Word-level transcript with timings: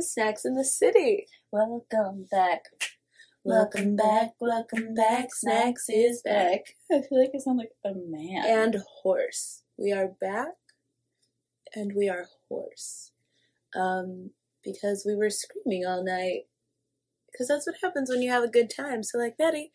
back 0.00 0.12
to 0.12 0.20
another 0.20 0.30
episode 0.30 0.44
of 0.44 0.44
Snacks 0.44 0.44
in 0.44 0.54
the 0.54 0.64
City. 0.64 1.26
Welcome 1.52 2.26
back. 2.30 2.64
Welcome 3.44 3.96
back, 3.96 4.32
welcome 4.40 4.94
back, 4.94 5.28
Snacks 5.34 5.88
is 5.88 6.22
back. 6.22 6.60
I 6.92 7.00
feel 7.00 7.20
like 7.20 7.30
I 7.34 7.38
sound 7.38 7.58
like 7.58 7.72
a 7.84 7.92
man. 7.94 8.44
And 8.46 8.76
hoarse. 9.02 9.62
We 9.76 9.92
are 9.92 10.08
back 10.20 10.54
and 11.74 11.92
we 11.96 12.08
are 12.08 12.26
hoarse. 12.48 13.12
Um, 13.74 14.30
because 14.64 15.04
we 15.06 15.14
were 15.16 15.30
screaming 15.30 15.86
all 15.86 16.04
night. 16.04 16.42
Because 17.32 17.48
that's 17.48 17.66
what 17.66 17.76
happens 17.82 18.10
when 18.10 18.22
you 18.22 18.30
have 18.30 18.44
a 18.44 18.48
good 18.48 18.70
time. 18.74 19.02
So, 19.02 19.18
like, 19.18 19.38
Betty, 19.38 19.72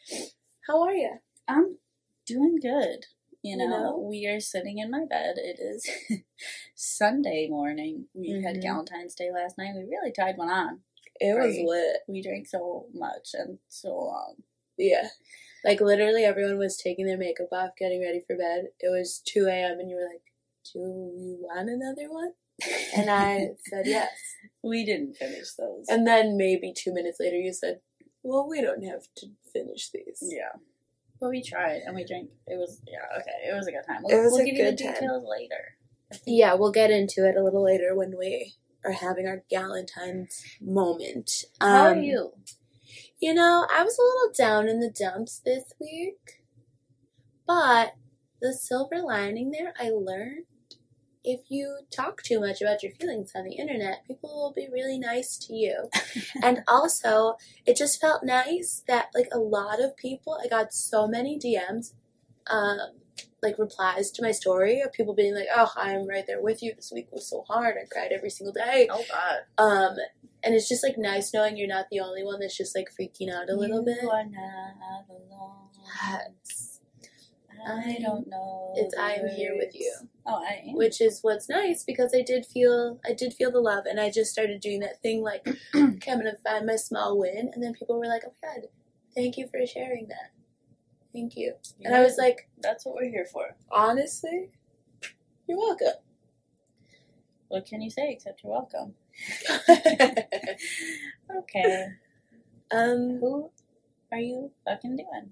how 0.68 0.84
are 0.84 0.94
you? 0.94 1.20
I'm 1.48 1.78
doing 2.26 2.58
good. 2.62 3.06
You 3.46 3.58
know, 3.58 3.64
You 3.66 3.70
know? 3.70 3.98
we 4.00 4.26
are 4.28 4.40
sitting 4.40 4.80
in 4.80 4.90
my 4.90 5.06
bed. 5.08 5.36
It 5.38 5.60
is 5.60 5.88
Sunday 6.76 7.48
morning. 7.50 8.08
We 8.14 8.42
had 8.42 8.56
Mhm. 8.58 8.62
Valentine's 8.64 9.16
Day 9.16 9.32
last 9.32 9.58
night. 9.58 9.76
We 9.76 9.84
really 9.84 10.12
tied 10.12 10.38
one 10.38 10.50
on. 10.50 10.82
It 11.20 11.38
was 11.38 11.56
lit. 11.58 11.98
We 12.08 12.22
drank 12.22 12.48
so 12.48 12.88
much 12.94 13.30
and 13.34 13.60
so 13.70 13.90
long. 13.96 14.44
Yeah. 14.78 15.10
Like, 15.64 15.80
literally, 15.80 16.24
everyone 16.26 16.58
was 16.58 16.76
taking 16.78 17.06
their 17.06 17.18
makeup 17.18 17.48
off, 17.52 17.76
getting 17.78 18.02
ready 18.02 18.20
for 18.20 18.36
bed. 18.36 18.70
It 18.80 18.90
was 18.90 19.20
2 19.26 19.46
a.m., 19.48 19.80
and 19.80 19.90
you 19.90 19.96
were 19.96 20.10
like, 20.12 20.24
Do 20.74 20.80
you 20.80 21.38
want 21.42 21.70
another 21.70 22.12
one? 22.12 22.34
And 22.96 23.10
I 23.10 23.50
said 23.70 23.86
yes. 23.86 24.10
we 24.64 24.84
didn't 24.86 25.16
finish 25.18 25.54
those. 25.54 25.86
And 25.88 26.06
then 26.08 26.36
maybe 26.38 26.74
two 26.76 26.94
minutes 26.94 27.20
later, 27.20 27.38
you 27.38 27.54
said, 27.54 27.80
Well, 28.24 28.48
we 28.50 28.62
don't 28.62 28.84
have 28.84 29.08
to 29.18 29.28
finish 29.54 29.90
these. 29.92 30.20
yeah. 30.22 30.60
But 31.20 31.30
we 31.30 31.42
tried 31.42 31.82
and 31.86 31.96
we 31.96 32.06
drank. 32.06 32.30
It 32.48 32.58
was, 32.58 32.82
yeah, 32.88 33.20
okay. 33.20 33.50
It 33.50 33.54
was 33.56 33.68
a 33.68 33.72
good 33.72 33.86
time. 33.88 34.04
It 34.08 34.14
We'll, 34.14 34.24
was 34.24 34.34
we'll 34.34 34.42
a 34.42 34.46
give 34.46 34.56
you 34.56 34.66
the 34.66 34.72
good 34.72 34.84
time. 34.84 34.94
details 34.96 35.26
later. 35.30 35.78
Yeah, 36.26 36.54
we'll 36.56 36.72
get 36.72 36.92
into 36.92 37.28
it 37.28 37.36
a 37.38 37.44
little 37.44 37.64
later 37.64 37.96
when 37.96 38.16
we 38.18 38.54
are 38.84 38.92
having 38.92 39.28
our 39.28 39.44
Galentine's 39.52 40.44
moment. 40.62 41.46
How 41.60 41.88
Um, 41.92 41.98
are 41.98 42.02
you? 42.02 42.34
You 43.20 43.34
know, 43.34 43.66
I 43.74 43.84
was 43.84 43.98
a 43.98 44.02
little 44.04 44.34
down 44.38 44.68
in 44.68 44.80
the 44.80 44.92
dumps 44.92 45.40
this 45.44 45.74
week, 45.80 46.44
but 47.48 47.94
the 48.42 48.54
silver 48.54 49.02
lining 49.02 49.52
there, 49.52 49.74
I 49.80 49.90
learned 49.90 50.46
if 51.26 51.42
you 51.50 51.80
talk 51.92 52.22
too 52.22 52.40
much 52.40 52.62
about 52.62 52.84
your 52.84 52.92
feelings 52.94 53.32
on 53.36 53.44
the 53.44 53.56
internet, 53.56 54.06
people 54.08 54.30
will 54.30 54.54
be 54.56 54.70
really 54.72 55.00
nice 55.00 55.38
to 55.40 55.54
you. 55.54 55.90
and 56.44 56.64
also, 56.68 57.36
it 57.66 57.76
just 57.76 58.00
felt 58.00 58.24
nice 58.24 58.84
that, 58.88 59.10
like, 59.14 59.28
a 59.34 59.40
lot 59.40 59.84
of 59.84 59.98
people, 59.98 60.40
I 60.42 60.48
got 60.48 60.74
so 60.74 61.08
many 61.08 61.40
DMs, 61.40 61.94
um, 62.48 62.78
like, 63.42 63.58
replies 63.58 64.12
to 64.12 64.22
my 64.22 64.32
story 64.32 64.82
of 64.82 64.94
people 64.94 65.16
being 65.16 65.34
like, 65.36 65.48
oh, 65.54 65.72
I'm 65.76 66.08
right 66.08 66.26
there 66.28 66.42
with 66.42 66.62
you. 66.62 66.74
This 66.76 66.92
week 66.94 67.08
was 67.12 67.28
so 67.28 67.44
hard. 67.48 67.76
I 67.82 67.86
cried 67.92 68.12
every 68.12 68.30
single 68.30 68.54
day. 68.54 68.88
Oh, 68.92 69.04
God. 69.12 69.64
Um, 69.64 69.98
and 70.44 70.54
it's 70.54 70.70
just 70.70 70.84
like 70.84 70.98
nice 70.98 71.34
knowing 71.34 71.58
you're 71.58 71.68
not 71.68 71.88
the 71.90 72.00
only 72.00 72.24
one 72.24 72.40
that's 72.40 72.56
just 72.56 72.76
like 72.76 72.90
freaking 72.90 73.34
out 73.34 73.50
a 73.50 73.56
little 73.56 73.80
you 73.80 73.96
bit. 73.96 74.04
are 74.06 74.24
not 74.24 75.06
alone. 75.10 75.70
Yes. 76.04 76.75
I 77.66 77.98
don't 78.02 78.28
know. 78.28 78.74
It's 78.76 78.96
I'm 78.98 79.28
here 79.30 79.54
with 79.56 79.74
you, 79.76 79.94
Oh, 80.26 80.44
I 80.44 80.64
am. 80.70 80.76
which 80.76 81.02
is 81.02 81.20
what's 81.22 81.50
nice 81.50 81.84
because 81.84 82.14
I 82.16 82.22
did 82.22 82.46
feel 82.46 83.00
I 83.06 83.14
did 83.14 83.34
feel 83.34 83.52
the 83.52 83.60
love, 83.60 83.86
and 83.86 84.00
I 84.00 84.10
just 84.12 84.32
started 84.32 84.62
doing 84.62 84.80
that 84.82 85.02
thing 85.02 85.22
like 85.24 85.48
okay, 85.48 86.12
I'm 86.12 86.18
gonna 86.20 86.36
find 86.44 86.66
my 86.66 86.76
small 86.76 87.18
win, 87.20 87.52
and 87.54 87.64
then 87.64 87.74
people 87.74 87.98
were 88.00 88.08
like, 88.08 88.24
"Oh 88.26 88.34
my 88.44 88.50
god, 88.56 88.68
thank 89.16 89.38
you 89.38 89.48
for 89.48 89.66
sharing 89.66 90.08
that, 90.10 90.32
thank 91.14 91.36
you," 91.38 91.56
and 91.84 91.96
I 91.96 92.02
was 92.02 92.18
like, 92.18 92.50
that's 92.62 92.86
what 92.86 92.96
we're 92.96 93.10
here 93.10 93.26
for. 93.32 93.56
honestly, 93.72 94.50
you're 95.48 95.58
welcome. 95.60 96.00
What 97.48 97.66
can 97.66 97.82
you 97.82 97.90
say 97.92 98.12
except 98.12 98.44
you're 98.44 98.54
welcome? 98.54 98.96
Okay. 101.38 101.88
um. 102.72 103.18
Who 103.22 103.52
are 104.12 104.20
you 104.20 104.52
fucking 104.66 104.98
doing? 104.98 105.32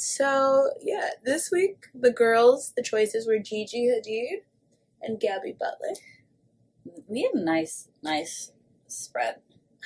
So 0.00 0.70
yeah, 0.82 1.10
this 1.24 1.50
week 1.52 1.86
the 1.94 2.10
girls, 2.10 2.72
the 2.74 2.82
choices 2.82 3.26
were 3.26 3.38
Gigi 3.38 3.86
Hadid 3.88 4.42
and 5.02 5.20
Gabby 5.20 5.52
Butler. 5.58 5.94
We 7.06 7.22
had 7.22 7.34
a 7.34 7.44
nice, 7.44 7.88
nice 8.02 8.52
spread. 8.86 9.36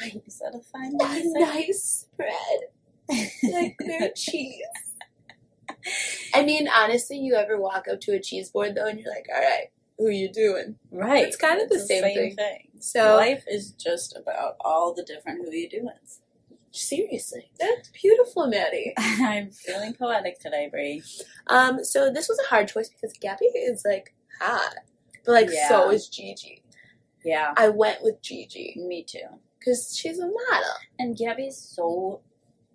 I- 0.00 0.22
Is 0.26 0.38
that 0.38 0.54
a 0.54 0.60
fine 0.62 0.94
A 1.00 1.04
way 1.04 1.22
to 1.22 1.30
say? 1.30 1.40
nice 1.40 2.06
spread, 2.12 3.52
like 3.52 3.76
their 3.78 4.10
cheese. 4.16 4.62
I 6.32 6.44
mean, 6.44 6.68
honestly, 6.68 7.18
you 7.18 7.34
ever 7.34 7.60
walk 7.60 7.86
up 7.90 8.00
to 8.02 8.12
a 8.12 8.20
cheese 8.20 8.50
board 8.50 8.74
though, 8.76 8.86
and 8.86 8.98
you're 9.00 9.12
like, 9.12 9.26
"All 9.34 9.42
right, 9.42 9.66
who 9.98 10.08
you 10.10 10.30
doing?" 10.32 10.76
Right. 10.92 11.26
It's 11.26 11.36
kind 11.36 11.60
of 11.60 11.68
the 11.68 11.78
same 11.80 12.02
thing. 12.02 12.36
thing. 12.36 12.68
So 12.78 13.16
Life 13.16 13.44
is 13.48 13.72
just 13.72 14.16
about 14.16 14.56
all 14.60 14.94
the 14.94 15.02
different 15.02 15.44
who 15.44 15.52
you 15.54 15.68
doings. 15.68 16.20
Seriously, 16.74 17.50
that's 17.58 17.88
beautiful, 17.90 18.46
Maddie. 18.48 18.92
I'm 18.98 19.50
feeling 19.50 19.94
poetic 19.94 20.40
today, 20.40 20.68
Bree. 20.70 21.02
Um, 21.46 21.84
so 21.84 22.12
this 22.12 22.28
was 22.28 22.38
a 22.44 22.48
hard 22.48 22.68
choice 22.68 22.88
because 22.88 23.12
Gabby 23.20 23.46
is 23.46 23.84
like 23.84 24.14
hot, 24.40 24.74
but 25.24 25.32
like 25.32 25.48
Yeah. 25.50 25.68
so 25.68 25.90
is 25.90 26.08
Gigi. 26.08 26.62
Yeah. 27.24 27.54
I 27.56 27.68
went 27.70 28.02
with 28.02 28.20
Gigi 28.22 28.74
Me 28.76 29.02
too. 29.04 29.18
because 29.58 29.96
she's 29.96 30.18
a 30.18 30.26
model, 30.26 30.74
And 30.98 31.16
Gabby's 31.16 31.56
so 31.56 32.20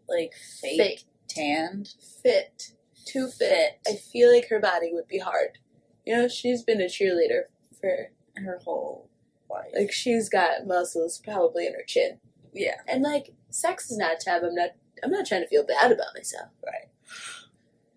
like 0.07 0.33
fake, 0.61 0.79
Fake. 0.79 1.03
tanned. 1.27 1.93
fit, 2.23 2.71
too 3.05 3.27
fit. 3.27 3.79
I 3.88 3.93
feel 3.93 4.33
like 4.33 4.47
her 4.49 4.59
body 4.59 4.89
would 4.93 5.07
be 5.07 5.19
hard. 5.19 5.59
You 6.05 6.15
know, 6.15 6.27
she's 6.27 6.63
been 6.63 6.81
a 6.81 6.85
cheerleader 6.85 7.43
for 7.79 8.09
her 8.38 8.59
whole 8.63 9.07
life. 9.49 9.71
like 9.77 9.91
she's 9.91 10.29
got 10.29 10.65
muscles 10.65 11.19
probably 11.23 11.67
in 11.67 11.73
her 11.73 11.83
chin. 11.85 12.19
Yeah. 12.53 12.75
And 12.87 13.01
like 13.03 13.31
sex 13.49 13.89
is 13.91 13.97
not 13.97 14.13
a 14.13 14.17
tab. 14.17 14.43
I'm 14.43 14.55
not 14.55 14.69
I'm 15.03 15.11
not 15.11 15.25
trying 15.25 15.41
to 15.41 15.47
feel 15.47 15.65
bad 15.65 15.91
about 15.91 16.07
myself. 16.15 16.49
Right. 16.65 16.89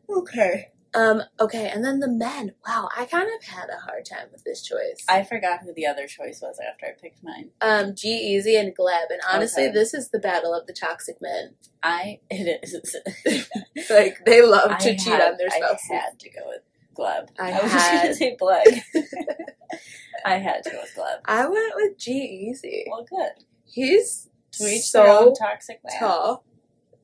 Okay. 0.08 0.68
Um, 0.94 1.22
okay, 1.40 1.70
and 1.70 1.82
then 1.82 2.00
the 2.00 2.08
men. 2.08 2.52
Wow, 2.68 2.90
I 2.94 3.06
kind 3.06 3.26
of 3.34 3.42
had 3.48 3.70
a 3.70 3.80
hard 3.80 4.04
time 4.04 4.26
with 4.30 4.44
this 4.44 4.60
choice. 4.60 5.02
I 5.08 5.22
forgot 5.24 5.60
who 5.62 5.72
the 5.72 5.86
other 5.86 6.06
choice 6.06 6.40
was 6.42 6.58
after 6.60 6.84
I 6.84 6.90
picked 7.00 7.24
mine. 7.24 7.48
um, 7.62 7.94
G-Eazy 7.96 8.60
and 8.60 8.76
Gleb, 8.76 9.06
and 9.08 9.22
honestly, 9.26 9.62
Okay. 9.64 9.72
this 9.72 9.94
is 9.94 10.10
the 10.10 10.18
battle 10.18 10.52
of 10.54 10.66
the 10.66 10.74
toxic 10.74 11.16
men. 11.22 11.54
I 11.82 12.20
it 12.30 12.60
is. 12.62 12.94
Like 13.90 14.18
they 14.26 14.42
love 14.42 14.70
I 14.72 14.76
to 14.80 14.90
cheat 14.96 15.00
had- 15.14 15.32
on 15.32 15.38
their 15.38 15.48
spouses. 15.48 15.64
I 15.64 15.76
spouses. 15.76 15.90
had 15.90 16.18
to 16.20 16.30
go 16.30 16.40
with 16.46 16.60
Gleb. 16.94 17.28
I 17.40 17.52
was 17.52 17.72
just 17.72 17.74
had- 17.88 18.02
gonna 18.02 18.14
say 18.14 18.36
Blake. 18.38 18.82
I 20.26 20.34
had 20.36 20.62
to 20.64 20.70
go 20.70 20.80
with 20.82 20.94
Gleb. 20.94 21.20
I 21.24 21.46
went 21.48 21.72
with 21.74 21.96
G 21.96 22.12
Easy. 22.50 22.84
Well, 22.90 23.06
good. 23.08 23.44
He's 23.64 24.28
To 24.52 24.64
each 24.64 24.92
their 24.92 25.06
so 25.06 25.28
own 25.28 25.34
toxic 25.34 25.80
tall. 25.98 26.44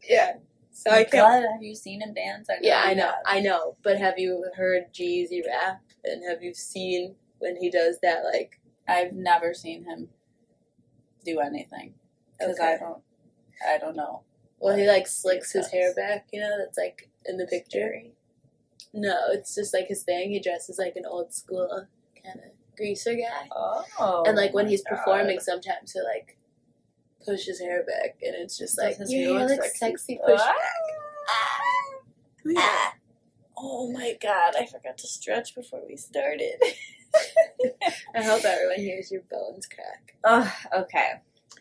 Yeah. 0.08 0.34
So 0.70 0.90
I 0.90 1.04
can't. 1.04 1.44
Gleb, 1.44 1.52
have 1.52 1.62
you 1.62 1.74
seen 1.74 2.00
him 2.02 2.14
dance? 2.14 2.48
I 2.48 2.58
Yeah, 2.62 2.82
I 2.84 2.94
know. 2.94 3.12
I 3.26 3.40
know. 3.40 3.76
But 3.82 3.98
have 3.98 4.18
you 4.18 4.44
heard 4.54 4.92
G-Eazy 4.92 5.40
rap? 5.46 5.80
And 6.04 6.22
have 6.28 6.42
you 6.42 6.54
seen 6.54 7.16
when 7.38 7.56
he 7.56 7.70
does 7.70 7.98
that, 8.02 8.22
like, 8.24 8.60
I've 8.86 9.12
never 9.12 9.54
seen 9.54 9.84
him 9.84 10.08
do 11.24 11.40
anything 11.40 11.94
because 12.38 12.58
Okay. 12.60 12.74
I 12.74 12.78
don't. 12.78 13.02
I 13.66 13.78
don't 13.78 13.96
know. 13.96 14.22
well, 14.60 14.76
he, 14.76 14.86
like, 14.86 15.06
slicks 15.06 15.52
his 15.52 15.68
hair 15.68 15.92
back, 15.94 16.28
you 16.32 16.40
know, 16.40 16.56
that's, 16.58 16.78
like, 16.78 17.10
in 17.26 17.36
the 17.38 17.46
picture? 17.46 17.78
Scary. 17.80 18.14
No, 18.94 19.16
it's 19.30 19.54
just, 19.54 19.74
like, 19.74 19.88
his 19.88 20.02
thing. 20.04 20.30
He 20.30 20.40
dresses 20.40 20.78
like 20.78 20.94
an 20.96 21.04
old 21.06 21.32
school 21.34 21.86
kind 22.24 22.38
of 22.38 22.76
greaser 22.76 23.14
guy. 23.14 23.48
Oh. 23.52 24.22
and, 24.26 24.36
like, 24.36 24.54
when 24.54 24.68
he's 24.68 24.82
God. 24.84 24.96
performing, 24.96 25.40
sometimes 25.40 25.92
he'll, 25.92 26.04
like, 26.04 26.37
push 27.24 27.44
his 27.46 27.60
hair 27.60 27.84
back, 27.84 28.16
and 28.22 28.34
it's 28.36 28.56
just 28.58 28.78
like, 28.78 28.96
his 28.96 29.12
your 29.12 29.38
hair 29.38 29.40
hair 29.40 29.48
look 29.48 29.58
looks 29.64 29.78
sexy? 29.78 30.18
push 30.24 30.40
Ah. 30.42 30.54
back. 30.54 32.54
Ah. 32.56 32.94
Oh 33.56 33.90
my 33.92 34.16
god, 34.22 34.54
I 34.58 34.66
forgot 34.66 34.98
to 34.98 35.06
stretch 35.06 35.54
before 35.54 35.82
we 35.86 35.96
started. 35.96 36.54
I 38.14 38.22
hope 38.22 38.44
everyone 38.44 38.76
hears 38.78 39.10
your 39.10 39.22
bones 39.30 39.66
crack. 39.66 40.14
oh, 40.24 40.52
okay. 40.82 41.12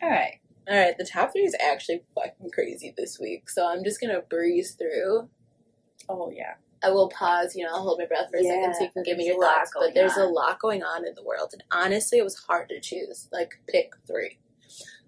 Alright. 0.03 0.39
All 0.69 0.77
right, 0.77 0.97
the 0.97 1.05
top 1.05 1.31
three 1.31 1.43
is 1.43 1.55
actually 1.63 2.03
fucking 2.13 2.51
crazy 2.51 2.93
this 2.97 3.19
week, 3.19 3.49
so 3.49 3.67
I'm 3.67 3.83
just 3.83 4.01
gonna 4.01 4.21
breeze 4.21 4.73
through. 4.73 5.29
Oh, 6.09 6.29
yeah. 6.29 6.55
I 6.83 6.91
will 6.91 7.09
pause, 7.09 7.55
you 7.55 7.65
know, 7.65 7.71
I'll 7.73 7.81
hold 7.81 7.99
my 7.99 8.05
breath 8.05 8.29
for 8.29 8.37
a 8.37 8.43
second 8.43 8.75
so 8.75 8.83
you 8.83 8.91
can 8.91 9.03
give 9.03 9.17
me 9.17 9.25
your 9.25 9.41
thoughts. 9.41 9.71
But 9.73 9.95
there's 9.95 10.15
a 10.17 10.25
lot 10.25 10.59
going 10.59 10.83
on 10.83 11.07
in 11.07 11.15
the 11.15 11.23
world, 11.23 11.49
and 11.53 11.63
honestly, 11.71 12.19
it 12.19 12.23
was 12.23 12.35
hard 12.35 12.69
to 12.69 12.79
choose. 12.79 13.27
Like, 13.31 13.59
pick 13.67 13.93
three. 14.05 14.37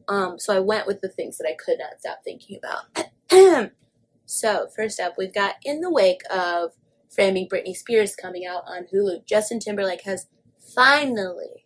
Um, 0.09 0.39
so 0.39 0.55
I 0.55 0.59
went 0.59 0.87
with 0.87 1.01
the 1.01 1.09
things 1.09 1.37
that 1.37 1.47
I 1.47 1.55
could 1.55 1.77
not 1.79 1.99
stop 1.99 2.19
thinking 2.23 2.57
about. 2.57 3.71
so 4.25 4.67
first 4.75 4.99
up, 4.99 5.13
we've 5.17 5.33
got 5.33 5.55
in 5.63 5.81
the 5.81 5.91
wake 5.91 6.21
of 6.29 6.71
framing 7.09 7.47
Britney 7.47 7.75
Spears 7.75 8.15
coming 8.15 8.45
out 8.45 8.63
on 8.67 8.87
Hulu, 8.93 9.25
Justin 9.25 9.59
Timberlake 9.59 10.03
has 10.03 10.27
finally 10.75 11.65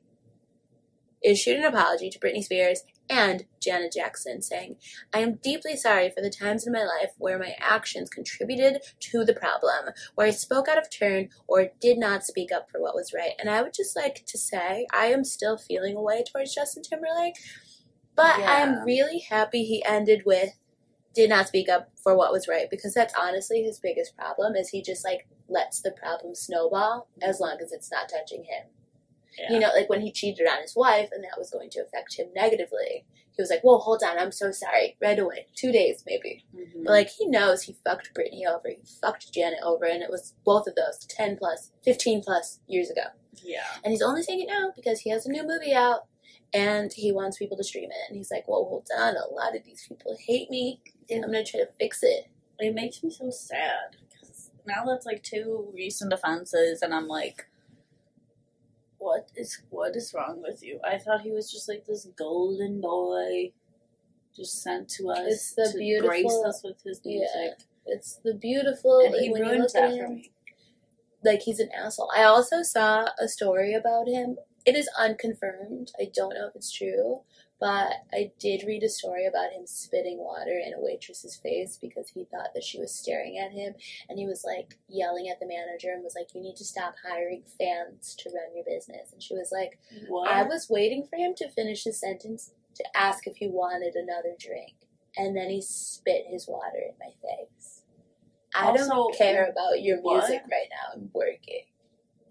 issued 1.23 1.57
an 1.57 1.65
apology 1.65 2.09
to 2.09 2.19
Britney 2.19 2.43
Spears 2.43 2.83
And 3.09 3.45
Janet 3.61 3.93
Jackson 3.93 4.41
saying, 4.41 4.77
I 5.13 5.19
am 5.19 5.35
deeply 5.35 5.75
sorry 5.75 6.09
for 6.09 6.21
the 6.21 6.29
times 6.29 6.65
in 6.65 6.73
my 6.73 6.83
life 6.83 7.11
where 7.17 7.37
my 7.37 7.55
actions 7.59 8.09
contributed 8.09 8.79
to 9.01 9.25
the 9.25 9.33
problem, 9.33 9.93
where 10.15 10.27
I 10.27 10.31
spoke 10.31 10.67
out 10.67 10.77
of 10.77 10.89
turn 10.89 11.29
or 11.47 11.71
did 11.81 11.97
not 11.97 12.25
speak 12.25 12.51
up 12.51 12.69
for 12.69 12.81
what 12.81 12.95
was 12.95 13.13
right. 13.13 13.33
And 13.39 13.49
I 13.49 13.61
would 13.61 13.73
just 13.73 13.95
like 13.95 14.23
to 14.25 14.37
say, 14.37 14.87
I 14.93 15.07
am 15.07 15.23
still 15.25 15.57
feeling 15.57 15.95
a 15.97 16.01
way 16.01 16.23
towards 16.23 16.55
Justin 16.55 16.83
Timberlake, 16.83 17.35
but 18.15 18.39
Yeah. 18.39 18.51
I'm 18.51 18.86
really 18.86 19.19
happy 19.19 19.63
he 19.65 19.83
ended 19.86 20.24
with 20.25 20.54
did 21.13 21.30
not 21.30 21.48
speak 21.48 21.69
up 21.69 21.92
for 21.95 22.15
what 22.18 22.31
was 22.31 22.48
right 22.48 22.69
because 22.71 22.94
that's 22.94 23.13
honestly 23.19 23.62
his 23.62 23.80
biggest 23.80 24.18
problem 24.18 24.56
is 24.56 24.69
he 24.69 24.81
just 24.81 25.06
like 25.06 25.27
lets 25.48 25.80
the 25.81 25.92
problem 25.92 26.33
snowball 26.33 27.07
as 27.21 27.39
long 27.39 27.57
as 27.62 27.71
it's 27.71 27.92
not 27.92 28.10
touching 28.10 28.44
him. 28.45 28.65
Yeah. 29.38 29.54
You 29.54 29.60
know, 29.60 29.69
like 29.75 29.89
when 29.89 30.01
he 30.01 30.12
cheated 30.12 30.48
on 30.48 30.62
his 30.62 30.75
wife 30.75 31.10
and 31.12 31.24
that 31.24 31.38
was 31.38 31.51
going 31.51 31.69
to 31.71 31.81
affect 31.81 32.15
him 32.18 32.27
negatively. 32.36 33.06
He 33.36 33.42
was 33.42 33.50
like, 33.50 33.62
"Whoa, 33.63 33.80
hold 33.80 34.04
on, 34.04 34.19
I'm 34.19 34.31
so 34.31 34.51
sorry." 34.51 34.95
Right 35.01 35.18
away, 35.18 35.48
two 35.56 35.71
days 35.71 36.04
maybe. 36.06 36.45
Mhm. 36.56 36.83
But 36.86 36.92
like 36.92 37.10
he 37.10 37.25
knows 37.27 37.63
he 37.63 37.74
fucked 37.83 38.13
Britney 38.13 38.45
over, 38.48 38.69
he 38.69 38.77
fucked 39.01 39.31
Janet 39.33 39.57
over, 39.63 39.86
and 39.86 40.04
it 40.04 40.12
was 40.12 40.33
both 40.45 40.68
of 40.68 40.75
those 40.75 41.00
ten 41.10 41.36
plus, 41.38 41.71
fifteen 41.83 42.21
plus 42.21 42.60
years 42.68 42.92
ago. 42.92 43.06
yeah. 43.42 43.63
And 43.83 43.92
he's 43.92 44.04
only 44.04 44.21
saying 44.21 44.42
it 44.42 44.48
now 44.48 44.71
because 44.75 45.00
he 45.00 45.10
has 45.10 45.25
a 45.25 45.31
new 45.31 45.42
movie 45.45 45.74
out 45.74 46.06
and 46.53 46.91
he 46.94 47.11
wants 47.11 47.38
people 47.38 47.57
to 47.57 47.63
stream 47.63 47.89
it. 47.91 48.09
And 48.09 48.17
he's 48.17 48.31
like, 48.31 48.47
"Whoa, 48.47 48.63
hold 48.65 48.88
on, 48.97 49.15
a 49.15 49.27
lot 49.33 49.55
of 49.55 49.63
these 49.63 49.85
people 49.88 50.15
hate 50.19 50.50
me, 50.50 50.79
and 51.09 51.23
I'm 51.23 51.31
gonna 51.31 51.44
try 51.45 51.61
to 51.61 51.69
fix 51.79 52.03
it." 52.03 52.27
It 52.59 52.73
makes 52.75 53.03
me 53.03 53.09
so 53.09 53.29
sad 53.31 53.95
because 54.09 54.51
now 54.65 54.85
that's 54.85 55.05
like 55.05 55.23
two 55.23 55.71
recent 55.73 56.13
offenses, 56.13 56.81
and 56.81 56.94
I'm 56.94 57.07
like, 57.07 57.47
what 58.97 59.29
is 59.35 59.59
what 59.69 59.95
is 59.95 60.13
wrong 60.13 60.41
with 60.41 60.63
you? 60.63 60.79
I 60.83 60.97
thought 60.97 61.21
he 61.21 61.31
was 61.31 61.51
just 61.51 61.67
like 61.67 61.85
this 61.85 62.05
golden 62.17 62.79
boy, 62.79 63.51
just 64.35 64.61
sent 64.61 64.88
to 64.91 65.09
us 65.09 65.27
It's 65.27 65.53
the 65.55 65.69
to 65.73 65.77
beautiful- 65.77 66.09
grace 66.09 66.44
us 66.45 66.63
with 66.63 66.81
his 66.83 67.03
music, 67.03 67.27
Yeah. 67.35 67.53
It's 67.85 68.15
the 68.23 68.33
beautiful, 68.33 69.00
and 69.00 69.11
like, 69.13 69.21
he 69.23 69.33
ruined 69.33 69.69
that 69.73 69.97
for 69.97 70.07
me. 70.09 70.31
like 71.23 71.41
he's 71.41 71.59
an 71.59 71.69
asshole. 71.73 72.11
I 72.15 72.23
also 72.23 72.63
saw 72.63 73.09
a 73.19 73.27
story 73.27 73.73
about 73.73 74.07
him. 74.07 74.38
It 74.65 74.75
is 74.75 74.89
unconfirmed. 74.98 75.92
I 76.00 76.10
don't 76.13 76.33
know 76.36 76.48
if 76.48 76.56
it's 76.56 76.71
true, 76.71 77.21
but 77.60 77.92
I 78.13 78.31
did 78.39 78.63
read 78.65 78.83
a 78.83 78.89
story 78.89 79.25
about 79.25 79.51
him 79.51 79.65
spitting 79.65 80.18
water 80.19 80.57
in 80.65 80.74
a 80.74 80.80
waitress's 80.81 81.36
face 81.36 81.77
because 81.81 82.10
he 82.10 82.25
thought 82.25 82.54
that 82.54 82.63
she 82.63 82.80
was 82.80 82.94
staring 82.94 83.38
at 83.38 83.51
him, 83.51 83.74
and 84.10 84.18
he 84.19 84.25
was 84.25 84.44
like 84.45 84.77
yelling 84.88 85.30
at 85.30 85.39
the 85.39 85.48
manager 85.48 85.92
and 85.92 86.04
was 86.04 86.15
like, 86.15 86.33
"You 86.33 86.42
need 86.42 86.56
to 86.57 86.65
stop 86.65 86.95
hiring 87.06 87.44
fans 87.57 88.15
to 88.19 88.30
run 88.30 88.56
your 88.56 88.63
business." 88.65 89.12
And 89.12 89.21
she 89.21 89.33
was 89.33 89.51
like, 89.51 89.80
What? 90.07 90.30
I 90.30 90.44
was 90.44 90.69
waiting 90.69 91.06
for 91.06 91.18
him 91.18 91.33
to 91.36 91.50
finish 91.50 91.83
his 91.83 92.00
sentence 92.00 92.51
to 92.75 92.83
ask 92.98 93.27
if 93.27 93.38
he 93.38 93.48
wanted 93.48 93.95
another 93.95 94.36
drink, 94.39 94.74
and 95.18 95.36
then 95.36 95.50
he 95.50 95.62
spit 95.62 96.25
his 96.27 96.48
water 96.48 96.80
in 96.80 96.95
my 97.00 97.12
face. 97.21 97.83
I 98.56 98.68
Also, 98.68 98.88
don't 98.88 99.18
care 99.18 99.48
eh, 99.48 99.50
about 99.51 99.81
your 99.81 99.98
what? 100.01 100.19
music 100.30 100.44
right 100.50 100.69
now. 100.69 100.94
I'm 100.94 101.10
working. 101.13 101.63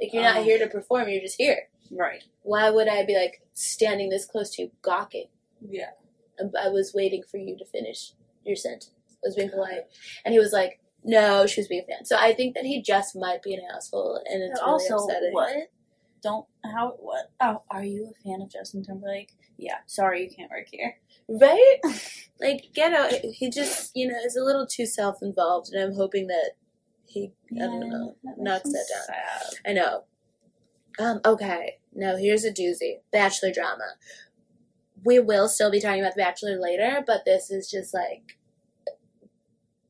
Like 0.00 0.12
you're 0.12 0.22
not 0.22 0.38
Oh. 0.38 0.42
here 0.44 0.58
to 0.58 0.66
perform. 0.68 1.08
You're 1.08 1.20
just 1.20 1.36
here. 1.36 1.68
Right. 1.92 2.22
Why 2.42 2.70
would 2.70 2.88
I 2.88 3.04
be 3.04 3.14
like 3.16 3.42
standing 3.54 4.08
this 4.10 4.24
close 4.26 4.50
to 4.56 4.62
you, 4.62 4.70
gawking? 4.82 5.26
Yeah. 5.60 5.90
I- 6.40 6.66
I 6.66 6.68
was 6.68 6.92
waiting 6.94 7.22
for 7.22 7.36
you 7.36 7.56
to 7.58 7.64
finish 7.66 8.12
your 8.44 8.56
sentence. 8.56 8.90
I 9.24 9.28
was 9.28 9.36
being 9.36 9.50
polite, 9.50 9.82
and 10.24 10.32
he 10.32 10.40
was 10.40 10.52
like, 10.52 10.80
"No, 11.04 11.46
she 11.46 11.60
was 11.60 11.68
being 11.68 11.82
a 11.82 11.84
fan." 11.84 12.04
So 12.04 12.16
I 12.16 12.32
think 12.32 12.54
that 12.56 12.64
he 12.64 12.82
just 12.82 13.14
might 13.14 13.42
be 13.42 13.54
an 13.54 13.60
asshole, 13.72 14.16
and 14.28 14.42
it's 14.42 14.58
But 14.58 14.66
really 14.66 14.72
also, 14.72 14.96
upsetting. 14.96 15.32
what? 15.32 15.56
Don't 16.22 16.46
how 16.64 16.92
what? 17.00 17.30
Oh, 17.40 17.62
are 17.70 17.84
you 17.84 18.10
a 18.10 18.14
fan 18.28 18.40
of 18.42 18.48
Justin 18.48 18.82
Timberlake? 18.82 19.32
Yeah. 19.58 19.78
Sorry, 19.86 20.24
you 20.24 20.30
can't 20.30 20.50
work 20.50 20.66
here. 20.70 20.96
Right? 21.28 21.76
like, 22.40 22.70
get 22.74 22.92
out. 22.92 23.12
He 23.12 23.50
just, 23.50 23.94
you 23.94 24.08
know, 24.08 24.18
is 24.24 24.36
a 24.36 24.42
little 24.42 24.66
too 24.66 24.86
self 24.86 25.18
involved, 25.22 25.72
and 25.72 25.82
I'm 25.82 25.94
hoping 25.94 26.26
that 26.28 26.52
he, 27.06 27.32
I 27.54 27.58
don't 27.66 27.88
know, 27.88 28.16
that 28.24 28.38
knocks 28.38 28.70
that 28.72 28.86
down. 28.88 29.04
Sad. 29.06 29.60
I 29.66 29.72
know. 29.74 30.04
Um, 30.98 31.20
okay, 31.24 31.78
now 31.94 32.16
here's 32.16 32.44
a 32.44 32.52
doozy 32.52 33.00
Bachelor 33.10 33.52
drama. 33.52 33.94
We 35.04 35.18
will 35.18 35.48
still 35.48 35.70
be 35.70 35.80
talking 35.80 36.00
about 36.00 36.14
The 36.14 36.22
Bachelor 36.22 36.58
later, 36.60 37.02
but 37.06 37.24
this 37.24 37.50
is 37.50 37.70
just 37.70 37.92
like 37.92 38.38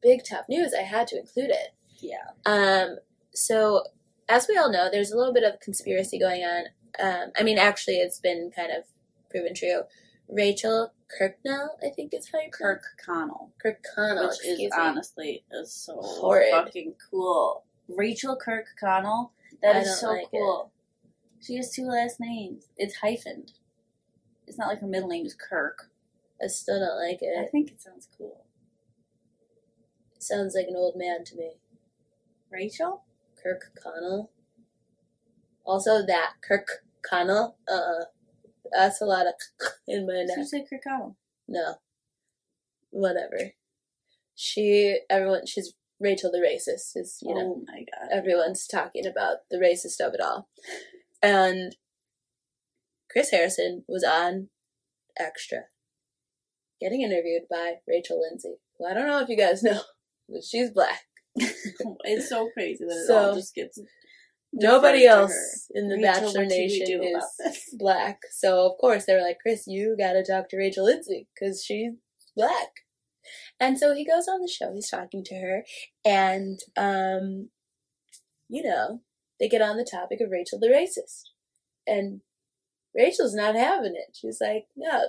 big 0.02 0.22
tough 0.28 0.46
news. 0.48 0.74
I 0.78 0.82
had 0.82 1.06
to 1.08 1.18
include 1.18 1.50
it. 1.50 1.74
Yeah. 2.00 2.30
Um, 2.46 2.96
so, 3.34 3.84
as 4.28 4.46
we 4.48 4.56
all 4.56 4.70
know, 4.72 4.88
there's 4.90 5.12
a 5.12 5.16
little 5.16 5.32
bit 5.32 5.44
of 5.44 5.60
conspiracy 5.60 6.18
going 6.18 6.42
on. 6.42 6.64
Um, 6.98 7.32
I 7.38 7.42
mean, 7.42 7.58
actually, 7.58 7.96
it's 7.96 8.18
been 8.18 8.50
kind 8.54 8.70
of 8.72 8.84
proven 9.30 9.54
true. 9.54 9.82
Rachel 10.28 10.92
Kirknell, 11.18 11.76
I 11.84 11.90
think 11.90 12.12
it's 12.12 12.30
how 12.32 12.38
you 12.40 12.48
pronounce 12.50 12.82
Kirk 12.82 13.04
Connell, 13.04 13.52
Kirkconnell, 13.64 14.28
which 14.28 14.44
is 14.46 14.58
me. 14.58 14.70
honestly 14.72 15.44
is 15.52 15.72
so 15.72 15.98
Horrid. 16.00 16.50
fucking 16.50 16.94
cool. 17.10 17.64
Rachel 17.88 18.36
Kirk 18.36 18.66
Connell. 18.80 19.32
That 19.62 19.76
I 19.76 19.80
is 19.80 20.00
so 20.00 20.08
like 20.08 20.26
cool. 20.30 20.71
She 21.42 21.56
has 21.56 21.70
two 21.72 21.86
last 21.86 22.20
names. 22.20 22.68
It's 22.76 22.98
hyphened. 22.98 23.52
It's 24.46 24.58
not 24.58 24.68
like 24.68 24.80
her 24.80 24.86
middle 24.86 25.08
name 25.08 25.26
is 25.26 25.34
Kirk. 25.34 25.90
I 26.42 26.46
still 26.46 26.78
don't 26.80 26.98
like 26.98 27.18
it. 27.22 27.34
I 27.38 27.46
think 27.48 27.70
it 27.70 27.80
sounds 27.80 28.08
cool. 28.16 28.44
Sounds 30.18 30.54
like 30.54 30.66
an 30.68 30.76
old 30.76 30.94
man 30.96 31.24
to 31.24 31.36
me. 31.36 31.52
Rachel? 32.50 33.04
Kirk 33.42 33.70
Connell. 33.82 34.30
Also, 35.64 36.04
that 36.06 36.34
Kirk 36.46 36.84
Connell. 37.02 37.56
Uh, 37.68 38.04
that's 38.72 39.00
a 39.00 39.04
lot 39.04 39.26
of 39.26 39.34
in 39.88 40.06
my 40.06 40.12
Did 40.14 40.28
you 40.30 40.36
neck. 40.36 40.46
say 40.46 40.64
Kirk 40.68 40.82
Connell? 40.84 41.16
No, 41.48 41.74
whatever. 42.90 43.52
She, 44.34 44.98
everyone, 45.10 45.46
she's 45.46 45.74
Rachel 46.00 46.30
the 46.32 46.38
racist. 46.38 46.96
Is 46.96 47.18
you 47.22 47.34
know 47.34 47.56
oh 47.56 47.64
my 47.66 47.80
god. 47.80 48.08
everyone's 48.12 48.66
talking 48.66 49.06
about 49.06 49.38
the 49.50 49.58
racist 49.58 50.00
of 50.00 50.14
it 50.14 50.20
all, 50.20 50.48
and 51.22 51.76
Chris 53.10 53.30
Harrison 53.30 53.84
was 53.88 54.04
on 54.04 54.48
Extra, 55.18 55.64
getting 56.80 57.02
interviewed 57.02 57.42
by 57.50 57.74
Rachel 57.86 58.20
Lindsay. 58.20 58.56
Who 58.78 58.86
I 58.86 58.94
don't 58.94 59.06
know 59.06 59.20
if 59.20 59.28
you 59.28 59.36
guys 59.36 59.62
know, 59.62 59.80
but 60.28 60.42
she's 60.42 60.70
black. 60.70 61.02
it's 61.34 62.28
so 62.28 62.50
crazy 62.52 62.84
that 62.84 63.06
it 63.08 63.12
all 63.12 63.34
just 63.34 63.54
gets 63.54 63.78
Nobody 64.52 65.06
else 65.06 65.70
in 65.74 65.88
the 65.88 65.96
Rachel, 65.96 66.12
Bachelor 66.12 66.44
Nation 66.44 67.02
is 67.02 67.74
black. 67.78 68.20
So 68.32 68.70
of 68.70 68.78
course 68.78 69.06
they 69.06 69.14
were 69.14 69.22
like, 69.22 69.38
Chris, 69.40 69.64
you 69.66 69.96
gotta 69.98 70.22
talk 70.22 70.50
to 70.50 70.58
Rachel 70.58 70.84
Lindsay 70.84 71.26
because 71.34 71.64
she's 71.64 71.92
black. 72.36 72.68
And 73.58 73.78
so 73.78 73.94
he 73.94 74.04
goes 74.04 74.28
on 74.28 74.42
the 74.42 74.48
show. 74.48 74.72
He's 74.74 74.90
talking 74.90 75.24
to 75.24 75.34
her, 75.36 75.64
and 76.04 76.58
um, 76.76 77.48
you 78.48 78.62
know, 78.62 79.00
they 79.40 79.48
get 79.48 79.62
on 79.62 79.76
the 79.76 79.88
topic 79.88 80.20
of 80.20 80.30
Rachel 80.30 80.58
the 80.58 80.68
racist, 80.68 81.30
and 81.86 82.20
Rachel's 82.94 83.34
not 83.34 83.54
having 83.54 83.94
it. 83.94 84.16
She's 84.16 84.38
like, 84.40 84.66
no, 84.76 85.08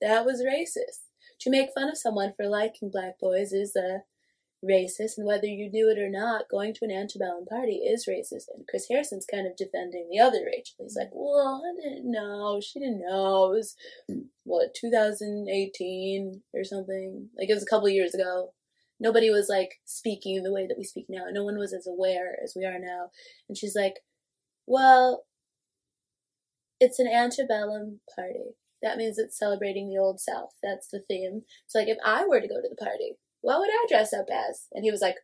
that 0.00 0.24
was 0.24 0.42
racist. 0.42 1.08
To 1.40 1.50
make 1.50 1.70
fun 1.74 1.88
of 1.88 1.98
someone 1.98 2.32
for 2.36 2.46
liking 2.46 2.90
black 2.90 3.18
boys 3.18 3.52
is 3.52 3.76
uh, 3.76 3.98
racist, 4.64 5.18
and 5.18 5.26
whether 5.26 5.46
you 5.46 5.70
knew 5.70 5.90
it 5.90 5.98
or 5.98 6.08
not, 6.08 6.48
going 6.50 6.74
to 6.74 6.84
an 6.84 6.90
antebellum 6.90 7.46
party 7.46 7.76
is 7.76 8.08
racist. 8.08 8.44
And 8.54 8.66
Chris 8.68 8.86
Harrison's 8.90 9.26
kind 9.26 9.46
of 9.46 9.56
defending 9.56 10.08
the 10.10 10.20
other 10.20 10.44
Rachel. 10.44 10.76
He's 10.80 10.96
like, 10.96 11.10
well, 11.12 11.62
I 11.64 11.82
didn't 11.82 12.10
know. 12.10 12.60
She 12.62 12.78
didn't 12.78 13.00
know. 13.00 13.52
It 13.52 13.56
was, 13.56 13.76
what, 14.44 14.74
2018 14.74 16.42
or 16.54 16.64
something? 16.64 17.28
Like, 17.36 17.50
it 17.50 17.54
was 17.54 17.62
a 17.62 17.66
couple 17.66 17.88
years 17.88 18.14
ago. 18.14 18.52
Nobody 19.00 19.30
was, 19.30 19.48
like, 19.48 19.80
speaking 19.84 20.42
the 20.42 20.52
way 20.52 20.66
that 20.66 20.78
we 20.78 20.84
speak 20.84 21.06
now. 21.08 21.24
No 21.30 21.44
one 21.44 21.58
was 21.58 21.72
as 21.72 21.86
aware 21.86 22.36
as 22.42 22.54
we 22.56 22.64
are 22.64 22.78
now. 22.78 23.10
And 23.48 23.56
she's 23.58 23.74
like, 23.74 24.00
well, 24.66 25.24
it's 26.80 26.98
an 26.98 27.08
antebellum 27.08 28.00
party. 28.14 28.56
That 28.82 28.96
means 28.96 29.18
it's 29.18 29.38
celebrating 29.38 29.88
the 29.88 29.98
old 29.98 30.20
South. 30.20 30.54
That's 30.62 30.88
the 30.88 31.00
theme. 31.00 31.42
So, 31.66 31.78
like, 31.78 31.88
if 31.88 31.98
I 32.04 32.26
were 32.26 32.40
to 32.40 32.48
go 32.48 32.60
to 32.60 32.68
the 32.68 32.76
party, 32.76 33.16
what 33.40 33.58
would 33.58 33.70
I 33.70 33.86
dress 33.88 34.12
up 34.12 34.26
as? 34.32 34.68
And 34.72 34.84
he 34.84 34.90
was 34.90 35.00
like, 35.00 35.16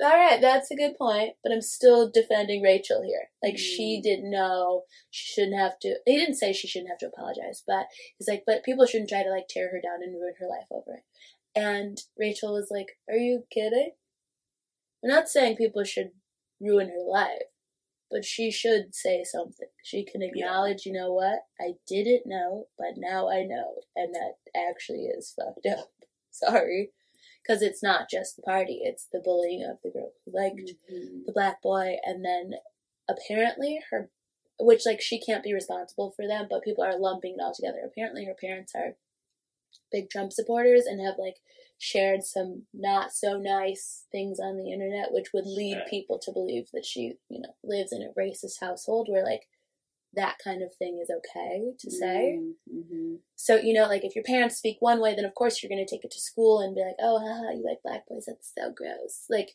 all 0.00 0.10
right, 0.10 0.40
that's 0.40 0.70
a 0.70 0.76
good 0.76 0.96
point, 0.96 1.34
but 1.42 1.50
I'm 1.50 1.60
still 1.60 2.08
defending 2.08 2.62
Rachel 2.62 3.02
here. 3.02 3.30
Like, 3.42 3.58
she 3.58 3.98
Mm. 3.98 4.02
didn't 4.02 4.30
know 4.30 4.84
she 5.10 5.32
shouldn't 5.32 5.58
have 5.58 5.78
to. 5.80 5.96
He 6.06 6.16
didn't 6.16 6.36
say 6.36 6.52
she 6.52 6.68
shouldn't 6.68 6.90
have 6.90 6.98
to 6.98 7.08
apologize, 7.08 7.64
but 7.66 7.88
he's 8.16 8.28
like, 8.28 8.44
but 8.46 8.62
people 8.62 8.86
shouldn't 8.86 9.10
try 9.10 9.24
to, 9.24 9.30
like, 9.30 9.48
tear 9.48 9.70
her 9.70 9.80
down 9.80 10.02
and 10.02 10.14
ruin 10.14 10.34
her 10.38 10.46
life 10.46 10.68
over 10.70 10.94
it. 10.94 11.02
And 11.54 11.98
Rachel 12.18 12.52
was 12.54 12.68
like, 12.70 12.98
are 13.08 13.16
you 13.16 13.44
kidding? 13.50 13.92
I'm 15.02 15.10
not 15.10 15.28
saying 15.28 15.56
people 15.56 15.84
should 15.84 16.10
ruin 16.60 16.88
her 16.88 17.04
life, 17.08 17.42
but 18.10 18.24
she 18.24 18.50
should 18.50 18.94
say 18.94 19.24
something. 19.24 19.68
She 19.82 20.04
can 20.04 20.22
acknowledge, 20.22 20.86
you 20.86 20.92
know 20.92 21.12
what? 21.12 21.40
I 21.60 21.74
didn't 21.86 22.26
know, 22.26 22.66
but 22.78 22.96
now 22.96 23.28
I 23.28 23.42
know. 23.44 23.76
And 23.96 24.14
that 24.14 24.34
actually 24.56 25.06
is 25.06 25.34
fucked 25.38 25.66
up. 25.66 25.90
Sorry. 26.30 26.90
Because 27.42 27.62
it's 27.62 27.82
not 27.82 28.10
just 28.10 28.36
the 28.36 28.42
party, 28.42 28.80
it's 28.82 29.06
the 29.12 29.20
bullying 29.24 29.64
of 29.64 29.78
the 29.82 29.90
girl 29.90 30.12
who 30.24 30.32
liked 30.32 30.74
Mhm. 30.92 31.24
the 31.26 31.32
black 31.32 31.62
boy. 31.62 31.96
And 32.04 32.24
then 32.24 32.54
apparently 33.08 33.80
her 33.90 34.10
which 34.60 34.84
like 34.84 35.00
she 35.00 35.20
can't 35.20 35.44
be 35.44 35.54
responsible 35.54 36.10
for 36.10 36.26
them, 36.26 36.48
but 36.50 36.64
people 36.64 36.82
are 36.82 36.98
lumping 36.98 37.34
it 37.38 37.40
all 37.40 37.54
together. 37.54 37.80
Apparently, 37.84 38.24
her 38.24 38.34
parents 38.34 38.74
are 38.74 38.96
big 39.90 40.10
Trump 40.10 40.32
supporters 40.32 40.86
and 40.86 41.00
have 41.04 41.16
like 41.18 41.36
shared 41.78 42.24
some 42.24 42.64
not 42.74 43.12
so 43.12 43.38
nice 43.38 44.04
things 44.10 44.38
on 44.40 44.56
the 44.56 44.72
internet, 44.72 45.12
which 45.12 45.28
would 45.32 45.46
lead 45.46 45.78
Sure. 45.78 45.88
people 45.88 46.18
to 46.18 46.32
believe 46.32 46.68
that 46.72 46.84
she, 46.84 47.14
you 47.28 47.40
know, 47.40 47.54
lives 47.62 47.92
in 47.92 48.02
a 48.02 48.18
racist 48.18 48.60
household 48.60 49.08
where 49.08 49.24
like 49.24 49.46
that 50.14 50.36
kind 50.42 50.62
of 50.62 50.74
thing 50.74 50.98
is 51.00 51.10
okay 51.10 51.72
to 51.78 51.90
say. 51.90 52.40
Mm-hmm. 52.68 53.16
So, 53.36 53.56
you 53.56 53.72
know, 53.72 53.86
like 53.86 54.04
if 54.04 54.14
your 54.14 54.24
parents 54.24 54.56
speak 54.56 54.78
one 54.80 55.00
way, 55.00 55.14
then 55.14 55.24
of 55.24 55.34
course 55.34 55.62
you're 55.62 55.68
going 55.70 55.84
to 55.84 55.90
take 55.90 56.04
it 56.04 56.10
to 56.10 56.20
school 56.20 56.60
and 56.60 56.74
be 56.74 56.80
like, 56.80 56.96
oh, 57.00 57.18
haha, 57.18 57.52
you 57.52 57.64
like 57.64 57.82
black 57.84 58.08
boys. 58.08 58.24
That's 58.26 58.52
so 58.56 58.72
gross. 58.72 59.26
Like, 59.28 59.52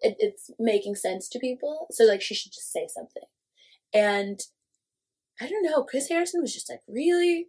it, 0.00 0.16
it's 0.18 0.50
making 0.58 0.94
sense 0.94 1.28
to 1.28 1.38
people. 1.38 1.88
So, 1.90 2.04
like, 2.04 2.22
she 2.22 2.34
should 2.34 2.52
just 2.52 2.72
say 2.72 2.86
something. 2.88 3.24
And 3.92 4.40
I 5.40 5.48
don't 5.48 5.64
know, 5.64 5.82
Chris 5.82 6.08
Harrison 6.08 6.40
was 6.40 6.54
just 6.54 6.70
like 6.70 6.82
really 6.88 7.48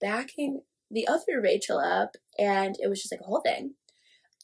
backing 0.00 0.62
the 0.92 1.08
other 1.08 1.40
Rachel 1.42 1.78
up. 1.78 2.12
And 2.38 2.76
it 2.78 2.88
was 2.88 3.00
just 3.00 3.12
like 3.12 3.20
a 3.20 3.24
whole 3.24 3.40
thing. 3.40 3.74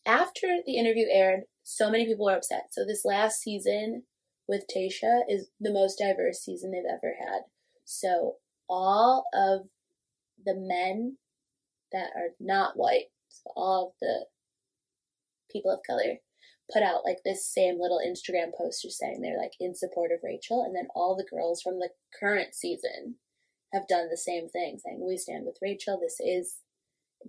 After 0.06 0.48
the 0.64 0.76
interview 0.76 1.06
aired, 1.12 1.42
so 1.62 1.90
many 1.90 2.06
people 2.06 2.24
were 2.24 2.36
upset. 2.36 2.68
So, 2.72 2.84
this 2.84 3.04
last 3.04 3.40
season 3.40 4.04
with 4.48 4.64
Tayshia 4.74 5.22
is 5.28 5.50
the 5.60 5.72
most 5.72 5.98
diverse 5.98 6.40
season 6.40 6.70
they've 6.70 6.82
ever 6.90 7.14
had. 7.20 7.42
So, 7.84 8.36
all 8.68 9.24
of 9.34 9.68
the 10.44 10.54
men 10.56 11.18
that 11.92 12.10
are 12.16 12.30
not 12.40 12.76
white, 12.76 13.06
so 13.28 13.50
all 13.54 13.88
of 13.88 13.92
the 14.00 14.26
people 15.52 15.70
of 15.70 15.80
color, 15.86 16.18
put 16.72 16.82
out 16.82 17.04
like 17.04 17.18
this 17.24 17.46
same 17.46 17.78
little 17.80 18.00
Instagram 18.04 18.52
poster 18.56 18.90
saying 18.90 19.20
they're 19.20 19.38
like 19.38 19.52
in 19.60 19.74
support 19.74 20.10
of 20.12 20.20
Rachel, 20.22 20.64
and 20.64 20.74
then 20.74 20.88
all 20.94 21.16
the 21.16 21.28
girls 21.30 21.60
from 21.62 21.78
the 21.78 21.90
current 22.18 22.54
season 22.54 23.16
have 23.72 23.88
done 23.88 24.08
the 24.10 24.16
same 24.16 24.48
thing, 24.48 24.78
saying 24.78 25.00
we 25.06 25.16
stand 25.16 25.44
with 25.46 25.58
Rachel. 25.62 25.98
This 26.00 26.16
is 26.20 26.56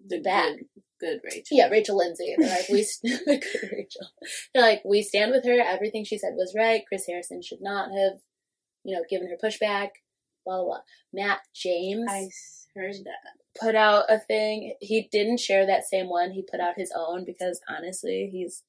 The 0.08 0.20
Back. 0.22 0.56
good, 0.56 0.66
good 1.00 1.20
Rachel. 1.24 1.58
yeah, 1.58 1.68
Rachel 1.70 1.98
Lindsay. 1.98 2.36
They're 2.38 2.50
like 2.50 2.70
we 2.70 2.84
st- 2.84 3.22
good 3.26 3.70
Rachel. 3.72 4.08
They're 4.54 4.64
like 4.64 4.82
we 4.86 5.02
stand 5.02 5.32
with 5.32 5.46
her. 5.46 5.60
Everything 5.60 6.04
she 6.06 6.18
said 6.18 6.34
was 6.36 6.54
right. 6.58 6.84
Chris 6.88 7.06
Harrison 7.08 7.42
should 7.42 7.62
not 7.62 7.90
have, 7.92 8.20
you 8.84 8.96
know, 8.96 9.04
given 9.10 9.28
her 9.30 9.38
pushback. 9.44 9.90
Blah 10.46 10.58
blah. 10.58 10.66
blah. 10.66 10.80
Matt 11.14 11.40
James 11.54 12.06
I 12.10 12.28
heard 12.76 12.94
that. 13.04 13.60
put 13.60 13.76
out 13.76 14.06
a 14.10 14.20
thing. 14.20 14.76
He 14.80 15.10
didn't 15.12 15.40
share 15.40 15.66
that 15.66 15.84
same 15.86 16.08
one. 16.10 16.32
He 16.32 16.44
put 16.50 16.60
out 16.62 16.76
his 16.78 16.94
own 16.96 17.26
because 17.26 17.60
honestly, 17.70 18.30
he's 18.32 18.64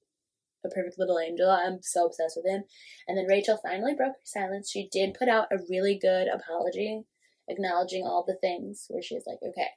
a 0.64 0.68
perfect 0.68 0.98
little 0.98 1.18
angel. 1.18 1.48
I'm 1.50 1.78
so 1.82 2.06
obsessed 2.06 2.36
with 2.36 2.50
him. 2.52 2.64
And 3.08 3.16
then 3.16 3.26
Rachel 3.26 3.58
finally 3.62 3.94
broke 3.94 4.12
her 4.12 4.24
silence. 4.24 4.70
She 4.70 4.88
did 4.92 5.14
put 5.14 5.28
out 5.28 5.46
a 5.52 5.56
really 5.70 5.98
good 5.98 6.26
apology, 6.28 7.02
acknowledging 7.50 8.04
all 8.04 8.24
the 8.26 8.36
things 8.40 8.86
where 8.88 9.02
she's 9.02 9.24
like, 9.26 9.38
okay, 9.42 9.68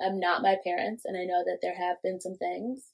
I'm 0.00 0.18
not 0.18 0.42
my 0.42 0.56
parents, 0.64 1.04
and 1.04 1.16
I 1.16 1.24
know 1.24 1.42
that 1.44 1.58
there 1.62 1.74
have 1.76 2.02
been 2.02 2.20
some 2.20 2.36
things, 2.36 2.88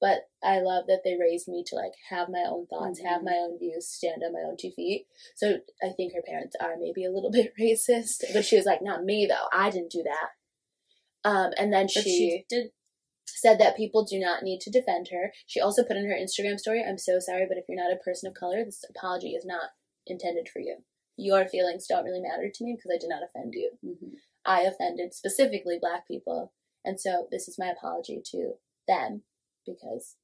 but 0.00 0.28
I 0.44 0.60
love 0.60 0.84
that 0.88 1.00
they 1.04 1.16
raised 1.18 1.48
me 1.48 1.64
to 1.66 1.74
like 1.74 1.92
have 2.10 2.28
my 2.28 2.44
own 2.48 2.66
thoughts, 2.66 3.00
have 3.00 3.22
Mhm. 3.22 3.24
my 3.24 3.36
own 3.36 3.58
views, 3.58 3.88
stand 3.88 4.22
on 4.22 4.32
my 4.32 4.42
own 4.46 4.56
two 4.56 4.70
feet. 4.70 5.06
So 5.34 5.60
I 5.82 5.88
think 5.96 6.14
her 6.14 6.22
parents 6.22 6.54
are 6.60 6.76
maybe 6.78 7.04
a 7.04 7.10
little 7.10 7.30
bit 7.38 7.52
racist, 7.60 8.22
but 8.32 8.44
she 8.44 8.56
was 8.56 8.66
like, 8.66 8.82
not 8.82 9.04
me 9.04 9.26
though. 9.26 9.48
I 9.52 9.70
didn't 9.70 9.90
do 9.90 10.04
that. 10.04 11.28
Um, 11.28 11.52
and 11.58 11.72
then 11.72 11.88
she, 11.88 12.02
she 12.02 12.44
did. 12.48 12.70
said 13.26 13.58
that 13.58 13.76
people 13.76 14.04
do 14.04 14.20
not 14.20 14.44
need 14.44 14.60
to 14.60 14.70
defend 14.70 15.08
her. 15.10 15.32
She 15.46 15.60
also 15.60 15.82
put 15.82 15.96
in 15.96 16.06
her 16.08 16.14
Instagram 16.14 16.58
story, 16.58 16.84
I'm 16.86 16.98
so 16.98 17.18
sorry, 17.18 17.46
but 17.48 17.58
if 17.58 17.64
you're 17.68 17.82
not 17.82 17.92
a 17.92 17.96
person 18.04 18.28
of 18.28 18.34
color, 18.34 18.64
this 18.64 18.84
apology 18.88 19.30
is 19.30 19.44
not 19.44 19.70
intended 20.06 20.48
for 20.48 20.60
you. 20.60 20.84
Your 21.16 21.46
feelings 21.48 21.86
don't 21.86 22.04
really 22.04 22.20
matter 22.20 22.50
to 22.52 22.64
me 22.64 22.74
because 22.76 22.90
I 22.94 22.98
did 22.98 23.08
not 23.08 23.22
offend 23.22 23.54
you. 23.54 23.78
Mhm. 23.84 24.16
I 24.44 24.62
offended 24.62 25.14
specifically 25.14 25.78
black 25.78 26.06
people. 26.06 26.52
And 26.84 27.00
so 27.00 27.26
this 27.30 27.48
is 27.48 27.58
my 27.58 27.68
apology 27.68 28.22
to 28.32 28.58
them 28.86 29.24
because 29.66 30.16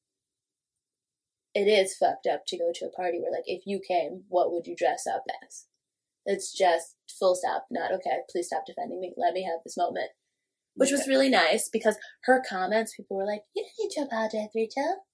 it 1.54 1.66
is 1.68 1.96
fucked 1.96 2.26
up 2.26 2.46
to 2.46 2.58
go 2.58 2.72
to 2.72 2.86
a 2.86 2.90
party 2.90 3.20
where, 3.20 3.32
like, 3.32 3.44
if 3.46 3.66
you 3.66 3.80
came, 3.80 4.24
what 4.28 4.52
would 4.52 4.66
you 4.66 4.76
dress 4.76 5.06
up 5.06 5.24
as? 5.44 5.66
It's 6.24 6.52
just 6.52 6.96
full 7.18 7.34
stop, 7.34 7.66
not 7.70 7.92
okay, 7.92 8.18
please 8.30 8.46
stop 8.46 8.64
defending 8.64 9.00
me. 9.00 9.12
Let 9.16 9.34
me 9.34 9.42
have 9.42 9.60
this 9.64 9.76
moment. 9.76 10.10
Which 10.74 10.92
was 10.92 11.08
really 11.08 11.28
nice 11.28 11.68
because 11.68 11.98
her 12.22 12.42
comments, 12.48 12.94
people 12.96 13.16
were 13.16 13.26
like, 13.26 13.42
You 13.54 13.64
don't 13.64 13.84
need 13.84 13.94
to 13.94 14.02
apologize, 14.02 14.48
Rachel. 14.54 15.04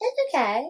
It's 0.00 0.34
okay. 0.34 0.68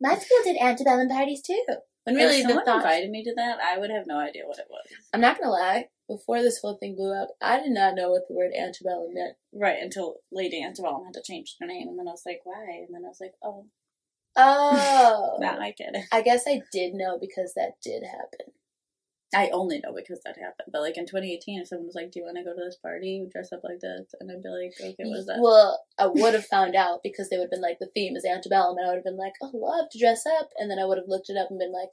My 0.00 0.14
school 0.14 0.38
did 0.44 0.56
antebellum 0.56 1.08
parties 1.08 1.42
too. 1.42 1.64
When 2.06 2.14
really 2.14 2.38
if 2.38 2.42
the 2.44 2.48
someone 2.50 2.64
thought 2.64 2.76
invited 2.76 3.10
me 3.10 3.24
to 3.24 3.34
that, 3.34 3.58
I 3.60 3.78
would 3.78 3.90
have 3.90 4.06
no 4.06 4.18
idea 4.18 4.46
what 4.46 4.58
it 4.58 4.68
was. 4.70 4.86
I'm 5.12 5.20
not 5.20 5.40
gonna 5.40 5.50
lie, 5.50 5.88
before 6.08 6.40
this 6.40 6.60
whole 6.60 6.76
thing 6.76 6.94
blew 6.94 7.12
up, 7.12 7.30
I 7.42 7.60
did 7.60 7.72
not 7.72 7.96
know 7.96 8.10
what 8.10 8.28
the 8.28 8.34
word 8.34 8.52
antebellum 8.56 9.12
meant. 9.12 9.36
Right, 9.52 9.82
until 9.82 10.16
Lady 10.30 10.62
Antebellum 10.62 11.04
had 11.04 11.14
to 11.14 11.22
change 11.22 11.56
her 11.60 11.66
name, 11.66 11.88
and 11.88 11.98
then 11.98 12.06
I 12.06 12.12
was 12.12 12.22
like, 12.24 12.42
why? 12.44 12.84
And 12.86 12.94
then 12.94 13.04
I 13.04 13.08
was 13.08 13.20
like, 13.20 13.34
oh, 13.42 13.66
Oh 14.36 15.36
now 15.40 15.58
I 15.58 15.72
get 15.72 15.94
it. 15.94 16.04
I 16.12 16.22
guess 16.22 16.44
I 16.46 16.60
did 16.70 16.94
know 16.94 17.18
because 17.18 17.54
that 17.54 17.72
did 17.82 18.02
happen. 18.04 18.52
I 19.34 19.50
only 19.50 19.80
know 19.80 19.92
because 19.94 20.20
that 20.24 20.38
happened. 20.38 20.70
But 20.72 20.82
like 20.82 20.96
in 20.96 21.06
2018, 21.06 21.60
if 21.60 21.68
someone 21.68 21.86
was 21.86 21.94
like, 21.94 22.12
"Do 22.12 22.20
you 22.20 22.24
want 22.26 22.36
to 22.38 22.44
go 22.44 22.54
to 22.54 22.64
this 22.64 22.76
party? 22.76 23.26
Dress 23.30 23.52
up 23.52 23.64
like 23.64 23.80
this," 23.80 24.14
and 24.20 24.30
I'd 24.30 24.42
be 24.42 24.48
like, 24.48 24.72
"Okay, 24.78 24.94
what 25.02 25.18
is 25.18 25.26
that?" 25.26 25.40
Well, 25.40 25.82
I 25.98 26.06
would 26.06 26.34
have 26.34 26.46
found 26.46 26.76
out 26.76 27.00
because 27.02 27.28
they 27.28 27.36
would 27.36 27.50
have 27.50 27.50
been 27.50 27.62
like, 27.62 27.78
the 27.80 27.90
theme 27.94 28.16
is 28.16 28.24
antebellum, 28.24 28.78
and 28.78 28.86
I 28.86 28.90
would 28.90 29.02
have 29.02 29.04
been 29.04 29.16
like, 29.16 29.34
oh, 29.42 29.50
love 29.54 29.86
to 29.90 29.98
dress 29.98 30.24
up. 30.26 30.50
And 30.58 30.70
then 30.70 30.78
I 30.78 30.84
would 30.84 30.98
have 30.98 31.08
looked 31.08 31.30
it 31.30 31.36
up 31.36 31.50
and 31.50 31.58
been 31.58 31.72
like, 31.72 31.90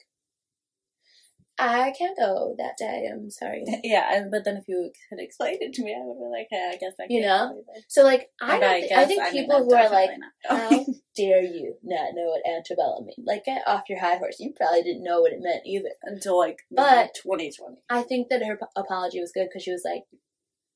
I 1.58 1.92
can't 1.96 2.16
go 2.18 2.54
that 2.58 2.76
day. 2.76 3.08
I'm 3.12 3.30
sorry. 3.30 3.64
yeah, 3.84 4.12
and, 4.12 4.30
but 4.30 4.44
then 4.44 4.56
if 4.56 4.64
you 4.66 4.90
had 5.10 5.20
explained 5.20 5.58
it 5.60 5.72
to 5.74 5.84
me, 5.84 5.94
I 5.94 6.00
would 6.04 6.18
be 6.18 6.28
like, 6.36 6.48
"Hey, 6.50 6.70
I 6.72 6.76
guess 6.76 6.94
I." 7.00 7.06
Can't 7.06 7.22
know? 7.24 7.62
So, 7.88 8.02
like, 8.02 8.28
I, 8.42 8.58
don't 8.58 8.82
thi- 8.82 8.94
I 8.94 9.04
think 9.04 9.22
mean, 9.22 9.32
people 9.32 9.56
I'm 9.56 9.64
who 9.64 9.74
are 9.74 9.88
like, 9.90 10.10
how 10.48 10.68
dare 11.16 11.42
you 11.42 11.76
not 11.84 12.14
know 12.14 12.26
what 12.26 12.42
antebellum 12.50 13.06
means? 13.06 13.24
Like, 13.24 13.44
get 13.44 13.62
off 13.68 13.84
your 13.88 14.00
high 14.00 14.16
horse. 14.16 14.40
You 14.40 14.52
probably 14.56 14.82
didn't 14.82 15.04
know 15.04 15.20
what 15.20 15.32
it 15.32 15.38
meant 15.40 15.62
either. 15.64 15.90
until 16.02 16.38
like 16.38 16.58
But- 16.70 17.14
2020. 17.22 17.76
I 17.88 18.02
think 18.02 18.28
that 18.30 18.44
her 18.44 18.56
p- 18.56 18.66
apology 18.74 19.20
was 19.20 19.32
good 19.32 19.46
because 19.48 19.62
she 19.62 19.70
was 19.72 19.82
like, 19.84 20.04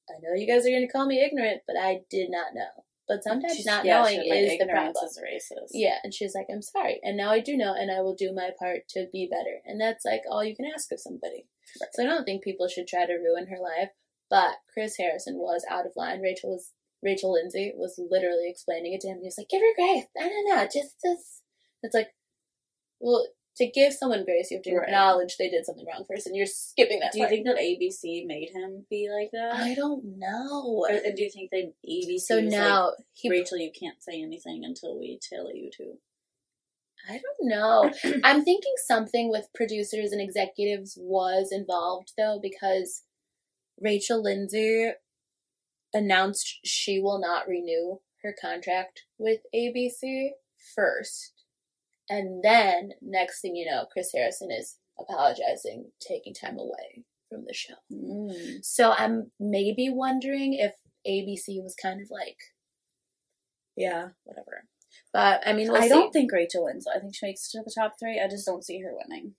I 0.09 0.15
know 0.23 0.35
you 0.35 0.47
guys 0.47 0.65
are 0.65 0.71
going 0.71 0.87
to 0.87 0.93
call 0.93 1.07
me 1.07 1.21
ignorant, 1.25 1.63
but 1.67 1.77
I 1.77 2.03
did 2.09 2.31
not 2.31 2.55
know. 2.55 2.85
But 3.09 3.25
sometimes 3.25 3.55
She's- 3.55 3.67
not 3.67 3.85
yeah, 3.87 4.03
knowing 4.03 4.19
like, 4.29 4.38
is 4.38 4.59
the 4.59 4.67
problem. 4.67 5.05
is 5.05 5.19
racist. 5.19 5.71
Yeah, 5.73 5.97
and 6.05 6.12
she's 6.12 6.35
like, 6.35 6.47
I'm 6.53 6.61
sorry. 6.61 7.00
And 7.03 7.17
now 7.17 7.31
I 7.31 7.41
do 7.41 7.57
know, 7.57 7.73
and 7.73 7.91
I 7.91 8.03
will 8.03 8.15
do 8.15 8.33
my 8.35 8.50
part 8.59 8.87
to 8.91 9.07
be 9.11 9.27
better. 9.31 9.62
And 9.65 9.81
that's 9.81 10.05
like 10.05 10.23
all 10.31 10.45
you 10.45 10.55
can 10.55 10.67
ask 10.73 10.93
of 10.93 11.00
somebody. 11.00 11.47
Right. 11.81 11.88
So 11.95 12.03
I 12.03 12.07
don't 12.07 12.25
think 12.25 12.45
people 12.45 12.69
should 12.69 12.87
try 12.87 13.07
to 13.07 13.15
ruin 13.15 13.47
her 13.49 13.59
life. 13.59 13.91
But 14.31 14.57
Chris 14.73 14.97
Harrison 14.99 15.38
was 15.38 15.65
out 15.71 15.87
of 15.87 15.93
line. 15.97 16.21
Rachel 16.21 16.50
was 16.50 16.73
Rachel 17.03 17.33
Lindsay 17.33 17.73
was 17.75 17.99
literally 18.11 18.50
explaining 18.50 18.93
it 18.93 19.00
to 19.00 19.09
him. 19.09 19.21
He 19.21 19.27
was 19.27 19.38
like, 19.38 19.49
"Give 19.49 19.62
her 19.62 19.75
grace. 19.75 20.05
I 20.21 20.29
don't 20.29 20.49
know, 20.49 20.65
just 20.65 20.97
this." 21.03 21.43
It's 21.83 21.95
like, 21.95 22.09
well, 23.00 23.27
to 23.59 23.71
give 23.71 23.93
someone 23.93 24.25
grace, 24.25 24.50
you 24.50 24.57
have 24.57 24.65
to 24.65 24.75
Right. 24.77 24.88
acknowledge 24.88 25.37
they 25.37 25.49
did 25.49 25.65
something 25.67 25.87
wrong 25.87 26.05
first, 26.09 26.27
and 26.27 26.35
you're 26.35 26.47
skipping 26.47 27.00
that 27.00 27.12
Do 27.12 27.21
you 27.21 27.29
think 27.29 27.47
that 27.47 27.57
ABC 27.57 28.25
made 28.27 28.50
him 28.50 28.87
be 28.88 29.09
like 29.11 29.31
that? 29.33 29.55
I 29.55 29.75
don't 29.75 30.19
know. 30.19 30.87
Or, 30.88 30.91
and 30.91 31.17
do 31.17 31.23
you 31.23 31.31
think 31.31 31.50
that 31.50 31.73
ABC 31.88 32.19
So 32.21 32.41
was 32.43 32.53
now 32.53 32.87
like, 32.87 32.95
he 33.12 33.29
Rachel, 33.31 33.59
you 33.59 33.71
can't 33.71 34.03
say 34.03 34.23
anything 34.23 34.65
until 34.65 34.99
we 34.99 35.19
tell 35.23 35.55
you 35.55 35.71
to? 35.77 35.99
I 37.09 37.21
don't 37.21 37.49
know. 37.49 37.93
I'm 38.25 38.45
thinking 38.45 38.75
something 38.87 39.31
with 39.31 39.49
producers 39.55 40.12
and 40.12 40.21
executives 40.21 40.99
was 41.00 41.50
involved 41.53 42.12
though, 42.17 42.38
because 42.43 43.05
Rachel 43.81 44.23
Lindsay 44.23 44.91
announced 45.95 46.59
she 46.65 47.00
will 47.00 47.19
not 47.21 47.49
renew 47.49 47.99
her 48.23 48.35
contract 48.38 49.05
with 49.17 49.41
ABC 49.55 50.31
first. 50.75 51.38
And 52.11 52.43
then, 52.43 52.93
next 53.03 53.41
thing 53.41 53.55
you 53.57 53.71
know, 53.71 53.87
Chris 53.93 54.11
Harrison 54.15 54.50
is 54.50 54.77
apologizing, 54.99 55.91
taking 56.00 56.35
time 56.35 56.59
away 56.59 57.05
from 57.29 57.45
the 57.47 57.55
show. 57.55 57.75
Mm. 57.93 58.65
So 58.65 58.93
I'm 58.93 59.31
maybe 59.38 59.91
wondering 59.91 60.55
if 60.55 60.73
ABC 61.07 61.62
was 61.62 61.75
kind 61.81 62.00
of 62.00 62.09
like, 62.11 62.38
yeah, 63.77 64.09
whatever. 64.25 64.65
But 65.12 65.43
I 65.47 65.53
mean, 65.53 65.69
we'll 65.71 65.81
I 65.81 65.83
see. 65.83 65.88
don't 65.88 66.12
think 66.12 66.33
Rachel 66.33 66.65
wins. 66.65 66.87
I 66.87 66.99
think 66.99 67.15
she 67.15 67.27
makes 67.27 67.49
it 67.49 67.59
to 67.59 67.65
the 67.65 67.73
top 67.75 67.95
three. 67.99 68.21
I 68.23 68.29
just 68.29 68.47
don't 68.47 68.65
see 68.65 68.81
her 68.81 68.93
winning. 68.93 69.35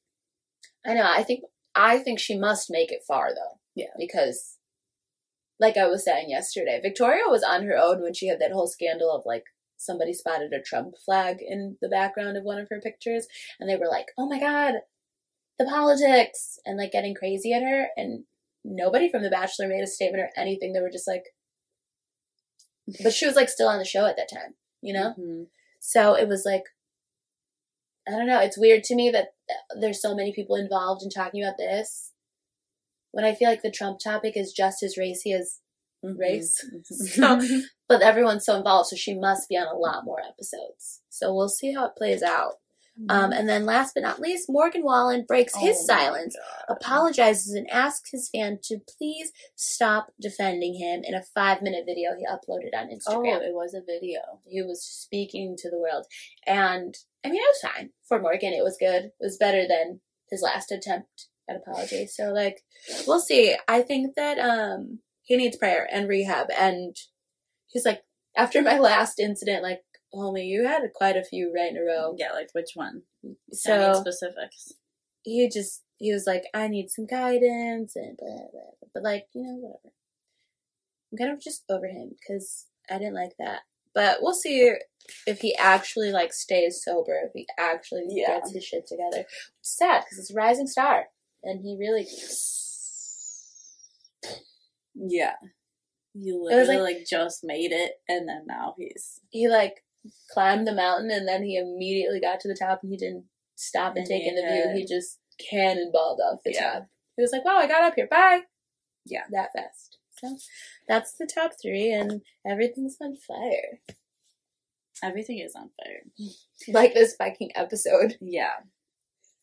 I 0.85 0.93
know. 0.93 1.05
I 1.05 1.23
think 1.23 1.41
I 1.75 1.99
think 1.99 2.19
she 2.19 2.38
must 2.38 2.71
make 2.71 2.91
it 2.91 3.03
far 3.07 3.29
though. 3.29 3.59
Yeah. 3.75 3.93
Because 3.97 4.57
like 5.59 5.77
I 5.77 5.88
was 5.88 6.03
saying 6.05 6.29
yesterday, 6.29 6.79
Victoria 6.81 7.23
was 7.27 7.43
on 7.43 7.65
her 7.65 7.77
own 7.77 8.01
when 8.01 8.13
she 8.13 8.27
had 8.27 8.39
that 8.39 8.51
whole 8.51 8.67
scandal 8.67 9.11
of 9.11 9.23
like 9.25 9.43
somebody 9.79 10.13
spotted 10.13 10.53
a 10.53 10.62
Trump 10.62 10.95
flag 11.05 11.38
in 11.41 11.77
the 11.81 11.89
background 11.89 12.38
of 12.38 12.43
one 12.43 12.59
of 12.59 12.67
her 12.69 12.81
pictures 12.81 13.27
and 13.59 13.69
they 13.69 13.75
were 13.77 13.89
like, 13.89 14.07
"Oh 14.17 14.27
my 14.27 14.39
god, 14.39 14.75
the 15.59 15.65
politics." 15.65 16.59
And 16.65 16.77
like 16.77 16.91
getting 16.91 17.15
crazy 17.15 17.53
at 17.53 17.63
her 17.63 17.89
and 17.98 18.25
nobody 18.63 19.09
from 19.09 19.24
the 19.24 19.29
Bachelor 19.29 19.67
made 19.67 19.83
a 19.83 19.88
statement 19.88 20.24
or 20.24 20.29
anything. 20.38 20.74
They 20.74 20.81
were 20.81 20.91
just 20.91 21.07
like 21.07 21.25
but 23.03 23.13
she 23.13 23.25
was 23.25 23.36
like 23.36 23.50
still 23.50 23.67
on 23.67 23.79
the 23.79 23.86
show 23.86 24.05
at 24.05 24.17
that 24.17 24.29
time, 24.29 24.55
you 24.81 24.93
know? 24.93 25.13
Mhm. 25.17 25.48
So 25.79 26.15
it 26.15 26.27
was 26.27 26.43
like, 26.45 26.63
I 28.07 28.12
don't 28.12 28.27
know. 28.27 28.39
It's 28.39 28.57
weird 28.57 28.83
to 28.86 28.95
me 28.95 29.09
that 29.12 29.36
there's 29.79 30.01
so 30.01 30.15
many 30.15 30.33
people 30.33 30.55
involved 30.55 31.03
in 31.03 31.09
talking 31.09 31.43
about 31.43 31.57
this. 31.57 32.13
When 33.12 33.25
I 33.25 33.36
feel 33.36 33.50
like 33.50 33.62
the 33.62 33.71
Trump 33.71 34.00
topic 34.00 34.36
is 34.36 34.53
just 34.53 34.83
as 34.83 34.98
racy 34.98 35.31
as 35.33 35.59
race. 36.03 36.63
So, 36.83 37.41
but 37.89 38.01
everyone's 38.01 38.45
so 38.45 38.55
involved, 38.55 38.89
so 38.89 38.95
she 38.95 39.17
must 39.17 39.49
be 39.49 39.57
on 39.57 39.67
a 39.67 39.77
lot 39.77 40.05
more 40.05 40.19
episodes. 40.21 41.01
So 41.09 41.33
we'll 41.33 41.49
see 41.49 41.73
how 41.73 41.85
it 41.85 41.95
plays 41.97 42.21
out. 42.23 42.53
Um, 43.07 43.31
and 43.31 43.47
then 43.47 43.65
last 43.65 43.93
but 43.93 44.03
not 44.03 44.19
least, 44.19 44.47
Morgan 44.49 44.83
Wallen 44.83 45.23
breaks 45.25 45.55
his 45.55 45.77
Oh 45.79 45.85
silence, 45.85 46.35
God. 46.67 46.75
apologizes, 46.75 47.53
and 47.53 47.69
asks 47.71 48.11
his 48.11 48.29
fan 48.29 48.59
to 48.63 48.79
please 48.97 49.31
stop 49.55 50.11
defending 50.19 50.73
him 50.73 51.03
in 51.05 51.13
a 51.13 51.23
five 51.23 51.61
minute 51.61 51.85
video 51.87 52.09
he 52.17 52.25
uploaded 52.25 52.77
on 52.77 52.89
Oh, 53.07 53.19
Instagram. 53.21 53.37
it 53.41 53.53
was 53.53 53.73
a 53.73 53.79
video. 53.85 54.19
he 54.45 54.61
was 54.61 54.83
speaking 54.83 55.55
to 55.59 55.69
the 55.69 55.79
world. 55.79 56.07
And 56.45 56.93
I 57.23 57.29
mean, 57.29 57.39
it 57.41 57.55
was 57.63 57.71
fine 57.73 57.91
for 58.05 58.19
Morgan. 58.21 58.51
It 58.51 58.63
was 58.65 58.75
good. 58.77 59.05
It 59.05 59.13
was 59.21 59.37
better 59.37 59.65
than 59.65 60.01
his 60.29 60.41
last 60.41 60.69
attempt 60.69 61.27
at 61.49 61.55
apology. 61.55 62.05
So, 62.07 62.33
like, 62.33 62.63
we'll 63.07 63.21
see. 63.21 63.55
I 63.69 63.81
think 63.81 64.15
that 64.17 64.37
um 64.39 64.99
he 65.29 65.38
needs 65.38 65.55
prayer 65.57 65.88
and 65.91 66.09
rehab. 66.09 66.48
And 66.57 66.95
he's 67.67 67.86
like, 67.86 68.01
after 68.36 68.62
my 68.63 68.79
last 68.89 69.19
incident, 69.19 69.62
like, 69.62 69.81
homie, 70.13 70.48
you 70.48 70.65
had 70.65 70.81
quite 70.95 71.15
a 71.15 71.24
few 71.24 71.53
right 71.55 71.69
in 71.71 71.77
a 71.77 71.81
row. 71.86 72.15
Yeah, 72.17 72.31
like 72.33 72.50
which 72.53 72.71
one? 72.74 73.03
I 73.24 73.27
need 73.27 73.36
So 73.53 73.93
specifics. 73.93 74.74
he 75.24 75.48
just 75.48 75.83
he 75.98 76.12
was 76.12 76.25
like, 76.25 76.45
I 76.53 76.67
need 76.67 76.89
some 76.89 77.05
guidance 77.05 77.95
and 77.95 78.17
blah 78.17 78.27
blah. 78.27 78.50
blah. 78.51 78.89
But 78.93 79.03
like, 79.03 79.27
you 79.33 79.43
know, 79.43 79.53
whatever. 79.55 79.93
I'm 81.12 81.17
kind 81.19 81.31
of 81.31 81.39
just 81.41 81.63
over 81.69 81.86
him 81.88 82.15
because 82.19 82.65
I 82.89 82.98
didn't 82.98 83.13
like 83.15 83.33
that. 83.38 83.62
But 83.93 84.17
we'll 84.21 84.33
see 84.33 84.74
if 85.27 85.41
he 85.41 85.55
actually 85.55 86.12
like 86.12 86.33
stays 86.33 86.81
sober, 86.83 87.19
if 87.25 87.31
he 87.36 87.45
actually 87.57 88.05
Yeah. 88.09 88.27
gets 88.39 88.51
his 88.53 88.63
shit 88.63 88.88
together. 88.88 89.25
It's 89.59 89.77
sad 89.77 90.03
because 90.05 90.17
it's 90.19 90.31
a 90.31 90.36
rising 90.36 90.67
star, 90.67 91.05
and 91.43 91.62
he 91.62 91.77
really. 91.79 92.07
Yeah. 95.07 95.35
Was 96.15 96.67
literally 96.67 96.93
like, 96.95 97.05
just 97.09 97.41
made 97.43 97.71
it, 97.71 97.93
and 98.07 98.27
then 98.27 98.43
now 98.47 98.75
he's 98.77 99.19
He 99.29 99.47
like 99.47 99.83
climbed 100.31 100.67
the 100.67 100.73
mountain 100.73 101.11
and 101.11 101.27
then 101.27 101.43
he 101.43 101.55
immediately 101.57 102.19
got 102.19 102.39
to 102.41 102.47
the 102.47 102.57
top 102.59 102.79
and 102.83 102.91
he 102.91 102.97
didn't 102.97 103.25
stop 103.55 103.95
and 103.95 104.05
take 104.05 104.23
in 104.25 104.35
the 104.35 104.41
view. 104.41 104.71
He 104.75 104.85
just 104.85 105.19
cannonballed 105.51 106.19
off 106.19 106.39
the 106.43 106.51
Yeah. 106.53 106.73
top. 106.73 106.87
He 107.15 107.21
was 107.21 107.31
like, 107.31 107.45
"Wow, 107.45 107.57
I 107.57 107.67
got 107.67 107.83
up 107.83 107.93
here. 107.95 108.07
Bye." 108.07 108.41
Yeah. 109.05 109.23
that 109.31 109.49
fast. 109.53 109.97
So 110.19 110.37
that's 110.87 111.13
the 111.13 111.25
top 111.27 111.51
three, 111.61 111.91
and 111.91 112.21
everything's 112.45 112.97
on 113.01 113.15
fire. 113.15 113.79
everything 115.01 115.39
is 115.39 115.55
on 115.55 115.69
fire. 115.81 116.03
Like 116.67 116.93
this 116.93 117.15
Viking 117.17 117.51
episode 117.55 118.17
Yeah. 118.19 118.55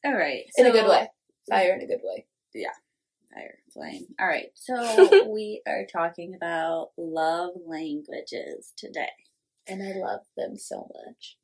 All 0.04 0.12
right. 0.14 0.44
in 0.58 0.66
a 0.66 0.70
good 0.72 0.86
way. 0.88 1.08
Fire 1.48 1.72
in 1.74 1.80
a 1.80 1.86
good 1.86 2.00
way. 2.02 2.26
Fire, 3.34 3.58
flame. 3.72 4.06
All 4.20 4.26
right. 4.26 4.50
So 4.54 5.26
we 5.32 5.62
are 5.66 5.86
talking 5.90 6.34
about 6.34 6.90
love 6.96 7.50
languages 7.66 8.72
today. 8.76 9.08
And 9.68 9.82
I 9.82 9.98
love 9.98 10.20
them 10.36 10.56
so 10.56 10.88
much. 10.94 11.36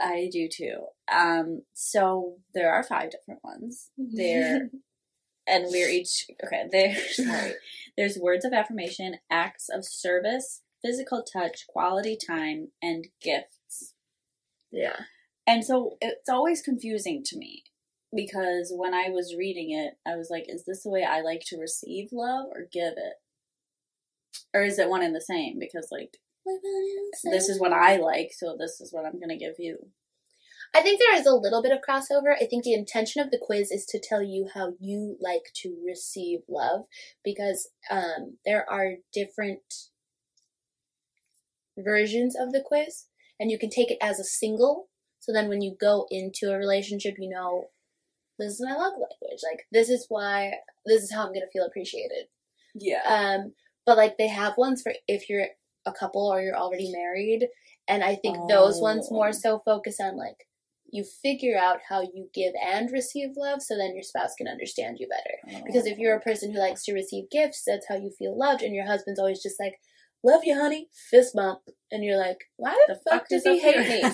I 0.00 0.28
do 0.32 0.48
too. 0.48 0.86
Um, 1.10 1.62
so 1.74 2.36
there 2.54 2.72
are 2.72 2.82
five 2.82 3.10
different 3.10 3.40
ones. 3.42 3.90
There, 3.96 4.70
and 5.46 5.64
we're 5.68 5.88
each 5.88 6.26
okay. 6.44 6.64
There, 6.70 6.96
sorry. 7.12 7.54
There's 7.96 8.18
words 8.18 8.44
of 8.44 8.52
affirmation, 8.52 9.16
acts 9.30 9.68
of 9.68 9.84
service, 9.84 10.62
physical 10.84 11.22
touch, 11.22 11.66
quality 11.68 12.16
time, 12.16 12.68
and 12.82 13.08
gifts. 13.22 13.94
yeah. 14.70 14.96
And 15.46 15.64
so 15.64 15.96
it's 16.02 16.28
always 16.28 16.60
confusing 16.60 17.22
to 17.24 17.38
me 17.38 17.62
because 18.14 18.72
when 18.74 18.94
I 18.94 19.10
was 19.10 19.36
reading 19.36 19.70
it, 19.70 19.94
I 20.10 20.16
was 20.16 20.28
like, 20.30 20.44
is 20.48 20.64
this 20.64 20.82
the 20.82 20.90
way 20.90 21.04
I 21.04 21.20
like 21.20 21.42
to 21.46 21.58
receive 21.58 22.08
love 22.12 22.46
or 22.54 22.68
give 22.72 22.94
it? 22.96 23.14
Or 24.54 24.62
is 24.62 24.78
it 24.78 24.88
one 24.88 25.02
and 25.02 25.14
the 25.14 25.20
same? 25.20 25.58
Because, 25.58 25.88
like, 25.90 26.16
this 27.24 27.48
is 27.48 27.60
what 27.60 27.72
I 27.72 27.96
like, 27.96 28.30
so 28.32 28.56
this 28.58 28.80
is 28.80 28.92
what 28.92 29.04
I'm 29.04 29.18
going 29.18 29.28
to 29.28 29.36
give 29.36 29.56
you. 29.58 29.90
I 30.74 30.82
think 30.82 31.00
there 31.00 31.14
is 31.18 31.26
a 31.26 31.34
little 31.34 31.62
bit 31.62 31.72
of 31.72 31.78
crossover. 31.86 32.34
I 32.34 32.46
think 32.46 32.64
the 32.64 32.74
intention 32.74 33.22
of 33.22 33.30
the 33.30 33.40
quiz 33.40 33.70
is 33.70 33.86
to 33.86 34.00
tell 34.02 34.22
you 34.22 34.48
how 34.52 34.74
you 34.78 35.16
like 35.20 35.52
to 35.62 35.76
receive 35.86 36.40
love 36.48 36.84
because 37.24 37.70
um, 37.90 38.36
there 38.44 38.68
are 38.70 38.96
different 39.12 39.60
versions 41.76 42.36
of 42.38 42.52
the 42.52 42.62
quiz, 42.64 43.06
and 43.40 43.50
you 43.50 43.58
can 43.58 43.70
take 43.70 43.90
it 43.90 43.98
as 44.00 44.18
a 44.18 44.24
single. 44.24 44.88
So 45.20 45.32
then 45.32 45.48
when 45.48 45.62
you 45.62 45.74
go 45.78 46.06
into 46.10 46.52
a 46.52 46.58
relationship, 46.58 47.14
you 47.18 47.30
know, 47.30 47.68
this 48.38 48.52
is 48.54 48.60
my 48.60 48.72
love 48.74 48.92
language. 48.92 49.40
Like, 49.50 49.66
this 49.72 49.88
is 49.88 50.06
why, 50.08 50.52
this 50.86 51.02
is 51.02 51.12
how 51.12 51.22
I'm 51.22 51.28
going 51.32 51.40
to 51.40 51.50
feel 51.52 51.66
appreciated. 51.66 52.26
Yeah. 52.74 53.02
Um, 53.06 53.54
but 53.86 53.96
like 53.96 54.18
they 54.18 54.28
have 54.28 54.54
ones 54.58 54.82
for 54.82 54.92
if 55.08 55.28
you're 55.30 55.46
a 55.86 55.92
couple 55.92 56.26
or 56.30 56.40
you're 56.42 56.56
already 56.56 56.92
married, 56.92 57.48
and 57.88 58.04
I 58.04 58.14
think 58.16 58.36
those 58.48 58.80
ones 58.80 59.08
Oh. 59.10 59.14
more 59.14 59.32
so 59.32 59.58
focus 59.64 59.98
on 60.00 60.16
like 60.16 60.46
you 60.90 61.04
figure 61.04 61.56
out 61.58 61.80
how 61.88 62.00
you 62.02 62.28
give 62.34 62.52
and 62.64 62.90
receive 62.92 63.30
love, 63.36 63.62
so 63.62 63.76
then 63.76 63.94
your 63.94 64.02
spouse 64.02 64.34
can 64.36 64.46
understand 64.48 64.98
you 65.00 65.08
better. 65.08 65.62
Because 65.66 65.86
if 65.86 65.98
you're 65.98 66.14
a 66.16 66.20
person 66.20 66.52
who 66.52 66.58
likes 66.60 66.84
to 66.84 66.92
receive 66.94 67.30
gifts, 67.30 67.62
that's 67.66 67.86
how 67.88 67.96
you 67.96 68.10
feel 68.18 68.38
loved, 68.38 68.62
and 68.62 68.74
your 68.74 68.86
husband's 68.86 69.18
always 69.20 69.42
just 69.42 69.58
like, 69.60 69.78
"Love 70.22 70.42
you, 70.44 70.54
honey," 70.54 70.88
fist 71.10 71.34
bump, 71.34 71.60
and 71.90 72.04
you're 72.04 72.18
like, 72.18 72.38
"Why 72.56 72.74
the, 72.86 72.94
The 72.94 73.00
fuck, 73.10 73.20
fuck 73.22 73.28
does 73.28 73.44
he 73.44 73.58
hate 73.58 74.02
me?" 74.02 74.10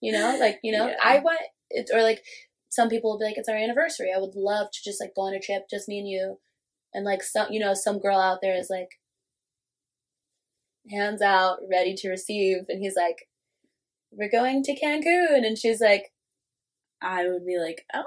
You 0.00 0.12
know, 0.12 0.36
like 0.38 0.60
you 0.62 0.70
know, 0.72 0.86
Yeah. 0.90 0.96
I 1.02 1.18
want 1.18 1.40
it, 1.70 1.90
or 1.92 2.02
like 2.02 2.22
some 2.68 2.88
people 2.88 3.10
will 3.10 3.18
be 3.18 3.24
like, 3.24 3.38
"It's 3.38 3.48
our 3.48 3.56
anniversary. 3.56 4.12
I 4.14 4.18
would 4.18 4.34
love 4.34 4.70
to 4.72 4.78
just 4.84 5.00
like 5.00 5.14
go 5.14 5.22
on 5.22 5.34
a 5.34 5.40
trip, 5.40 5.68
just 5.70 5.88
me 5.88 5.98
and 5.98 6.08
you," 6.08 6.40
and 6.94 7.04
like 7.04 7.22
some, 7.22 7.50
you 7.50 7.60
know, 7.60 7.74
some 7.74 7.98
girl 7.98 8.18
out 8.18 8.40
there 8.42 8.56
is 8.56 8.70
like, 8.70 9.00
hands 10.90 11.22
out, 11.22 11.58
ready 11.70 11.94
to 11.94 12.10
receive, 12.10 12.64
and 12.68 12.80
he's 12.80 12.96
like, 12.96 13.28
"We're 14.10 14.30
going 14.30 14.62
to 14.64 14.78
Cancun," 14.78 15.46
and 15.46 15.58
she's 15.58 15.80
like, 15.80 16.12
I 17.00 17.28
would 17.28 17.46
be 17.46 17.58
like, 17.58 17.84
oh, 17.94 18.04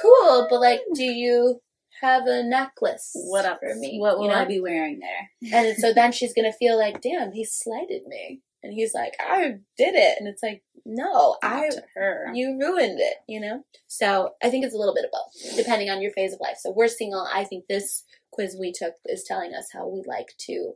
"Cool, 0.00 0.46
but 0.50 0.60
like, 0.60 0.80
do 0.94 1.04
you 1.04 1.60
have 2.00 2.26
a 2.26 2.42
necklace 2.42 3.10
what 3.14 3.44
up 3.44 3.60
for 3.60 3.74
me? 3.74 3.98
What 3.98 4.18
will 4.18 4.26
you 4.26 4.30
know? 4.30 4.36
I 4.36 4.44
be 4.44 4.60
wearing 4.60 5.00
there? 5.00 5.30
And 5.52 5.76
so 5.78 5.92
then 5.92 6.12
she's 6.12 6.34
gonna 6.34 6.52
feel 6.52 6.78
like, 6.78 7.00
damn, 7.00 7.32
he 7.32 7.44
slighted 7.44 8.06
me. 8.06 8.42
And 8.66 8.74
he's 8.74 8.94
like, 8.94 9.12
I 9.20 9.58
did 9.78 9.94
it. 9.94 10.16
And 10.18 10.26
it's 10.26 10.42
like, 10.42 10.64
no, 10.84 11.36
I, 11.40 11.68
Not 11.68 11.84
her. 11.94 12.32
you 12.34 12.58
ruined 12.60 12.98
it, 12.98 13.18
you 13.28 13.40
know? 13.40 13.64
So 13.86 14.30
I 14.42 14.50
think 14.50 14.64
it's 14.64 14.74
a 14.74 14.76
little 14.76 14.94
bit 14.94 15.04
of 15.04 15.12
both, 15.12 15.56
depending 15.56 15.88
on 15.88 16.02
your 16.02 16.10
phase 16.10 16.32
of 16.32 16.40
life. 16.40 16.56
So 16.58 16.72
we're 16.74 16.88
single. 16.88 17.28
I 17.32 17.44
think 17.44 17.66
this 17.68 18.02
quiz 18.32 18.56
we 18.58 18.72
took 18.72 18.94
is 19.04 19.22
telling 19.24 19.54
us 19.54 19.68
how 19.72 19.86
we 19.86 20.02
like 20.04 20.34
to 20.46 20.72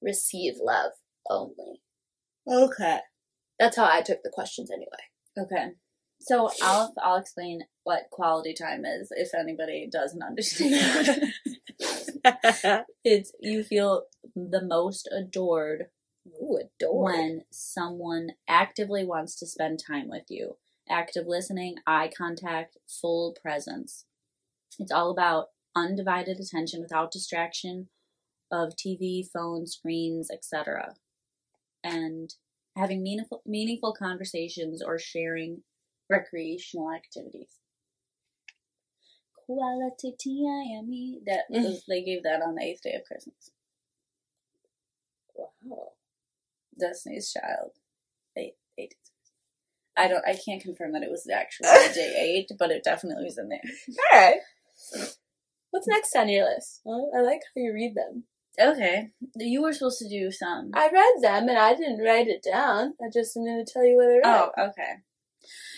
receive 0.00 0.54
love 0.62 0.92
only. 1.28 1.82
okay. 2.50 3.00
That's 3.58 3.76
how 3.76 3.84
I 3.90 4.00
took 4.00 4.22
the 4.22 4.30
questions 4.32 4.70
anyway. 4.70 4.86
Okay. 5.36 5.72
So 6.20 6.48
I'll 6.62 6.94
I'll 7.02 7.16
explain 7.16 7.62
what 7.84 8.08
quality 8.10 8.54
time 8.54 8.84
is 8.84 9.08
if 9.10 9.34
anybody 9.34 9.88
doesn't 9.90 10.22
understand. 10.22 11.32
it's 13.04 13.32
you 13.40 13.62
feel 13.62 14.04
the 14.34 14.62
most 14.62 15.08
adored 15.16 15.86
Ooh, 16.48 16.58
adore. 16.58 17.04
when 17.04 17.44
someone 17.50 18.32
actively 18.48 19.04
wants 19.04 19.34
to 19.36 19.46
spend 19.46 19.80
time 19.84 20.08
with 20.08 20.24
you. 20.28 20.56
Active 20.88 21.26
listening, 21.26 21.76
eye 21.86 22.10
contact, 22.16 22.78
full 22.86 23.36
presence. 23.40 24.06
It's 24.78 24.92
all 24.92 25.10
about 25.10 25.48
undivided 25.76 26.40
attention 26.40 26.80
without 26.80 27.10
distraction 27.10 27.88
of 28.50 28.74
TV, 28.74 29.26
phone, 29.28 29.66
screens, 29.66 30.30
etc. 30.30 30.94
And 31.84 32.34
having 32.76 33.02
meaningful 33.02 33.42
meaningful 33.44 33.92
conversations 33.92 34.82
or 34.82 34.98
sharing 34.98 35.62
recreational 36.08 36.90
activities. 36.90 37.58
Quality 39.46 40.12
time. 40.12 41.20
That 41.26 41.44
was, 41.50 41.84
they 41.86 42.02
gave 42.02 42.22
that 42.22 42.40
on 42.42 42.54
the 42.54 42.62
eighth 42.62 42.82
day 42.82 42.94
of 42.94 43.04
Christmas. 43.04 43.50
Wow. 45.34 45.92
Destiny's 46.78 47.32
Child. 47.32 47.72
Eight, 48.36 48.54
eight. 48.78 48.94
I 49.96 50.06
don't. 50.06 50.24
I 50.26 50.34
can't 50.34 50.62
confirm 50.62 50.92
that 50.92 51.02
it 51.02 51.10
was 51.10 51.28
actually 51.32 51.68
day 51.94 52.14
eight, 52.18 52.50
but 52.58 52.70
it 52.70 52.84
definitely 52.84 53.24
was 53.24 53.38
in 53.38 53.48
there. 53.48 53.60
All 54.12 54.20
right. 54.20 54.38
What's 55.70 55.88
next 55.88 56.16
on 56.16 56.28
your 56.28 56.44
list? 56.44 56.80
Well, 56.84 57.10
I 57.16 57.20
like 57.20 57.40
how 57.54 57.60
you 57.60 57.72
read 57.74 57.94
them. 57.94 58.24
Okay, 58.60 59.10
you 59.36 59.62
were 59.62 59.72
supposed 59.72 59.98
to 59.98 60.08
do 60.08 60.32
some. 60.32 60.70
I 60.74 60.88
read 60.92 61.22
them 61.22 61.48
and 61.48 61.58
I 61.58 61.74
didn't 61.74 62.02
write 62.02 62.26
it 62.26 62.42
down. 62.42 62.94
I 63.00 63.06
just 63.12 63.36
am 63.36 63.44
going 63.44 63.64
to 63.64 63.72
tell 63.72 63.84
you 63.84 63.96
what 63.96 64.06
I 64.06 64.14
read. 64.16 64.22
Oh, 64.24 64.70
okay. 64.70 64.94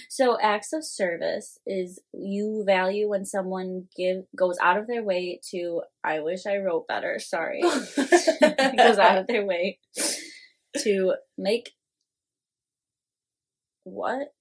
So 0.08 0.38
acts 0.40 0.72
of 0.72 0.84
service 0.84 1.58
is 1.66 2.00
you 2.12 2.64
value 2.66 3.08
when 3.08 3.24
someone 3.24 3.86
give 3.96 4.24
goes 4.34 4.56
out 4.62 4.78
of 4.78 4.86
their 4.86 5.02
way 5.02 5.40
to. 5.50 5.82
I 6.02 6.20
wish 6.20 6.46
I 6.46 6.56
wrote 6.56 6.88
better. 6.88 7.18
Sorry. 7.18 7.60
goes 8.76 8.98
out 8.98 9.18
of 9.18 9.26
their 9.26 9.44
way 9.44 9.78
to 10.78 11.14
make 11.36 11.70
what 13.84 14.32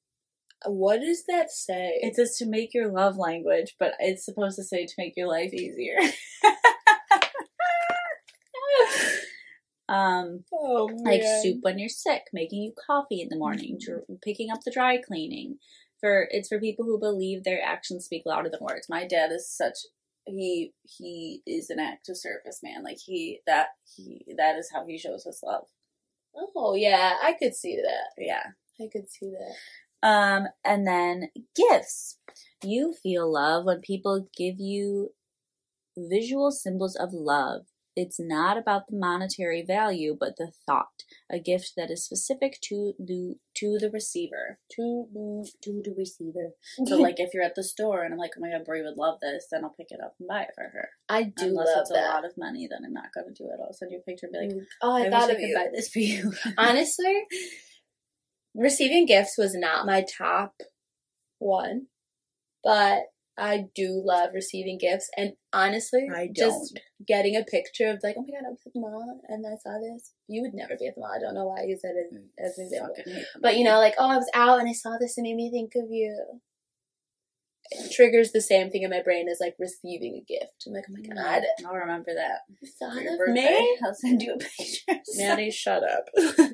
What 0.65 0.99
does 0.99 1.23
that 1.27 1.49
say? 1.51 1.99
It 2.01 2.15
says 2.15 2.37
to 2.37 2.45
make 2.45 2.73
your 2.73 2.91
love 2.91 3.17
language, 3.17 3.75
but 3.79 3.93
it's 3.99 4.25
supposed 4.25 4.57
to 4.57 4.63
say 4.63 4.85
to 4.85 4.93
make 4.97 5.13
your 5.15 5.27
life 5.27 5.53
easier. 5.53 5.95
um, 9.87 10.43
oh, 10.53 10.89
like 11.03 11.23
soup 11.41 11.59
when 11.61 11.79
you're 11.79 11.89
sick, 11.89 12.23
making 12.33 12.61
you 12.61 12.73
coffee 12.85 13.21
in 13.21 13.29
the 13.29 13.37
morning, 13.37 13.77
dr- 13.83 14.03
picking 14.21 14.51
up 14.51 14.59
the 14.65 14.71
dry 14.71 14.97
cleaning. 14.97 15.57
For 15.99 16.27
it's 16.31 16.47
for 16.47 16.59
people 16.59 16.85
who 16.85 16.99
believe 16.99 17.43
their 17.43 17.61
actions 17.61 18.05
speak 18.05 18.23
louder 18.25 18.49
than 18.49 18.59
words. 18.61 18.87
My 18.89 19.05
dad 19.05 19.31
is 19.31 19.49
such 19.49 19.77
he 20.25 20.73
he 20.83 21.41
is 21.45 21.69
an 21.69 21.79
act 21.79 22.07
of 22.09 22.17
service 22.17 22.59
man. 22.61 22.83
Like 22.83 22.97
he 23.03 23.39
that 23.47 23.67
he 23.95 24.25
that 24.37 24.57
is 24.57 24.69
how 24.73 24.85
he 24.85 24.97
shows 24.97 25.23
his 25.23 25.41
love. 25.43 25.65
Oh 26.56 26.75
yeah, 26.75 27.17
I 27.21 27.34
could 27.34 27.56
see 27.56 27.78
that. 27.78 28.12
Yeah. 28.17 28.43
I 28.82 28.88
could 28.91 29.10
see 29.10 29.32
that. 29.32 30.08
Um, 30.08 30.47
and 30.63 30.88
then 30.88 31.30
gifts. 31.56 32.17
You 32.63 32.93
feel 32.93 33.32
love 33.32 33.65
when 33.65 33.82
people 33.82 34.30
give 34.38 34.60
you 34.60 35.12
visual 35.97 36.52
symbols 36.52 36.95
of 36.95 37.13
love. 37.13 37.65
It's 38.01 38.17
not 38.17 38.57
about 38.57 38.88
the 38.88 38.95
monetary 38.95 39.62
value, 39.62 40.15
but 40.17 40.38
the 40.38 40.53
thought. 40.65 41.03
A 41.29 41.38
gift 41.38 41.73
that 41.75 41.91
is 41.91 42.05
specific 42.05 42.57
to 42.62 42.93
the 42.97 43.35
to 43.55 43.77
the 43.77 43.89
receiver. 43.91 44.57
To 44.77 45.05
the 45.12 45.51
to 45.63 45.81
the 45.83 45.93
receiver. 45.97 46.51
So 46.85 46.95
like 47.05 47.19
if 47.19 47.33
you're 47.33 47.43
at 47.43 47.55
the 47.55 47.63
store 47.63 48.03
and 48.03 48.13
I'm 48.13 48.17
like, 48.17 48.31
oh 48.38 48.39
my 48.39 48.51
god, 48.51 48.63
Brie 48.63 48.83
would 48.83 48.95
love 48.95 49.19
this, 49.21 49.47
then 49.51 49.65
I'll 49.65 49.75
pick 49.77 49.88
it 49.89 49.99
up 50.01 50.15
and 50.17 50.29
buy 50.29 50.43
it 50.43 50.51
for 50.55 50.63
her. 50.63 50.91
I 51.09 51.23
do 51.23 51.47
Unless 51.47 51.67
love 51.67 51.81
it's 51.81 51.91
a 51.91 51.93
that. 51.95 52.13
lot 52.13 52.25
of 52.25 52.38
money, 52.38 52.69
then 52.71 52.85
I'm 52.85 52.93
not 52.93 53.12
gonna 53.13 53.33
do 53.35 53.49
it. 53.51 53.59
I'll 53.62 53.73
send 53.73 53.91
you 53.91 53.99
a 53.99 54.09
picture 54.09 54.27
and 54.27 54.33
be 54.33 54.39
like, 54.39 54.55
mm. 54.55 54.65
oh, 54.81 54.95
I, 54.95 55.07
I, 55.07 55.09
thought 55.09 55.27
wish 55.27 55.35
I 55.35 55.39
could 55.41 55.49
you. 55.49 55.55
buy 55.55 55.67
this 55.73 55.89
for 55.89 55.99
you. 55.99 56.31
Honestly, 56.57 57.23
receiving 58.55 59.07
gifts 59.07 59.38
was 59.38 59.53
not 59.55 59.85
my 59.85 60.05
top 60.17 60.53
one, 61.39 61.88
but 62.63 63.01
I 63.39 63.65
do 63.73 64.02
love 64.06 64.32
receiving 64.34 64.78
gifts. 64.78 65.10
And 65.17 65.34
honestly, 65.54 66.08
I 66.13 66.30
just 66.36 66.80
getting 67.08 67.36
a 67.36 67.43
picture 67.43 67.88
of 67.88 67.99
like, 68.04 68.15
oh 68.17 68.21
my 68.21 68.34
god, 68.34 68.47
I 68.47 68.49
was 68.49 68.62
at 68.65 68.73
the 68.73 68.80
mall 68.80 69.21
and 69.28 69.45
I 69.45 69.56
saw 69.56 69.80
this. 69.80 70.13
You 70.28 70.41
would 70.41 70.54
never 70.54 70.75
be 70.80 70.88
at 70.88 70.95
the 70.95 71.02
mall. 71.02 71.13
I 71.15 71.19
don't 71.19 71.34
know 71.34 71.45
why 71.45 71.62
I 71.62 71.65
use 71.65 71.82
that 71.82 71.95
as, 71.97 72.52
as 72.52 72.58
an 72.58 72.65
example. 72.65 72.95
But 73.41 73.58
you 73.58 73.63
know, 73.63 73.80
like, 73.80 73.95
oh, 73.97 74.10
I 74.10 74.17
was 74.17 74.30
out 74.34 74.60
and 74.60 74.69
I 74.69 74.73
saw 74.73 74.97
this 74.99 75.17
and 75.17 75.25
it 75.25 75.32
made 75.32 75.36
me 75.36 75.52
think 75.52 75.71
of 75.75 75.89
you. 75.89 76.41
It 77.71 77.93
triggers 77.93 78.32
the 78.32 78.41
same 78.41 78.71
thing 78.71 78.82
in 78.82 78.89
my 78.89 79.04
brain 79.04 79.28
as 79.30 79.39
like 79.39 79.56
receiving 79.60 80.15
a 80.15 80.25
gift. 80.25 80.65
I'm 80.65 80.73
like, 80.73 80.86
oh 80.89 80.93
my 80.93 81.02
mm, 81.02 81.15
god, 81.15 81.43
I'll 81.65 81.75
remember 81.75 82.13
that. 82.15 82.39
you 82.62 82.69
thought 82.80 82.97
of 82.97 83.17
birthday, 83.19 83.60
me? 83.60 83.78
I'll 83.86 83.93
send 83.93 84.21
you 84.23 84.34
a 84.34 84.38
picture. 84.38 84.99
Maddie, 85.17 85.52
shut 85.52 85.84
up. 85.84 86.06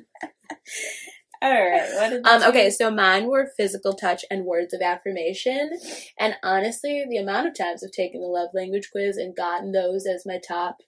All 1.42 1.52
right. 1.52 2.20
Um, 2.24 2.42
okay, 2.44 2.70
so 2.70 2.90
mine 2.90 3.26
were 3.26 3.52
physical 3.56 3.92
touch 3.92 4.24
and 4.30 4.44
words 4.44 4.72
of 4.72 4.80
affirmation. 4.80 5.70
And 6.18 6.36
honestly, 6.42 7.04
the 7.08 7.18
amount 7.18 7.48
of 7.48 7.56
times 7.56 7.84
I've 7.84 7.92
taken 7.92 8.20
the 8.20 8.26
love 8.26 8.50
language 8.54 8.88
quiz 8.90 9.16
and 9.16 9.36
gotten 9.36 9.72
those 9.72 10.06
as 10.06 10.24
my 10.24 10.40
top, 10.46 10.78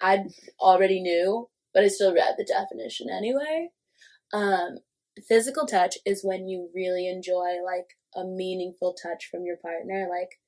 I 0.00 0.24
already 0.60 1.00
knew, 1.00 1.48
but 1.72 1.84
I 1.84 1.88
still 1.88 2.14
read 2.14 2.34
the 2.36 2.44
definition 2.44 3.08
anyway. 3.10 3.70
Um, 4.32 4.78
physical 5.26 5.66
touch 5.66 5.96
is 6.04 6.22
when 6.22 6.48
you 6.48 6.68
really 6.74 7.08
enjoy 7.08 7.62
like 7.64 7.96
a 8.14 8.24
meaningful 8.24 8.94
touch 8.94 9.28
from 9.30 9.44
your 9.44 9.56
partner. 9.56 10.06
Like 10.10 10.38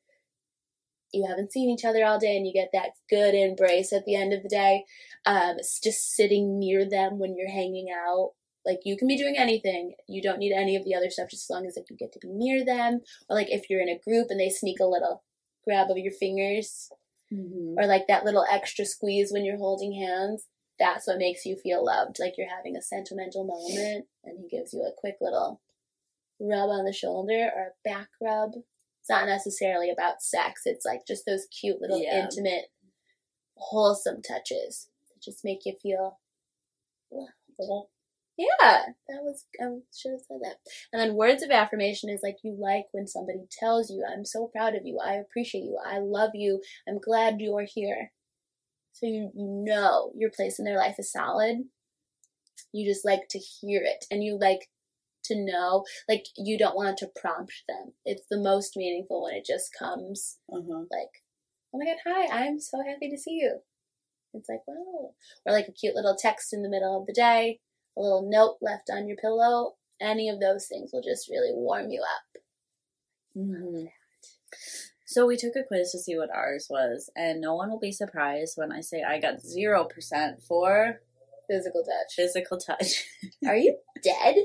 you 1.12 1.26
haven't 1.29 1.53
seen 1.53 1.70
each 1.70 1.85
other 1.85 2.05
all 2.05 2.18
day 2.18 2.37
and 2.37 2.46
you 2.46 2.53
get 2.53 2.70
that 2.72 2.90
good 3.09 3.35
embrace 3.35 3.92
at 3.92 4.05
the 4.05 4.14
end 4.14 4.33
of 4.33 4.42
the 4.42 4.48
day. 4.48 4.85
Um, 5.26 5.57
it's 5.59 5.81
just 5.81 6.14
sitting 6.14 6.59
near 6.59 6.88
them 6.88 7.18
when 7.18 7.37
you're 7.37 7.50
hanging 7.50 7.88
out 7.90 8.33
like 8.66 8.81
you 8.85 8.96
can 8.96 9.09
be 9.09 9.16
doing 9.16 9.37
anything. 9.38 9.94
You 10.09 10.20
don't 10.23 10.38
need 10.38 10.53
any 10.53 10.77
of 10.77 10.85
the 10.85 10.94
other 10.94 11.11
stuff 11.11 11.31
just 11.31 11.51
as 11.51 11.55
long 11.55 11.66
as 11.66 11.77
like 11.77 11.88
you 11.90 11.96
get 11.96 12.12
to 12.12 12.18
be 12.20 12.29
near 12.31 12.64
them. 12.64 13.01
Or 13.29 13.37
like 13.37 13.51
if 13.51 13.70
you're 13.70 13.81
in 13.81 13.88
a 13.88 13.99
group 13.99 14.27
and 14.31 14.38
they 14.38 14.51
sneak 14.51 14.81
a 14.81 14.85
little 14.87 15.23
grab 15.64 15.90
of 15.90 15.99
your 15.99 16.12
fingers. 16.12 16.90
Mhm. 17.33 17.77
or 17.79 17.87
like 17.87 18.09
that 18.09 18.25
little 18.25 18.44
extra 18.51 18.85
squeeze 18.85 19.31
when 19.33 19.44
you're 19.44 19.57
holding 19.57 19.92
hands. 19.92 20.49
That's 20.81 21.07
what 21.07 21.18
makes 21.18 21.46
you 21.46 21.55
feel 21.57 21.85
loved. 21.85 22.18
Like 22.18 22.35
you're 22.37 22.49
having 22.49 22.77
a 22.77 22.83
sentimental 22.83 23.44
moment 23.44 24.09
and 24.25 24.37
he 24.40 24.49
gives 24.49 24.73
you 24.75 24.83
a 24.83 24.90
quick 24.92 25.18
little 25.20 25.61
rub 26.40 26.70
on 26.70 26.85
the 26.85 26.92
shoulder 26.92 27.49
or 27.55 27.62
a 27.68 27.88
back 27.88 28.09
rub. 28.20 28.55
It's 29.01 29.09
not 29.09 29.27
necessarily 29.27 29.90
about 29.90 30.23
sex. 30.23 30.62
It's 30.64 30.85
like 30.85 31.07
just 31.07 31.25
those 31.25 31.46
cute 31.46 31.81
little 31.81 32.01
Yeah. 32.03 32.25
intimate 32.25 32.73
wholesome 33.57 34.23
touches 34.23 34.88
that 35.09 35.20
just 35.23 35.44
make 35.44 35.64
you 35.64 35.77
feel 35.81 36.18
loved. 37.12 37.88
Yeah, 38.40 38.87
that 39.09 39.22
was 39.22 39.44
I 39.61 39.66
should 39.94 40.12
have 40.12 40.20
said 40.22 40.38
that. 40.42 40.57
And 40.92 41.00
then 41.03 41.14
words 41.14 41.42
of 41.42 41.50
affirmation 41.50 42.09
is 42.09 42.22
like 42.22 42.38
you 42.42 42.57
like 42.59 42.87
when 42.92 43.07
somebody 43.07 43.46
tells 43.50 43.90
you, 43.90 44.03
"I'm 44.11 44.24
so 44.24 44.46
proud 44.48 44.74
of 44.74 44.87
you. 44.87 44.98
I 44.98 45.14
appreciate 45.16 45.64
you. 45.64 45.79
I 45.85 45.98
love 45.98 46.31
you. 46.35 46.62
I'm 46.88 46.98
glad 46.98 47.40
you're 47.40 47.66
here." 47.68 48.12
So 48.92 49.07
you 49.07 49.31
know 49.35 50.12
your 50.16 50.31
place 50.31 50.59
in 50.59 50.64
their 50.64 50.79
life 50.79 50.96
is 50.98 51.12
solid. 51.12 51.68
You 52.72 52.88
just 52.90 53.05
like 53.05 53.29
to 53.31 53.38
hear 53.38 53.83
it, 53.83 54.07
and 54.11 54.24
you 54.24 54.38
like 54.38 54.68
to 55.24 55.37
know. 55.37 55.85
Like 56.09 56.26
you 56.37 56.57
don't 56.59 56.76
want 56.76 56.98
to 56.98 57.09
prompt 57.20 57.53
them. 57.68 57.94
It's 58.07 58.26
the 58.31 58.38
most 58.38 58.76
meaningful 58.76 59.22
when 59.24 59.35
it 59.35 59.44
just 59.46 59.70
comes 59.79 60.38
Uh-huh. 60.53 60.87
like, 60.90 61.22
"Oh 61.74 61.79
my 61.79 61.85
god, 61.87 61.98
hi! 62.07 62.26
I'm 62.26 62.61
so 62.61 62.83
happy 62.83 63.11
to 63.11 63.18
see 63.18 63.33
you." 63.42 63.62
It's 64.35 64.48
like, 64.48 64.66
wow, 64.68 65.14
or 65.46 65.53
like 65.53 65.68
a 65.68 65.72
cute 65.72 65.94
little 65.96 66.16
text 66.16 66.53
in 66.55 66.62
the 66.62 66.68
middle 66.70 67.00
of 67.00 67.07
the 67.07 67.12
day 67.12 67.61
a 67.96 68.00
little 68.00 68.29
note 68.31 68.59
left 68.61 68.90
on 68.90 69.07
your 69.09 69.16
pillow, 69.16 69.74
any 70.00 70.29
of 70.29 70.40
those 70.40 70.66
things 70.66 70.90
will 70.92 71.03
just 71.03 71.29
really 71.29 71.53
warm 71.53 71.90
you 71.90 72.03
up. 72.03 72.42
Mhm. 73.37 73.90
So 75.07 75.26
we 75.26 75.37
took 75.37 75.57
a 75.57 75.64
quiz 75.64 75.90
to 75.92 75.98
see 75.98 76.16
what 76.16 76.31
ours 76.31 76.68
was, 76.70 77.11
and 77.16 77.40
no 77.40 77.55
one 77.55 77.70
will 77.70 77.79
be 77.81 77.92
surprised 77.92 78.57
when 78.57 78.70
I 78.72 78.81
say 78.81 79.03
I 79.03 79.18
got 79.18 79.40
zero 79.40 79.85
percent 79.85 80.42
for 80.42 81.00
Physical 81.48 81.83
touch. 81.85 82.14
physical 82.14 82.59
touch. 82.59 83.05
Are 83.46 83.57
you 83.57 83.76
dead? 84.05 84.37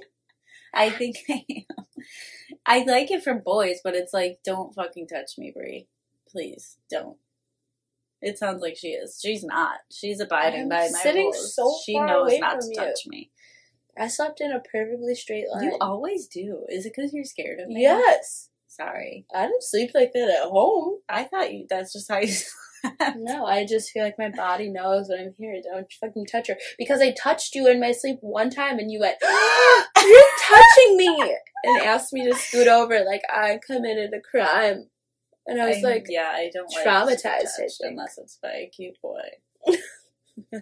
I 0.73 0.89
think 0.89 1.17
I 1.29 1.45
am. 1.69 1.85
I 2.65 2.83
like 2.83 3.11
it 3.11 3.23
for 3.23 3.35
boys, 3.35 3.79
but 3.83 3.93
it's 3.95 4.11
like, 4.13 4.39
don't 4.43 4.73
fucking 4.73 5.07
touch 5.07 5.37
me, 5.37 5.51
Brie. 5.55 5.87
Please, 6.27 6.77
don't. 6.89 7.17
It 8.21 8.39
sounds 8.39 8.61
like 8.61 8.75
she 8.75 8.89
is. 8.89 9.19
She's 9.21 9.43
not. 9.43 9.81
She's 9.91 10.19
abiding 10.19 10.63
I'm 10.63 10.69
by 10.69 10.89
my 10.91 10.99
sitting 10.99 11.25
rules. 11.25 11.53
so 11.55 11.77
she 11.85 11.99
knows 11.99 12.31
not 12.39 12.59
to 12.61 12.73
touch 12.75 13.01
me. 13.05 13.29
I 13.97 14.07
slept 14.07 14.41
in 14.41 14.51
a 14.51 14.59
perfectly 14.59 15.15
straight 15.15 15.45
line. 15.53 15.63
You 15.63 15.77
always 15.79 16.27
do. 16.27 16.65
Is 16.69 16.85
it 16.85 16.93
because 16.95 17.13
you're 17.13 17.23
scared 17.23 17.59
of 17.59 17.67
me? 17.69 17.81
Yes. 17.81 18.49
Sorry. 18.67 19.25
I 19.33 19.47
don't 19.47 19.63
sleep 19.63 19.91
like 19.95 20.11
that 20.13 20.29
at 20.29 20.49
home. 20.49 20.99
I 21.07 21.23
thought 21.23 21.53
you. 21.53 21.65
That's 21.69 21.93
just 21.93 22.09
how 22.11 22.19
you. 22.19 22.27
slept. 22.85 23.17
No, 23.17 23.45
I 23.45 23.65
just 23.65 23.91
feel 23.91 24.03
like 24.03 24.19
my 24.19 24.29
body 24.29 24.69
knows 24.69 25.07
when 25.09 25.19
I'm 25.19 25.33
here. 25.37 25.59
Don't 25.63 25.91
fucking 25.93 26.25
touch 26.25 26.49
her. 26.49 26.57
Because 26.77 27.01
I 27.01 27.11
touched 27.11 27.55
you 27.55 27.67
in 27.67 27.79
my 27.79 27.91
sleep 27.91 28.17
one 28.21 28.49
time 28.49 28.79
and 28.79 28.91
you 28.91 28.99
went, 28.99 29.17
You're 29.23 30.21
touching 30.41 30.97
me! 30.97 31.35
And 31.67 31.81
asked 31.81 32.13
me 32.13 32.23
to 32.29 32.37
scoot 32.37 32.67
over 32.67 33.03
like 33.03 33.23
I 33.27 33.59
committed 33.65 34.13
a 34.13 34.21
crime. 34.21 34.87
And 35.47 35.59
I 35.59 35.67
was 35.67 35.83
I- 35.83 35.87
like, 35.87 36.05
yeah, 36.09 36.31
I 36.31 36.51
don't 36.53 36.71
like 36.71 36.85
traumatized, 36.85 37.57
touched 37.57 37.81
unless 37.81 38.19
it's 38.19 38.37
by 38.39 38.49
a 38.49 38.67
cute 38.69 38.97
boy. 39.01 39.21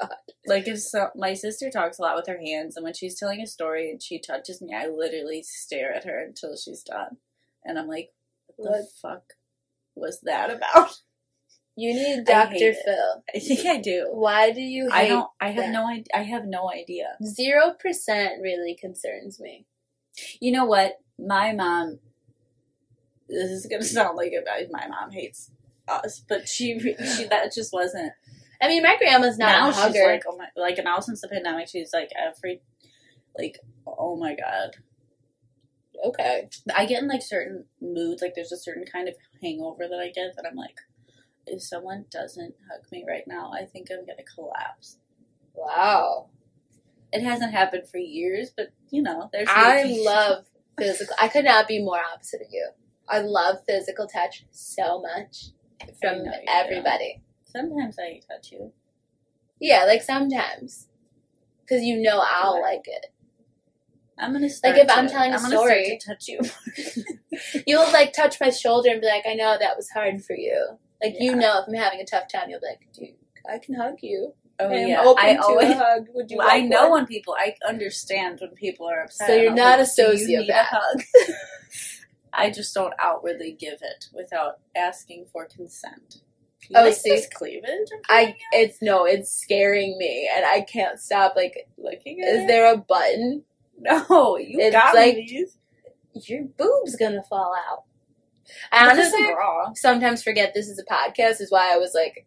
God. 0.00 0.16
Like 0.46 0.68
if 0.68 0.80
so, 0.80 1.10
my 1.16 1.34
sister 1.34 1.70
talks 1.70 1.98
a 1.98 2.02
lot 2.02 2.16
with 2.16 2.26
her 2.28 2.38
hands, 2.40 2.76
and 2.76 2.84
when 2.84 2.94
she's 2.94 3.18
telling 3.18 3.40
a 3.42 3.46
story 3.46 3.90
and 3.90 4.02
she 4.02 4.20
touches 4.20 4.62
me, 4.62 4.74
I 4.74 4.86
literally 4.88 5.42
stare 5.42 5.92
at 5.94 6.04
her 6.04 6.20
until 6.24 6.56
she's 6.56 6.82
done, 6.82 7.18
and 7.64 7.78
I'm 7.78 7.88
like, 7.88 8.10
"What 8.56 8.72
the 8.72 8.78
What? 8.80 8.88
fuck 9.02 9.24
was 9.96 10.20
that 10.22 10.50
about?" 10.50 10.90
You 11.76 11.94
need 11.94 12.26
Dr. 12.26 12.50
hate 12.52 12.62
it. 12.62 12.76
Phil. 12.84 13.24
I 13.34 13.38
think 13.38 13.66
I 13.66 13.78
do. 13.78 14.08
Why 14.12 14.52
do 14.52 14.60
you 14.60 14.90
hate 14.90 14.92
I 14.94 15.08
don't. 15.08 15.30
I 15.40 15.48
have 15.52 15.64
that. 15.64 15.72
no. 15.72 15.88
idea. 15.88 16.04
I 16.14 16.22
have 16.22 16.44
no 16.44 16.70
idea. 16.70 17.16
Zero 17.24 17.74
percent 17.80 18.42
really 18.42 18.74
concerns 18.74 19.40
me. 19.40 19.66
You 20.40 20.52
know 20.52 20.66
what? 20.66 21.00
My 21.18 21.52
mom. 21.54 22.00
This 23.28 23.50
is 23.50 23.66
gonna 23.66 23.84
sound 23.84 24.16
like 24.16 24.32
it. 24.32 24.46
My 24.70 24.86
mom 24.88 25.12
hates 25.12 25.50
us, 25.88 26.22
but 26.28 26.48
she 26.48 26.78
she 26.80 27.24
that 27.26 27.52
just 27.54 27.72
wasn't. 27.72 28.12
I 28.62 28.68
mean, 28.68 28.82
my 28.82 28.96
grandma's 28.96 29.38
not 29.38 29.48
now 29.48 29.68
a 29.70 29.72
she's 29.92 30.02
like, 30.02 30.22
oh 30.28 30.36
my, 30.36 30.46
like 30.56 30.78
now 30.82 31.00
since 31.00 31.20
the 31.20 31.28
pandemic, 31.28 31.68
she's 31.68 31.92
like 31.92 32.10
every, 32.16 32.62
like, 33.36 33.58
oh 33.86 34.16
my 34.16 34.36
god. 34.36 34.76
okay. 36.04 36.48
I 36.74 36.86
get 36.86 37.02
in 37.02 37.08
like 37.08 37.22
certain 37.22 37.64
moods, 37.80 38.22
like 38.22 38.34
there's 38.36 38.52
a 38.52 38.56
certain 38.56 38.84
kind 38.84 39.08
of 39.08 39.14
hangover 39.42 39.88
that 39.88 39.98
I 39.98 40.10
get 40.10 40.36
that 40.36 40.46
I'm 40.48 40.56
like, 40.56 40.76
if 41.46 41.60
someone 41.60 42.04
doesn't 42.10 42.54
hug 42.70 42.90
me 42.92 43.04
right 43.06 43.24
now, 43.26 43.50
I 43.52 43.64
think 43.64 43.88
I'm 43.90 44.06
gonna 44.06 44.22
collapse. 44.34 44.98
Wow. 45.54 46.28
It 47.12 47.22
hasn't 47.22 47.52
happened 47.52 47.88
for 47.90 47.98
years, 47.98 48.52
but 48.56 48.68
you 48.90 49.02
know, 49.02 49.28
there's. 49.32 49.48
I 49.50 49.82
maybe- 49.82 50.04
love 50.04 50.44
physical. 50.78 51.16
I 51.20 51.28
could 51.28 51.44
not 51.44 51.68
be 51.68 51.82
more 51.82 52.00
opposite 52.14 52.42
of 52.42 52.46
you. 52.50 52.70
I 53.08 53.18
love 53.18 53.56
physical 53.66 54.06
touch 54.06 54.46
so 54.50 55.02
much 55.02 55.48
from 56.00 56.24
everybody. 56.48 57.16
do. 57.16 57.31
Sometimes 57.52 57.98
I 57.98 58.20
touch 58.28 58.50
you. 58.52 58.72
Yeah, 59.60 59.84
like 59.84 60.02
sometimes. 60.02 60.88
Because 61.60 61.84
you 61.84 62.00
know 62.00 62.22
I'll 62.24 62.60
Right. 62.60 62.74
like 62.76 62.84
it. 62.88 63.06
I'm 64.18 64.32
gonna 64.32 64.48
start 64.50 64.76
like 64.76 64.84
if 64.84 64.90
I'm 64.96 65.08
telling 65.08 65.32
a 65.32 65.36
I'm 65.36 65.40
story- 65.50 65.98
to 66.00 66.06
touch 66.08 66.28
you. 66.28 66.40
You'll 67.66 67.90
like 67.92 68.12
touch 68.12 68.40
my 68.40 68.50
shoulder 68.50 68.90
and 68.90 69.00
be 69.00 69.06
like, 69.06 69.24
I 69.26 69.34
know 69.34 69.56
that 69.58 69.76
was 69.76 69.88
hard 69.90 70.22
for 70.24 70.34
you. 70.36 70.78
Like 71.02 71.14
you 71.18 71.34
know 71.34 71.58
if 71.60 71.66
I'm 71.68 71.74
having 71.74 72.00
a 72.00 72.04
tough 72.04 72.28
time, 72.32 72.48
you'll 72.50 72.60
be 72.60 72.66
like, 72.66 72.88
dude, 72.92 73.16
I 73.50 73.58
can 73.58 73.74
hug 73.74 73.96
you. 74.02 74.34
oh 74.60 74.66
I'm 74.66 74.86
yeah, 74.88 75.00
I 75.18 75.34
to 75.34 75.42
always. 75.42 75.72
hug. 75.74 76.06
Would 76.14 76.30
you? 76.30 76.40
I 76.40 76.60
know 76.60 76.82
one? 76.90 76.92
when 76.92 77.06
people. 77.06 77.34
I 77.38 77.54
understand 77.66 78.38
when 78.40 78.50
people 78.50 78.86
are 78.88 79.02
upset. 79.02 79.26
So 79.28 79.34
you're 79.34 79.52
not 79.54 79.78
like, 79.80 79.88
a 79.88 79.94
"Do 79.96 80.16
you 80.16 80.38
need 80.40 80.48
sociopath." 80.50 80.66
hug? 80.70 81.02
I 82.34 82.50
just 82.50 82.74
don't 82.74 82.94
outwardly 82.98 83.52
give 83.52 83.78
it 83.82 84.06
without 84.14 84.60
asking 84.76 85.26
for 85.32 85.46
consent. 85.46 86.22
Oh, 86.74 86.82
like 86.84 86.94
see? 86.94 87.20
cleavage? 87.34 87.88
I 88.08 88.36
it's 88.52 88.80
no, 88.80 89.04
it's 89.04 89.32
scaring 89.32 89.96
me, 89.98 90.30
and 90.34 90.44
I 90.44 90.60
can't 90.62 91.00
stop. 91.00 91.34
Like, 91.36 91.68
looking 91.76 92.20
at 92.22 92.28
is 92.28 92.40
it. 92.44 92.46
there 92.48 92.72
a 92.72 92.76
button? 92.76 93.44
No, 93.84 94.36
you 94.36 94.60
It's 94.60 94.74
got 94.76 94.94
like- 94.94 95.16
these. 95.16 95.56
Your 96.14 96.44
boob's 96.44 96.94
gonna 96.94 97.22
fall 97.28 97.52
out. 97.68 97.82
I 98.70 98.88
honestly 98.90 99.26
sometimes 99.74 100.22
forget 100.22 100.52
this 100.54 100.68
is 100.68 100.78
a 100.78 100.84
podcast. 100.84 101.40
Is 101.40 101.50
why 101.50 101.74
I 101.74 101.78
was 101.78 101.92
like, 101.94 102.26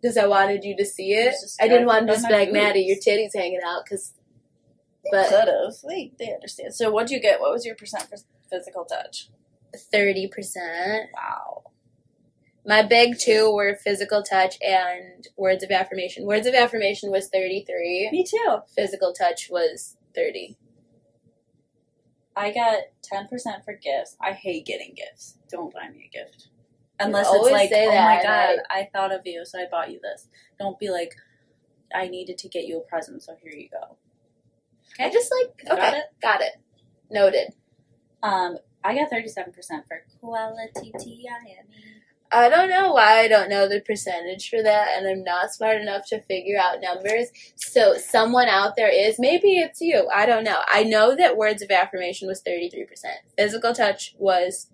because 0.00 0.16
I 0.16 0.26
wanted 0.26 0.64
you 0.64 0.76
to 0.76 0.84
see 0.84 1.12
it. 1.12 1.34
I 1.60 1.68
didn't 1.68 1.86
want 1.86 2.06
to 2.06 2.12
just 2.14 2.26
be 2.28 2.32
like, 2.32 2.52
Maddie, 2.52 2.82
your 2.82 2.96
titties 2.96 3.34
hanging 3.34 3.60
out, 3.66 3.82
because. 3.84 4.14
But 5.10 5.28
Could 5.28 5.48
have. 5.48 5.74
They, 5.86 6.12
they 6.18 6.32
understand. 6.32 6.72
So, 6.74 6.90
what'd 6.90 7.10
you 7.10 7.20
get? 7.20 7.40
What 7.40 7.52
was 7.52 7.66
your 7.66 7.74
percent 7.74 8.04
for 8.04 8.16
physical 8.50 8.84
touch? 8.86 9.28
thirty 9.92 10.28
percent. 10.28 11.10
Wow. 11.14 11.64
My 12.66 12.82
big 12.82 13.18
two 13.18 13.52
were 13.52 13.76
physical 13.76 14.22
touch 14.22 14.56
and 14.62 15.26
words 15.36 15.62
of 15.62 15.70
affirmation. 15.70 16.24
Words 16.24 16.46
of 16.46 16.54
affirmation 16.54 17.10
was 17.10 17.28
33. 17.28 18.08
Me 18.10 18.24
too. 18.24 18.58
Physical 18.74 19.12
touch 19.12 19.48
was 19.50 19.96
30. 20.14 20.56
I 22.36 22.52
got 22.52 22.78
10% 23.12 23.28
for 23.64 23.74
gifts. 23.74 24.16
I 24.20 24.32
hate 24.32 24.66
getting 24.66 24.94
gifts. 24.94 25.36
Don't 25.50 25.72
buy 25.72 25.88
me 25.90 26.10
a 26.12 26.16
gift. 26.16 26.48
Unless 27.00 27.26
it's 27.30 27.50
like, 27.50 27.70
oh 27.72 27.90
that, 27.90 28.04
my 28.04 28.22
god, 28.22 28.58
I 28.70 28.88
thought 28.92 29.12
of 29.12 29.22
you, 29.24 29.44
so 29.44 29.58
I 29.58 29.66
bought 29.70 29.90
you 29.90 30.00
this. 30.00 30.28
Don't 30.58 30.78
be 30.78 30.90
like, 30.90 31.14
I 31.94 32.06
needed 32.08 32.38
to 32.38 32.48
get 32.48 32.64
you 32.66 32.78
a 32.78 32.80
present, 32.80 33.22
so 33.22 33.36
here 33.42 33.52
you 33.52 33.68
go. 33.68 33.96
I 34.98 35.10
just 35.10 35.32
like, 35.32 35.72
okay, 35.72 35.76
Got 35.80 35.94
it? 35.94 36.04
got 36.22 36.40
it. 36.40 36.52
Noted. 37.10 37.52
Um, 38.22 38.58
I 38.84 38.94
got 38.94 39.10
37% 39.10 39.54
for 39.88 40.04
quality 40.20 40.92
T-I-M-E. 40.98 41.56
I 41.58 41.93
don't 42.32 42.68
know 42.68 42.92
why 42.92 43.20
I 43.20 43.28
don't 43.28 43.48
know 43.48 43.68
the 43.68 43.80
percentage 43.80 44.48
for 44.50 44.62
that, 44.62 44.88
and 44.96 45.06
I'm 45.06 45.22
not 45.22 45.52
smart 45.52 45.80
enough 45.80 46.06
to 46.08 46.20
figure 46.22 46.58
out 46.58 46.80
numbers. 46.80 47.28
So, 47.54 47.96
someone 47.96 48.48
out 48.48 48.76
there 48.76 48.88
is, 48.88 49.16
maybe 49.18 49.58
it's 49.58 49.80
you, 49.80 50.08
I 50.12 50.26
don't 50.26 50.44
know. 50.44 50.60
I 50.66 50.82
know 50.82 51.14
that 51.16 51.36
words 51.36 51.62
of 51.62 51.70
affirmation 51.70 52.26
was 52.26 52.42
33%, 52.42 52.86
physical 53.36 53.72
touch 53.72 54.14
was 54.18 54.70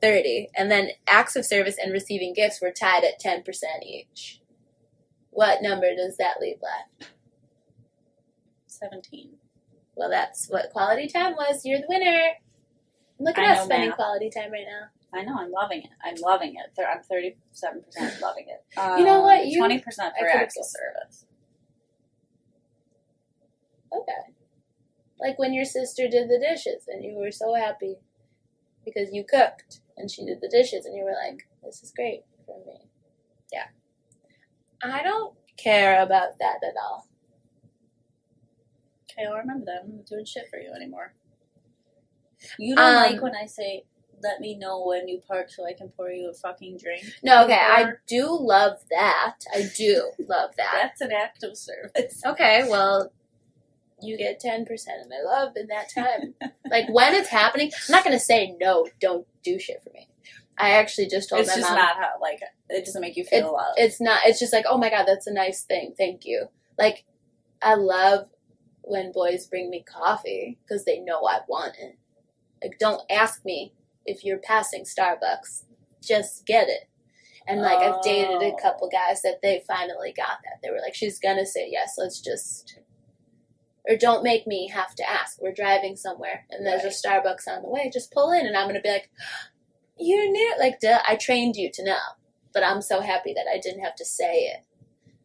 30, 0.00 0.48
and 0.56 0.70
then 0.70 0.90
acts 1.06 1.36
of 1.36 1.44
service 1.44 1.76
and 1.82 1.92
receiving 1.92 2.32
gifts 2.34 2.60
were 2.62 2.70
tied 2.70 3.04
at 3.04 3.20
10% 3.20 3.42
each. 3.84 4.40
What 5.30 5.62
number 5.62 5.94
does 5.94 6.16
that 6.16 6.40
leave 6.40 6.58
left? 6.62 7.12
17. 8.66 9.30
Well, 9.96 10.10
that's 10.10 10.46
what 10.48 10.70
quality 10.70 11.08
time 11.08 11.34
was. 11.34 11.64
You're 11.64 11.80
the 11.80 11.86
winner. 11.88 12.28
Look 13.18 13.38
at 13.38 13.44
I 13.44 13.52
us 13.54 13.64
spending 13.64 13.90
math. 13.90 13.96
quality 13.96 14.30
time 14.30 14.52
right 14.52 14.66
now. 14.66 14.88
I 15.14 15.22
know, 15.22 15.36
I'm 15.38 15.50
loving 15.52 15.82
it. 15.82 15.90
I'm 16.02 16.16
loving 16.20 16.54
it. 16.56 16.78
I'm 16.82 16.98
37% 17.02 18.20
loving 18.20 18.46
it. 18.48 18.78
Um, 18.78 18.98
You 18.98 19.04
know 19.04 19.20
what? 19.22 19.46
You- 19.46 19.60
20% 19.62 19.80
for 19.82 20.26
could've 20.26 20.34
acts 20.34 20.56
of 20.56 20.62
guessed. 20.62 20.76
service. 20.76 21.26
Okay. 23.92 24.32
Like 25.20 25.38
when 25.38 25.54
your 25.54 25.64
sister 25.64 26.08
did 26.08 26.28
the 26.28 26.38
dishes 26.38 26.84
and 26.88 27.04
you 27.04 27.14
were 27.16 27.30
so 27.30 27.54
happy 27.54 27.96
because 28.84 29.12
you 29.12 29.24
cooked 29.24 29.80
and 29.96 30.10
she 30.10 30.24
did 30.24 30.40
the 30.40 30.48
dishes 30.48 30.84
and 30.84 30.96
you 30.96 31.04
were 31.04 31.14
like, 31.24 31.46
this 31.62 31.82
is 31.82 31.92
great 31.92 32.22
for 32.44 32.58
me. 32.66 32.80
Yeah. 33.52 33.66
I 34.82 35.02
don't 35.02 35.34
care 35.56 36.02
about 36.02 36.38
that 36.40 36.56
at 36.66 36.74
all. 36.82 37.06
Okay, 39.10 39.26
I'll 39.26 39.36
remember 39.38 39.64
that. 39.66 39.82
I'm 39.84 39.96
not 39.96 40.06
doing 40.06 40.24
shit 40.24 40.48
for 40.50 40.58
you 40.58 40.72
anymore. 40.74 41.14
You 42.58 42.74
don't 42.74 42.84
Um, 42.84 43.12
like 43.12 43.22
when 43.22 43.36
I 43.36 43.46
say, 43.46 43.84
let 44.24 44.40
me 44.40 44.56
know 44.56 44.84
when 44.84 45.06
you 45.06 45.20
park 45.28 45.50
so 45.50 45.64
I 45.66 45.74
can 45.74 45.90
pour 45.90 46.10
you 46.10 46.30
a 46.30 46.34
fucking 46.34 46.78
drink? 46.78 47.04
No, 47.22 47.44
okay, 47.44 47.54
I 47.60 47.90
do 48.08 48.26
love 48.40 48.78
that. 48.90 49.36
I 49.54 49.68
do 49.76 50.10
love 50.28 50.50
that. 50.56 50.72
That's 50.82 51.00
an 51.00 51.12
act 51.12 51.44
of 51.44 51.56
service. 51.56 52.22
Okay, 52.26 52.66
well, 52.68 53.12
you 54.02 54.18
get 54.18 54.42
10% 54.44 54.62
of 54.62 55.08
my 55.08 55.20
love 55.24 55.52
in 55.56 55.68
that 55.68 55.88
time. 55.94 56.34
like 56.70 56.86
when 56.90 57.14
it's 57.14 57.28
happening, 57.28 57.70
I'm 57.88 57.92
not 57.92 58.04
going 58.04 58.16
to 58.16 58.24
say, 58.24 58.56
no, 58.60 58.88
don't 59.00 59.26
do 59.44 59.58
shit 59.58 59.82
for 59.84 59.90
me. 59.94 60.08
I 60.58 60.70
actually 60.70 61.08
just 61.08 61.28
told 61.28 61.40
It's 61.42 61.50
my 61.50 61.56
just 61.56 61.68
mom. 61.70 61.78
not 61.78 61.96
how, 61.96 62.10
like, 62.20 62.40
it 62.68 62.84
doesn't 62.84 63.00
make 63.00 63.16
you 63.16 63.24
feel 63.24 63.52
loved. 63.52 63.74
it's 63.78 64.00
not 64.00 64.20
it's 64.24 64.38
just 64.40 64.52
like 64.52 64.64
oh 64.68 64.78
my 64.78 64.88
god 64.90 65.04
that's 65.04 65.26
a 65.26 65.32
nice 65.32 65.62
thing 65.62 65.94
thank 65.98 66.24
you 66.24 66.46
like 66.78 67.04
i 67.62 67.74
love 67.74 68.28
when 68.82 69.12
boys 69.12 69.46
bring 69.46 69.68
me 69.70 69.82
coffee 69.86 70.58
because 70.62 70.84
they 70.84 70.98
know 71.00 71.20
i 71.26 71.40
want 71.48 71.74
it 71.78 71.96
like 72.62 72.78
don't 72.78 73.02
ask 73.10 73.44
me 73.44 73.72
if 74.06 74.24
you're 74.24 74.38
passing 74.38 74.84
starbucks 74.84 75.64
just 76.02 76.44
get 76.46 76.68
it. 76.68 76.88
And 77.46 77.60
like 77.62 77.78
i've 77.78 78.02
dated 78.02 78.42
a 78.42 78.52
Oh. 78.52 78.56
couple 78.56 78.88
guys 78.88 79.22
that 79.22 79.40
they 79.42 79.62
finally 79.66 80.12
got 80.16 80.38
that. 80.44 80.60
They 80.62 80.70
were 80.70 80.80
like 80.80 80.94
she's 80.94 81.18
gonna 81.18 81.46
say 81.46 81.68
yes 81.70 81.94
let's 81.98 82.20
just 82.20 82.78
or 83.88 83.96
don't 83.96 84.22
make 84.24 84.46
me 84.46 84.68
have 84.68 84.94
to 84.94 85.10
ask. 85.10 85.40
We're 85.42 85.52
driving 85.52 85.96
somewhere 85.96 86.46
and 86.50 86.66
there's 86.66 86.84
a 86.84 86.88
starbucks 86.88 87.46
on 87.48 87.62
the 87.62 87.68
way. 87.68 87.90
Just 87.92 88.12
pull 88.12 88.32
in. 88.32 88.46
And 88.46 88.56
i'm 88.56 88.66
gonna 88.66 88.80
be 88.80 88.90
like 88.90 89.10
You're 89.98 90.30
knew 90.30 90.54
like 90.58 90.80
duh, 90.80 91.00
i 91.06 91.16
trained 91.16 91.56
you 91.56 91.70
to 91.74 91.84
know 91.84 91.98
but 92.54 92.62
I'm 92.62 92.80
so 92.80 93.00
happy 93.00 93.34
that 93.34 93.46
I 93.52 93.58
didn't 93.58 93.82
have 93.82 93.96
to 93.96 94.04
say 94.04 94.44
it. 94.44 94.64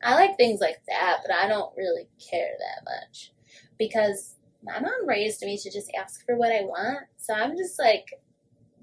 I 0.02 0.16
like 0.16 0.36
things 0.36 0.60
like 0.60 0.82
that, 0.88 1.20
but 1.26 1.34
I 1.34 1.48
don't 1.48 1.76
really 1.78 2.08
care 2.32 2.50
that 2.58 2.84
much 2.90 3.32
because 3.78 4.36
my 4.64 4.80
mom 4.80 5.08
raised 5.08 5.42
me 5.44 5.56
to 5.58 5.70
just 5.72 5.92
ask 5.98 6.26
for 6.26 6.36
what 6.36 6.52
I 6.52 6.62
want, 6.62 7.02
so 7.18 7.34
I'm 7.36 7.56
just 7.56 7.78
like 7.78 8.20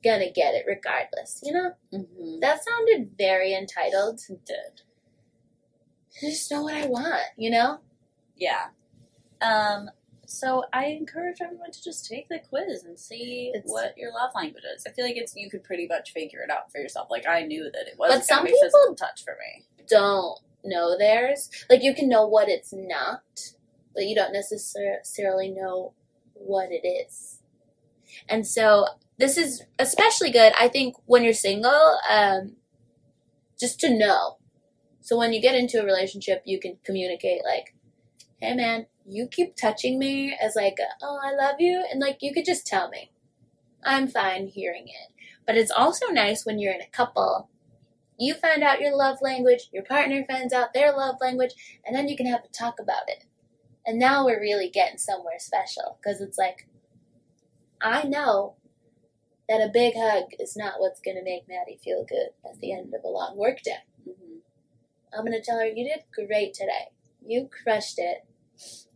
gonna 0.09 0.31
get 0.31 0.55
it 0.55 0.65
regardless, 0.67 1.41
you 1.43 1.53
know? 1.53 1.73
mm-hmm. 1.93 2.41
That 2.41 2.61
sounded 2.65 3.13
very 3.19 3.55
entitled. 3.55 4.21
did. 4.47 4.83
I 6.23 6.31
just 6.31 6.51
know 6.51 6.63
what 6.63 6.75
I 6.75 6.87
want, 6.87 7.23
you 7.37 7.51
know? 7.51 7.81
Yeah. 8.37 8.69
Um, 9.43 9.91
so 10.27 10.65
I 10.73 10.87
encourage 10.87 11.37
everyone 11.43 11.71
to 11.71 11.83
just 11.83 12.07
take 12.07 12.29
the 12.29 12.39
quiz 12.39 12.83
and 12.85 12.99
see 12.99 13.51
It's- 13.55 13.71
what 13.71 13.97
your 13.99 14.13
love 14.13 14.31
language 14.35 14.65
is. 14.75 14.85
I 14.87 14.91
feel 14.93 15.05
like 15.05 15.17
it's 15.17 15.37
you 15.37 15.51
could 15.51 15.63
pretty 15.63 15.87
much 15.87 16.13
figure 16.13 16.41
it 16.43 16.51
out 16.51 16.73
for 16.73 16.79
yourself. 16.79 17.09
Like 17.11 17.27
I 17.29 17.43
knew 17.43 17.65
that 17.65 17.87
it 17.87 17.99
wasn't 17.99 18.21
But 18.21 18.27
some 18.27 18.45
people- 18.47 18.59
physical 18.63 18.95
touch 18.97 19.23
for 19.25 19.37
me. 19.39 19.67
Don't 19.89 20.41
know 20.65 20.97
theirs. 20.99 21.51
Like 21.71 21.83
you 21.83 21.95
can 21.95 22.09
know 22.09 22.27
what 22.27 22.49
it's 22.49 22.73
not, 22.73 23.53
but 23.95 24.07
you 24.07 24.15
don't 24.15 24.33
necessarily 24.33 25.51
know 25.51 25.93
what 26.35 26.71
it 26.73 26.87
is. 26.87 27.41
And 28.29 28.47
so 28.47 28.87
this 29.19 29.39
is 29.39 29.63
especially 29.79 30.31
good, 30.31 30.53
I 30.59 30.69
think, 30.69 30.97
when 31.07 31.25
you're 31.25 31.33
single, 31.33 31.99
um, 32.11 32.57
just 33.59 33.81
to 33.81 33.97
know. 33.97 34.39
So 35.01 35.17
when 35.17 35.33
you 35.33 35.41
get 35.41 35.55
into 35.55 35.81
a 35.81 35.85
relationship, 35.85 36.43
you 36.45 36.59
can 36.61 36.79
communicate 36.85 37.45
like, 37.45 37.75
"Hey, 38.41 38.55
man, 38.55 38.87
you 39.07 39.29
keep 39.29 39.57
touching 39.57 39.99
me 39.99 40.37
as 40.41 40.57
like, 40.57 40.79
oh, 41.01 41.19
I 41.23 41.33
love 41.33 41.57
you," 41.61 41.85
and 41.91 42.01
like 42.01 42.19
you 42.21 42.35
could 42.35 42.45
just 42.45 42.67
tell 42.67 42.89
me. 42.89 43.13
I'm 43.85 44.09
fine 44.09 44.49
hearing 44.49 44.89
it. 44.89 45.13
But 45.47 45.57
it's 45.57 45.71
also 45.71 46.09
nice 46.09 46.45
when 46.45 46.59
you're 46.59 46.75
in 46.75 46.81
a 46.81 46.89
couple. 46.89 47.49
You 48.19 48.35
find 48.35 48.63
out 48.63 48.81
your 48.81 48.97
love 48.97 49.19
language, 49.23 49.69
your 49.73 49.85
partner 49.85 50.25
finds 50.25 50.53
out 50.53 50.75
their 50.75 50.93
love 50.93 51.17
language, 51.21 51.53
and 51.85 51.95
then 51.95 52.09
you 52.09 52.17
can 52.17 52.27
have 52.27 52.45
a 52.45 52.49
talk 52.49 52.81
about 52.81 53.09
it. 53.09 53.25
And 53.87 53.99
now 53.99 54.25
we're 54.25 54.41
really 54.41 54.69
getting 54.69 54.99
somewhere 54.99 55.39
special 55.39 55.99
because 56.01 56.21
it's 56.21 56.37
like, 56.37 56.67
I 57.81 58.03
know 58.03 58.56
that 59.49 59.61
a 59.61 59.71
big 59.73 59.95
hug 59.97 60.25
is 60.39 60.57
not 60.57 60.75
what's 60.81 61.01
going 61.01 61.17
to 61.17 61.23
make 61.25 61.49
Maddie 61.49 61.79
feel 61.83 62.05
good 62.09 62.31
at 62.45 62.61
the 62.61 62.73
end 62.73 62.93
of 62.95 63.05
a 63.05 63.09
long 63.09 63.37
work 63.37 63.63
day. 63.63 63.79
Mm-hmm. 64.09 64.39
I'm 65.17 65.25
going 65.25 65.39
to 65.39 65.45
tell 65.45 65.59
her, 65.59 65.67
you 65.67 65.89
did 65.89 66.05
great 66.29 66.55
today. 66.55 66.91
You 67.25 67.49
crushed 67.65 67.99
it. 67.99 68.25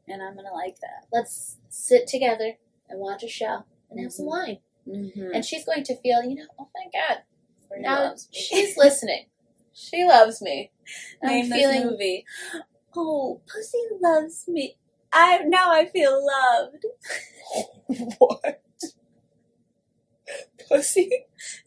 And 0.09 0.23
I'm 0.23 0.35
gonna 0.35 0.53
like 0.53 0.81
that. 0.81 1.07
Let's 1.13 1.59
sit 1.69 2.09
together 2.09 2.55
and 2.89 2.99
watch 2.99 3.23
a 3.23 3.29
show 3.29 3.65
and 3.91 4.01
have 4.01 4.13
some 4.13 4.27
Mhm. 4.27 4.29
wine. 4.29 4.59
Mm-hmm. 4.89 5.31
And 5.35 5.45
she's 5.45 5.65
going 5.65 5.85
to 5.85 5.95
feel, 6.01 6.23
you 6.25 6.35
know, 6.35 6.47
oh 6.59 6.69
my 6.75 6.87
God, 6.93 7.23
She 7.73 7.81
now 7.81 8.03
loves 8.05 8.29
me. 8.33 8.39
she's 8.41 8.77
listening. 8.77 9.27
She 9.73 10.05
loves 10.05 10.43
me. 10.43 10.73
I'm 11.23 11.29
Name 11.29 11.51
feeling 11.53 11.87
movie. 11.87 12.27
Oh, 12.97 13.41
Pussy 13.47 13.79
loves 14.01 14.47
me. 14.49 14.77
I 15.13 15.39
now 15.45 15.73
I 15.73 15.87
feel 15.87 16.27
loved. 16.27 16.87
what? 18.19 18.63
Pussy? 20.69 21.11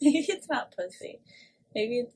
Maybe 0.02 0.26
it's 0.30 0.50
not 0.50 0.76
pussy. 0.76 1.20
Maybe 1.74 2.00
it's 2.00 2.16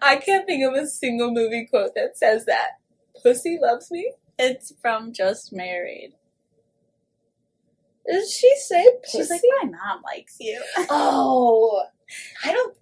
I 0.00 0.16
can't 0.16 0.46
think 0.46 0.64
of 0.64 0.74
a 0.74 0.86
single 0.86 1.32
movie 1.32 1.66
quote 1.66 1.94
that 1.96 2.16
says 2.16 2.46
that. 2.46 2.78
Pussy 3.22 3.58
loves 3.60 3.90
me? 3.90 4.12
it's 4.38 4.72
from 4.80 5.12
Just 5.12 5.52
Married. 5.52 6.12
Did 8.06 8.26
she 8.28 8.54
say 8.56 8.86
pussy? 9.02 9.18
She's 9.18 9.30
like, 9.30 9.42
my 9.62 9.70
mom 9.70 10.02
likes 10.02 10.36
you. 10.40 10.62
oh, 10.90 11.84
I 12.44 12.52
don't. 12.52 12.76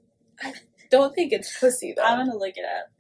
I 0.45 0.53
don't 0.91 1.15
think 1.15 1.33
it's 1.33 1.59
pussy 1.59 1.95
though. 1.97 2.05
I'm 2.05 2.27
gonna 2.27 2.39
look 2.39 2.57
it 2.57 2.65
up. 2.65 2.91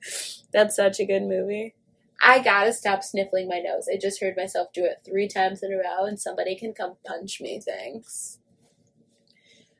That's 0.52 0.74
such 0.74 0.98
a 0.98 1.06
good 1.06 1.22
movie. 1.22 1.76
I 2.20 2.42
gotta 2.42 2.72
stop 2.72 3.04
sniffling 3.04 3.46
my 3.46 3.60
nose. 3.60 3.88
I 3.92 3.96
just 3.96 4.20
heard 4.20 4.36
myself 4.36 4.72
do 4.72 4.84
it 4.84 5.02
three 5.04 5.28
times 5.28 5.62
in 5.62 5.72
a 5.72 5.76
row, 5.76 6.06
and 6.06 6.18
somebody 6.18 6.56
can 6.56 6.72
come 6.72 6.94
punch 7.06 7.40
me. 7.40 7.60
Thanks. 7.64 8.38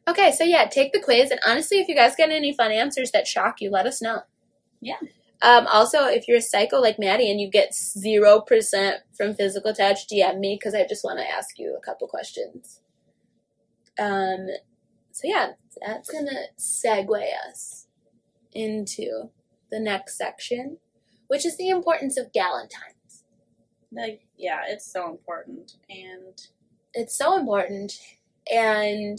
Okay, 0.08 0.30
so 0.32 0.44
yeah, 0.44 0.66
take 0.66 0.92
the 0.92 1.00
quiz, 1.00 1.30
and 1.30 1.40
honestly, 1.46 1.78
if 1.78 1.88
you 1.88 1.94
guys 1.96 2.14
get 2.16 2.30
any 2.30 2.52
fun 2.52 2.70
answers 2.70 3.10
that 3.10 3.26
shock 3.26 3.60
you, 3.60 3.70
let 3.70 3.86
us 3.86 4.00
know. 4.00 4.20
Yeah. 4.80 4.98
Um, 5.42 5.66
also, 5.66 6.06
if 6.06 6.28
you're 6.28 6.38
a 6.38 6.42
psycho 6.42 6.78
like 6.80 6.98
Maddie 6.98 7.30
and 7.30 7.40
you 7.40 7.50
get 7.50 7.74
zero 7.74 8.40
percent 8.40 9.00
from 9.16 9.34
physical 9.34 9.74
touch, 9.74 10.06
DM 10.06 10.38
me 10.38 10.56
because 10.58 10.74
I 10.74 10.86
just 10.86 11.04
want 11.04 11.18
to 11.18 11.28
ask 11.28 11.58
you 11.58 11.76
a 11.76 11.84
couple 11.84 12.08
questions. 12.08 12.80
Um, 13.98 14.46
so 15.12 15.22
yeah, 15.24 15.52
that's 15.84 16.10
gonna 16.10 16.46
segue 16.58 17.24
us 17.48 17.86
into 18.52 19.30
the 19.70 19.80
next 19.80 20.16
section, 20.16 20.78
which 21.26 21.44
is 21.44 21.56
the 21.56 21.68
importance 21.68 22.16
of 22.16 22.32
Galentine's. 22.32 23.24
Like, 23.92 24.26
yeah, 24.36 24.60
it's 24.68 24.90
so 24.90 25.10
important. 25.10 25.76
And 25.90 26.40
It's 26.94 27.16
so 27.16 27.38
important, 27.38 28.00
and 28.50 29.18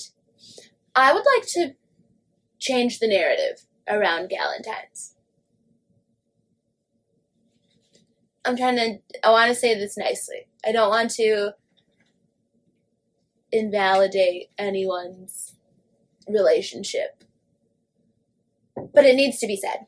I 0.98 1.14
would 1.14 1.24
like 1.36 1.48
to 1.50 1.76
change 2.58 2.98
the 3.00 3.08
narrative 3.08 3.66
around 3.88 4.32
Galentine's. 4.32 5.14
I'm 8.44 8.58
trying 8.58 8.78
to, 8.78 8.98
I 9.24 9.30
want 9.30 9.50
to 9.50 9.56
say 9.56 9.76
this 9.76 9.96
nicely. 9.96 10.48
I 10.66 10.72
don't 10.72 10.90
want 10.90 11.12
to 11.12 11.52
invalidate 13.52 14.48
anyone's 14.58 15.56
relationship, 16.28 17.24
but 18.76 19.06
it 19.06 19.16
needs 19.16 19.38
to 19.40 19.48
be 19.48 19.56
said. 19.56 19.86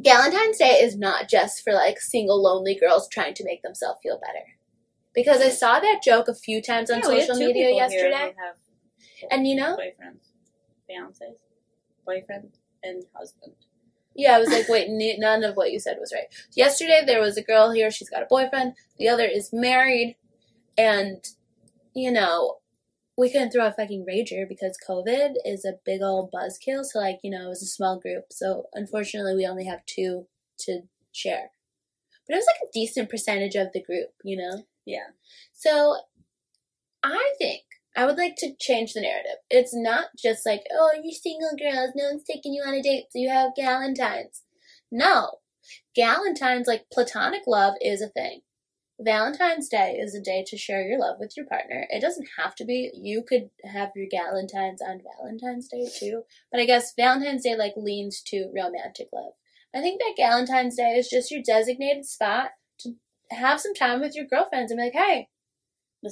Galentine's 0.00 0.58
Day 0.58 0.80
is 0.82 0.96
not 0.96 1.28
just 1.28 1.62
for 1.62 1.74
like 1.74 2.00
single 2.00 2.42
lonely 2.42 2.74
girls 2.74 3.08
trying 3.08 3.34
to 3.34 3.44
make 3.44 3.62
themselves 3.62 4.00
feel 4.02 4.18
better. 4.18 4.44
Because 5.14 5.40
I 5.42 5.50
saw 5.50 5.78
that 5.80 6.00
joke 6.02 6.28
a 6.28 6.34
few 6.34 6.62
times 6.62 6.90
on 6.90 6.98
Yeah, 6.98 7.02
social 7.04 7.36
media 7.36 7.70
yesterday. 7.70 8.34
have 8.38 8.56
And 9.30 9.46
you 9.46 9.56
know, 9.56 9.76
boyfriends, 9.76 10.30
fiancés, 10.90 11.36
boyfriend, 12.06 12.50
and 12.82 13.04
husband. 13.14 13.54
Yeah, 14.14 14.36
I 14.36 14.38
was 14.38 14.48
like, 14.48 14.68
wait, 14.68 14.88
n- 14.88 15.18
none 15.20 15.42
of 15.42 15.56
what 15.56 15.72
you 15.72 15.80
said 15.80 15.96
was 15.98 16.12
right. 16.14 16.26
Yesterday, 16.54 17.02
there 17.04 17.20
was 17.20 17.36
a 17.36 17.42
girl 17.42 17.72
here. 17.72 17.90
She's 17.90 18.10
got 18.10 18.22
a 18.22 18.26
boyfriend. 18.28 18.74
The 18.98 19.08
other 19.08 19.24
is 19.24 19.52
married, 19.52 20.16
and 20.78 21.24
you 21.94 22.12
know, 22.12 22.58
we 23.16 23.30
couldn't 23.30 23.52
throw 23.52 23.66
a 23.66 23.72
fucking 23.72 24.06
rager 24.08 24.48
because 24.48 24.76
COVID 24.88 25.34
is 25.44 25.64
a 25.64 25.78
big 25.84 26.02
old 26.02 26.32
buzzkill. 26.32 26.84
So, 26.84 26.98
like, 26.98 27.20
you 27.22 27.30
know, 27.30 27.46
it 27.46 27.48
was 27.48 27.62
a 27.62 27.66
small 27.66 27.98
group. 27.98 28.26
So, 28.30 28.66
unfortunately, 28.74 29.36
we 29.36 29.46
only 29.46 29.64
have 29.66 29.86
two 29.86 30.26
to 30.60 30.82
share. 31.12 31.50
But 32.26 32.34
it 32.34 32.38
was 32.38 32.46
like 32.46 32.68
a 32.68 32.72
decent 32.72 33.10
percentage 33.10 33.54
of 33.54 33.68
the 33.72 33.82
group, 33.82 34.10
you 34.24 34.36
know. 34.36 34.64
Yeah. 34.84 35.08
So, 35.52 35.98
I 37.02 37.34
think 37.38 37.62
I 37.96 38.06
would 38.06 38.16
like 38.16 38.34
to 38.38 38.54
change 38.60 38.92
the 38.92 39.00
narrative. 39.00 39.38
It's 39.50 39.74
not 39.74 40.06
just 40.18 40.44
like, 40.44 40.62
oh, 40.72 40.92
you're 41.02 41.12
single 41.12 41.56
girls, 41.56 41.92
no 41.94 42.06
one's 42.06 42.24
taking 42.24 42.52
you 42.52 42.62
on 42.66 42.74
a 42.74 42.82
date, 42.82 43.06
so 43.10 43.18
you 43.18 43.30
have 43.30 43.52
Galentine's. 43.58 44.42
No. 44.90 45.38
Galentine's, 45.96 46.66
like 46.66 46.86
platonic 46.92 47.42
love, 47.46 47.74
is 47.80 48.02
a 48.02 48.08
thing. 48.08 48.40
Valentine's 49.00 49.68
Day 49.68 49.96
is 50.00 50.14
a 50.14 50.20
day 50.20 50.44
to 50.46 50.56
share 50.56 50.86
your 50.86 51.00
love 51.00 51.16
with 51.18 51.36
your 51.36 51.46
partner. 51.46 51.86
It 51.90 52.00
doesn't 52.00 52.28
have 52.38 52.54
to 52.56 52.64
be. 52.64 52.90
You 52.94 53.24
could 53.26 53.50
have 53.64 53.90
your 53.96 54.06
Galentine's 54.06 54.80
on 54.80 55.00
Valentine's 55.20 55.68
Day 55.68 55.88
too. 55.92 56.22
But 56.50 56.60
I 56.60 56.66
guess 56.66 56.94
Valentine's 56.96 57.42
Day 57.42 57.56
like 57.56 57.74
leans 57.76 58.22
to 58.28 58.52
romantic 58.54 59.08
love. 59.12 59.32
I 59.74 59.80
think 59.80 60.00
that 60.00 60.14
Galentine's 60.16 60.76
Day 60.76 60.94
is 60.96 61.08
just 61.08 61.32
your 61.32 61.42
designated 61.44 62.04
spot 62.04 62.50
to 62.80 62.94
have 63.32 63.60
some 63.60 63.74
time 63.74 64.00
with 64.00 64.14
your 64.14 64.26
girlfriends 64.26 64.70
and 64.70 64.78
be 64.78 64.84
like, 64.84 64.92
hey, 64.92 65.28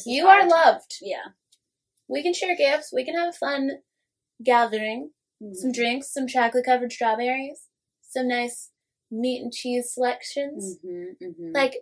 you 0.05 0.27
are 0.27 0.49
loved. 0.49 0.97
Yeah. 1.01 1.33
We 2.09 2.23
can 2.23 2.35
share 2.35 2.57
gifts. 2.57 2.93
We 2.93 3.05
can 3.05 3.15
have 3.17 3.31
a 3.31 3.33
fun 3.33 3.71
gathering. 4.45 5.11
Mm-hmm. 5.43 5.55
Some 5.55 5.73
drinks, 5.73 6.12
some 6.12 6.27
chocolate 6.27 6.67
covered 6.67 6.93
strawberries, 6.93 7.69
some 8.03 8.29
nice 8.29 8.71
meat 9.11 9.43
and 9.43 9.53
cheese 9.53 9.93
selections. 9.93 10.79
Mm-hmm, 10.85 11.25
mm-hmm. 11.25 11.53
Like, 11.55 11.75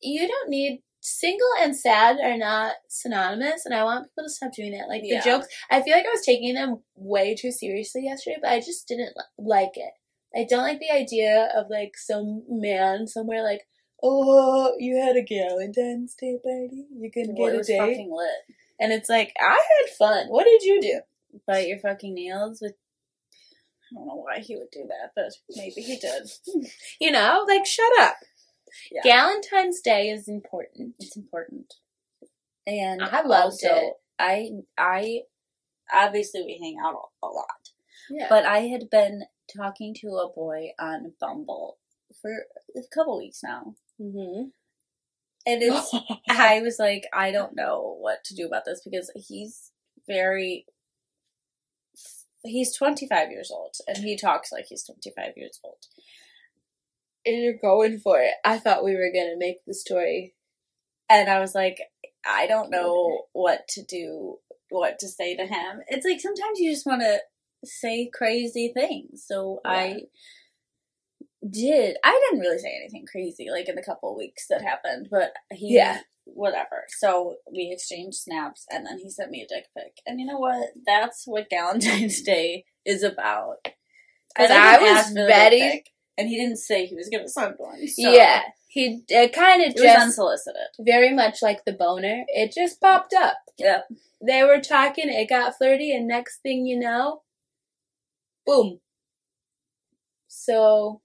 you 0.00 0.26
don't 0.26 0.50
need 0.50 0.82
single 1.00 1.46
and 1.60 1.76
sad 1.76 2.16
are 2.22 2.36
not 2.36 2.74
synonymous, 2.88 3.64
and 3.66 3.74
I 3.74 3.84
want 3.84 4.06
people 4.08 4.24
to 4.24 4.30
stop 4.30 4.52
doing 4.52 4.72
that. 4.72 4.88
Like, 4.88 5.02
Yeah. 5.04 5.20
the 5.20 5.24
jokes, 5.24 5.46
I 5.70 5.82
feel 5.82 5.94
like 5.94 6.06
I 6.06 6.10
was 6.10 6.24
taking 6.24 6.54
them 6.54 6.82
way 6.96 7.34
too 7.34 7.52
seriously 7.52 8.04
yesterday, 8.04 8.38
but 8.40 8.50
I 8.50 8.58
just 8.58 8.88
didn't 8.88 9.14
li- 9.16 9.24
like 9.38 9.76
it. 9.76 9.92
I 10.34 10.44
don't 10.48 10.62
like 10.62 10.80
the 10.80 10.90
idea 10.90 11.50
of 11.54 11.70
like 11.70 11.92
some 11.96 12.42
man 12.48 13.06
somewhere 13.06 13.42
like, 13.42 13.68
oh, 14.02 14.74
you 14.78 14.96
had 14.96 15.16
a 15.16 15.22
Galentine's 15.22 16.14
Day 16.14 16.38
party, 16.42 16.86
you 16.90 17.10
well, 17.14 17.50
get 17.50 17.52
it 17.52 17.54
a 17.54 17.58
was 17.58 17.66
date, 17.68 17.78
fucking 17.78 18.10
lit. 18.12 18.56
And 18.80 18.92
it's 18.92 19.08
like 19.08 19.32
I 19.40 19.52
had 19.52 19.96
fun. 19.96 20.26
What 20.28 20.44
did 20.44 20.62
you 20.62 20.80
do? 20.80 21.00
Bite 21.46 21.68
your 21.68 21.78
fucking 21.78 22.14
nails 22.14 22.60
with. 22.60 22.72
I 22.72 23.94
don't 23.96 24.06
know 24.06 24.14
why 24.16 24.40
he 24.40 24.56
would 24.56 24.70
do 24.72 24.84
that, 24.88 25.12
but 25.14 25.32
maybe 25.50 25.80
he 25.82 25.96
did. 25.96 26.30
You 27.00 27.10
know, 27.12 27.44
like 27.46 27.66
shut 27.66 27.92
up. 28.00 28.16
Yeah. 28.90 29.02
Galentine's 29.04 29.80
Day 29.80 30.08
is 30.10 30.26
important. 30.28 30.94
It's 30.98 31.16
important. 31.16 31.74
And 32.66 33.02
I 33.02 33.22
loved 33.22 33.62
also, 33.62 33.68
it. 33.68 33.92
I 34.18 34.50
I 34.78 35.20
obviously 35.92 36.42
we 36.42 36.58
hang 36.60 36.76
out 36.84 37.10
a 37.22 37.26
lot, 37.26 37.70
Yeah. 38.10 38.26
but 38.28 38.44
I 38.46 38.60
had 38.60 38.88
been 38.90 39.24
talking 39.54 39.94
to 40.00 40.08
a 40.16 40.32
boy 40.32 40.70
on 40.80 41.12
Bumble 41.20 41.78
for 42.22 42.32
a 42.76 42.80
couple 42.92 43.18
weeks 43.18 43.40
now, 43.42 43.74
hmm 44.00 44.44
and 45.46 45.62
it's 45.62 45.94
I 46.28 46.60
was 46.62 46.78
like, 46.78 47.04
I 47.12 47.30
don't 47.30 47.56
know 47.56 47.96
what 48.00 48.24
to 48.24 48.34
do 48.34 48.46
about 48.46 48.64
this 48.64 48.80
because 48.84 49.10
he's 49.14 49.70
very. 50.08 50.66
He's 52.46 52.76
25 52.76 53.30
years 53.30 53.50
old 53.50 53.74
and 53.88 53.96
he 54.04 54.16
talks 54.16 54.52
like 54.52 54.66
he's 54.68 54.84
25 54.84 55.32
years 55.36 55.58
old. 55.64 55.78
and 57.26 57.42
you're 57.42 57.54
going 57.54 57.98
for 57.98 58.20
it. 58.20 58.34
I 58.44 58.58
thought 58.58 58.84
we 58.84 58.94
were 58.94 59.10
gonna 59.14 59.38
make 59.38 59.64
the 59.66 59.74
story. 59.74 60.34
And 61.08 61.28
I 61.30 61.38
was 61.40 61.54
like, 61.54 61.78
I 62.26 62.46
don't 62.46 62.70
know 62.70 63.22
what 63.32 63.66
to 63.68 63.82
do, 63.84 64.38
what 64.70 64.98
to 65.00 65.08
say 65.08 65.36
to 65.36 65.46
him. 65.46 65.80
It's 65.88 66.04
like 66.06 66.20
sometimes 66.20 66.58
you 66.58 66.70
just 66.72 66.86
want 66.86 67.02
to 67.02 67.20
say 67.64 68.10
crazy 68.12 68.72
things. 68.74 69.24
So 69.26 69.60
I 69.64 70.02
did. 71.50 71.96
I 72.04 72.20
didn't 72.30 72.40
really 72.40 72.58
say 72.58 72.74
anything 72.80 73.06
crazy 73.10 73.48
like 73.50 73.68
in 73.68 73.76
the 73.76 73.82
couple 73.82 74.10
of 74.10 74.16
weeks 74.16 74.46
that 74.48 74.62
happened, 74.62 75.08
but 75.10 75.32
he, 75.52 75.74
Yeah. 75.74 76.00
whatever. 76.24 76.84
So 76.88 77.36
we 77.52 77.70
exchanged 77.72 78.16
snaps 78.18 78.66
and 78.70 78.86
then 78.86 78.98
he 78.98 79.10
sent 79.10 79.30
me 79.30 79.42
a 79.42 79.46
dick 79.54 79.66
pic. 79.76 79.98
And 80.06 80.20
you 80.20 80.26
know 80.26 80.38
what? 80.38 80.70
That's 80.86 81.24
what 81.26 81.46
Valentine's 81.50 82.22
Day 82.34 82.64
is 82.84 83.02
about. 83.02 83.64
'Cause 84.36 84.48
didn't 84.48 84.62
I 84.62 84.78
was 84.78 84.90
ask 84.90 85.08
for 85.08 85.14
the 85.14 85.20
dick 85.26 85.28
ready- 85.30 85.60
pic, 85.60 85.90
And 86.18 86.28
he 86.28 86.36
didn't 86.36 86.56
say 86.58 86.86
he 86.86 86.94
was 86.94 87.08
going 87.08 87.24
to 87.24 87.28
send 87.30 87.54
one. 87.58 87.86
So 87.88 88.10
yeah, 88.10 88.42
he 88.68 89.04
it 89.08 89.32
kind 89.32 89.62
of 89.64 89.74
just 89.76 89.98
unsolicited. 89.98 90.68
very 90.80 91.12
much 91.12 91.40
like 91.42 91.64
the 91.64 91.72
boner. 91.72 92.24
It 92.28 92.52
just 92.52 92.80
popped 92.80 93.14
up. 93.14 93.36
Yep. 93.58 93.88
They 94.26 94.42
were 94.42 94.60
talking. 94.60 95.08
It 95.08 95.28
got 95.28 95.56
flirty, 95.56 95.92
and 95.94 96.08
next 96.08 96.38
thing 96.38 96.66
you 96.66 96.78
know, 96.78 97.22
boom. 98.46 98.80
So, 100.28 101.00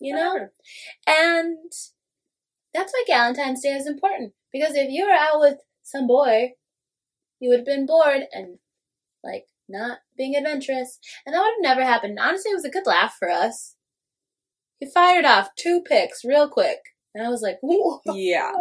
you 0.00 0.14
uh-huh. 0.14 0.24
know, 0.24 0.48
and 1.06 1.72
that's 2.74 2.92
why 2.92 3.04
Valentine's 3.06 3.62
Day 3.62 3.70
is 3.70 3.86
important 3.86 4.32
because 4.52 4.74
if 4.74 4.90
you 4.90 5.06
were 5.06 5.12
out 5.12 5.40
with 5.40 5.58
some 5.82 6.06
boy, 6.06 6.52
you 7.40 7.48
would 7.48 7.60
have 7.60 7.66
been 7.66 7.86
bored 7.86 8.22
and 8.32 8.58
like 9.22 9.46
not 9.68 9.98
being 10.16 10.36
adventurous, 10.36 10.98
and 11.24 11.34
that 11.34 11.40
would 11.40 11.54
have 11.56 11.76
never 11.76 11.84
happened. 11.84 12.18
Honestly, 12.20 12.52
it 12.52 12.56
was 12.56 12.64
a 12.64 12.70
good 12.70 12.86
laugh 12.86 13.16
for 13.18 13.30
us. 13.30 13.76
He 14.78 14.86
fired 14.86 15.24
off 15.24 15.54
two 15.56 15.82
pics 15.82 16.24
real 16.24 16.48
quick, 16.48 16.78
and 17.14 17.26
I 17.26 17.30
was 17.30 17.42
like, 17.42 17.58
"Whoa!" 17.62 18.00
Yeah. 18.14 18.52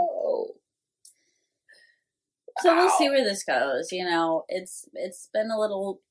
So 2.61 2.73
we'll 2.73 2.89
see 2.89 3.09
where 3.09 3.23
this 3.23 3.43
goes. 3.43 3.91
You 3.91 4.05
know, 4.05 4.45
it's 4.47 4.87
it's 4.93 5.29
been 5.33 5.51
a 5.51 5.59
little 5.59 6.01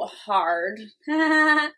hard 0.00 0.80
because 1.06 1.70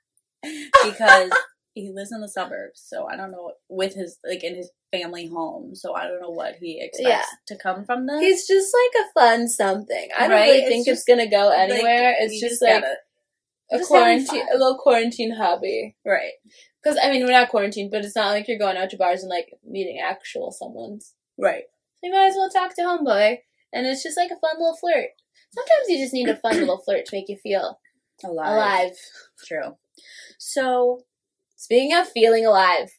he 1.75 1.91
lives 1.93 2.13
in 2.13 2.21
the 2.21 2.29
suburbs. 2.29 2.83
So 2.87 3.07
I 3.07 3.17
don't 3.17 3.31
know 3.31 3.53
with 3.69 3.95
his 3.95 4.19
like 4.29 4.45
in 4.45 4.55
his 4.55 4.71
family 4.93 5.27
home. 5.27 5.75
So 5.75 5.95
I 5.95 6.07
don't 6.07 6.21
know 6.21 6.31
what 6.31 6.57
he 6.61 6.81
expects 6.81 7.09
Yeah. 7.09 7.25
to 7.49 7.57
come 7.63 7.85
from 7.85 8.07
this. 8.07 8.21
He's 8.21 8.47
just 8.47 8.75
like 8.75 9.05
a 9.07 9.13
fun 9.21 9.49
something. 9.49 10.09
I 10.17 10.29
don't 10.29 10.41
really 10.41 10.59
It's 10.59 10.69
think 10.69 10.89
it's 10.89 11.05
gonna 11.05 11.31
go 11.31 11.51
anywhere. 11.51 12.11
you 12.11 12.17
it's 12.21 12.41
just, 12.41 12.61
like 12.63 12.83
a 12.85 13.79
just 13.79 13.89
quarantine, 13.89 14.47
a 14.53 14.59
little 14.59 14.77
quarantine 14.77 15.33
hobby. 15.35 15.97
right, 16.05 16.33
Because 16.83 16.99
I 17.03 17.11
mean, 17.11 17.25
we're 17.25 17.33
not 17.33 17.49
quarantined, 17.49 17.91
but 17.91 18.05
it's 18.05 18.15
not 18.17 18.33
like 18.33 18.47
you're 18.49 18.59
going 18.59 18.77
out 18.77 18.91
to 18.91 18.99
bars 18.99 19.23
and 19.23 19.31
like 19.31 19.49
meeting 19.67 19.99
actual 19.99 20.51
someone's. 20.53 21.15
right. 21.39 21.65
So 22.01 22.09
you 22.09 22.13
might 22.13 22.27
as 22.27 22.35
well 22.37 22.51
talk 22.51 22.75
to 22.77 22.83
homeboy 22.83 23.39
and 23.73 23.87
it's 23.87 24.03
just 24.03 24.19
like 24.19 24.31
a 24.31 24.37
fun 24.41 24.59
little 24.59 24.77
flirt. 24.77 25.11
Sometimes 25.55 25.89
you 25.89 25.99
just 25.99 26.13
need 26.13 26.29
a 26.29 26.37
fun 26.37 26.59
little 26.59 26.79
flirt 26.85 27.07
to 27.07 27.17
make 27.17 27.29
you 27.31 27.37
feel 27.37 27.79
Alive. 28.25 28.47
alive. 28.53 28.93
True. 29.47 29.77
So, 30.39 31.05
Speaking 31.63 31.95
of 31.97 32.09
feeling 32.09 32.45
alive, 32.45 32.91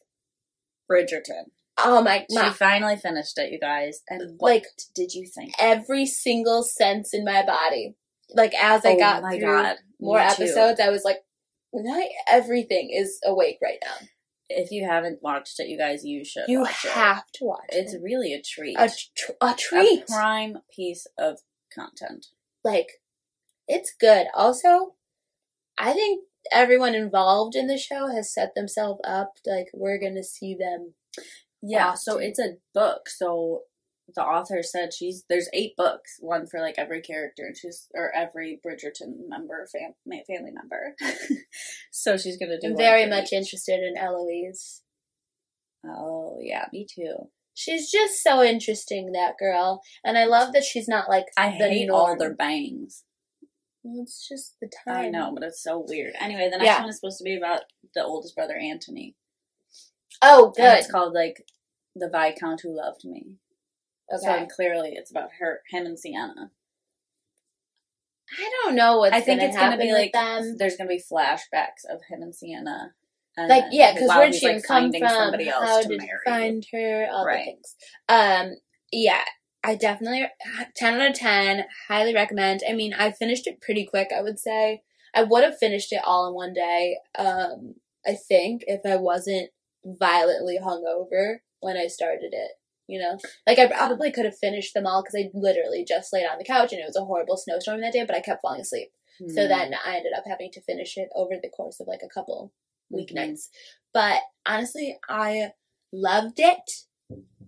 Bridgerton. 0.90 1.50
oh 1.76 2.02
my, 2.02 2.24
She 2.30 2.36
my 2.36 2.48
finally 2.50 2.96
finished 2.96 3.36
it, 3.38 3.52
you 3.52 3.60
guys. 3.60 4.00
And 4.08 4.36
what 4.38 4.50
like 4.50 4.64
did 4.94 5.12
you 5.12 5.26
think? 5.26 5.52
every 5.58 6.06
single 6.06 6.62
sense 6.62 7.12
in 7.12 7.24
my 7.26 7.44
body, 7.44 7.94
like 8.34 8.54
as 8.54 8.84
I 8.86 8.92
oh 8.94 8.98
got 8.98 9.22
through 9.30 9.40
god. 9.40 9.76
more 10.00 10.18
Me 10.18 10.24
too. 10.34 10.42
episodes, 10.44 10.80
I 10.80 10.88
was 10.88 11.04
like, 11.04 11.18
my 11.74 12.08
everything 12.26 12.88
is 12.90 13.18
awake 13.24 13.58
right 13.62 13.78
now. 13.84 14.06
If 14.48 14.70
you 14.70 14.86
haven't 14.86 15.18
watched 15.22 15.60
it, 15.60 15.68
you 15.68 15.76
guys, 15.76 16.02
you 16.04 16.24
should. 16.24 16.44
You 16.48 16.60
watch 16.60 16.86
it. 16.86 16.92
have 16.92 17.24
to 17.34 17.44
watch 17.44 17.64
it. 17.70 17.76
It's 17.76 17.92
it. 17.94 18.00
really 18.02 18.32
a 18.32 18.40
treat. 18.42 18.76
a, 18.78 18.88
tr- 18.88 19.32
a 19.42 19.54
treat. 19.58 20.04
A 20.04 20.06
prime 20.12 20.58
piece 20.74 21.06
of 21.18 21.40
content. 21.74 22.28
like 22.62 22.88
it's 23.68 23.92
good. 24.00 24.26
Also, 24.34 24.94
I 25.78 25.92
think 25.92 26.24
everyone 26.52 26.94
involved 26.94 27.54
in 27.54 27.66
the 27.66 27.78
show 27.78 28.08
has 28.08 28.32
set 28.32 28.54
themselves 28.54 29.00
up 29.04 29.34
like 29.46 29.68
we're 29.74 29.98
gonna 29.98 30.24
see 30.24 30.54
them. 30.54 30.94
Yeah, 31.62 31.88
Wow. 31.90 31.94
so 31.94 32.18
it's 32.18 32.38
a 32.38 32.56
book. 32.74 33.08
So 33.08 33.62
the 34.14 34.22
author 34.22 34.62
said 34.62 34.92
she's 34.92 35.24
there's 35.30 35.48
eight 35.54 35.76
books, 35.76 36.16
one 36.20 36.46
for 36.46 36.60
like 36.60 36.74
every 36.76 37.00
character, 37.00 37.44
and 37.46 37.56
she's 37.56 37.88
or 37.94 38.14
every 38.14 38.60
Bridgerton 38.64 39.28
member, 39.28 39.66
fam, 39.72 39.94
family 40.26 40.50
member. 40.52 40.94
so 41.90 42.16
she's 42.18 42.36
gonna 42.36 42.60
do. 42.60 42.68
I'm 42.68 42.76
very 42.76 43.06
much 43.06 43.26
each. 43.26 43.32
interested 43.32 43.80
in 43.82 43.96
Eloise. 43.96 44.82
Oh 45.86 46.38
yeah, 46.40 46.66
me 46.72 46.86
too. 46.88 47.30
She's 47.56 47.90
just 47.90 48.22
so 48.22 48.42
interesting, 48.42 49.12
that 49.12 49.38
girl, 49.38 49.80
and 50.04 50.18
I 50.18 50.24
love 50.24 50.52
that 50.54 50.64
she's 50.64 50.88
not 50.88 51.08
like 51.08 51.26
I 51.36 51.56
the 51.56 51.68
hate 51.68 51.86
norm. 51.86 52.00
all 52.10 52.16
their 52.16 52.34
bangs. 52.34 53.04
Well, 53.84 54.02
it's 54.02 54.26
just 54.28 54.56
the 54.60 54.68
time. 54.86 54.96
I 54.96 55.08
know, 55.10 55.32
but 55.32 55.42
it's 55.42 55.62
so 55.62 55.84
weird. 55.86 56.14
Anyway, 56.18 56.44
the 56.50 56.58
next 56.58 56.64
Yeah. 56.64 56.80
one 56.80 56.88
is 56.88 56.96
supposed 56.96 57.18
to 57.18 57.24
be 57.24 57.36
about 57.36 57.62
the 57.94 58.02
oldest 58.02 58.34
brother, 58.34 58.56
Anthony. 58.56 59.14
Oh, 60.22 60.46
And 60.46 60.54
good. 60.56 60.78
it's 60.78 60.90
called 60.90 61.12
like 61.12 61.46
the 61.94 62.08
Viscount 62.08 62.62
who 62.62 62.74
loved 62.76 63.04
me. 63.04 63.36
Okay. 64.12 64.24
So 64.24 64.32
Okay. 64.32 64.46
clearly, 64.46 64.94
it's 64.94 65.10
about 65.10 65.30
her, 65.38 65.62
him, 65.70 65.86
and 65.86 65.98
Siena. 65.98 66.50
I 68.38 68.50
don't 68.64 68.74
know 68.74 68.98
what's 68.98 69.14
I 69.14 69.20
think 69.20 69.40
gonna 69.40 69.48
it's 69.50 69.58
gonna 69.58 69.78
be 69.78 69.92
like 69.92 70.12
them. 70.12 70.56
there's 70.56 70.76
gonna 70.76 70.88
be 70.88 71.02
flashbacks 71.02 71.84
of 71.88 72.00
him 72.08 72.22
and 72.22 72.34
Siena. 72.34 72.94
And 73.36 73.50
Like 73.50 73.64
then 73.64 73.72
yeah, 73.72 73.92
because 73.92 74.08
where'd 74.08 74.34
she 74.34 74.46
like, 74.48 74.64
come 74.64 74.92
from? 74.92 75.08
Somebody 75.10 75.48
else 75.48 75.68
How 75.68 75.82
to 75.82 75.88
did 75.88 75.98
marry. 75.98 76.18
find 76.24 76.66
her? 76.72 77.08
All 77.10 77.26
Right. 77.26 77.44
the 77.44 77.44
things. 77.52 77.76
Um, 78.08 78.54
yeah, 78.92 79.24
I 79.64 79.74
definitely 79.76 80.26
ten 80.76 81.00
out 81.00 81.10
of 81.10 81.16
ten. 81.16 81.64
Highly 81.88 82.14
recommend. 82.14 82.60
I 82.68 82.74
mean, 82.74 82.92
I 82.92 83.10
finished 83.10 83.46
it 83.46 83.62
pretty 83.62 83.86
quick. 83.86 84.10
I 84.16 84.20
would 84.20 84.38
say 84.38 84.82
I 85.14 85.22
would 85.22 85.42
have 85.42 85.58
finished 85.58 85.92
it 85.92 86.02
all 86.04 86.28
in 86.28 86.34
one 86.34 86.52
day. 86.52 86.98
Um, 87.18 87.76
I 88.06 88.14
think 88.14 88.64
if 88.66 88.82
I 88.84 88.96
wasn't 88.96 89.50
violently 89.84 90.58
hungover 90.62 91.36
when 91.60 91.76
I 91.76 91.86
started 91.86 92.32
it. 92.32 92.52
You 92.86 93.00
know, 93.00 93.18
like 93.46 93.58
I 93.58 93.66
probably 93.66 94.12
could 94.12 94.26
have 94.26 94.36
finished 94.36 94.74
them 94.74 94.86
all 94.86 95.02
because 95.02 95.14
I 95.18 95.30
literally 95.32 95.86
just 95.88 96.12
laid 96.12 96.26
on 96.26 96.36
the 96.36 96.44
couch 96.44 96.70
and 96.72 96.82
it 96.82 96.86
was 96.86 96.96
a 96.96 97.04
horrible 97.04 97.38
snowstorm 97.38 97.80
that 97.80 97.94
day, 97.94 98.04
but 98.06 98.14
I 98.14 98.20
kept 98.20 98.42
falling 98.42 98.60
asleep. 98.60 98.92
So 99.30 99.42
Hmm. 99.42 99.48
then 99.48 99.74
I 99.86 99.96
ended 99.96 100.12
up 100.14 100.24
having 100.26 100.50
to 100.52 100.60
finish 100.60 100.98
it 100.98 101.08
over 101.14 101.34
the 101.42 101.48
course 101.48 101.80
of 101.80 101.86
like 101.86 102.02
a 102.04 102.08
couple 102.08 102.52
Mhm. 102.92 102.98
weeknights. 103.08 103.48
But 103.94 104.20
honestly, 104.44 104.98
I 105.08 105.54
loved 105.92 106.40
it. 106.40 106.84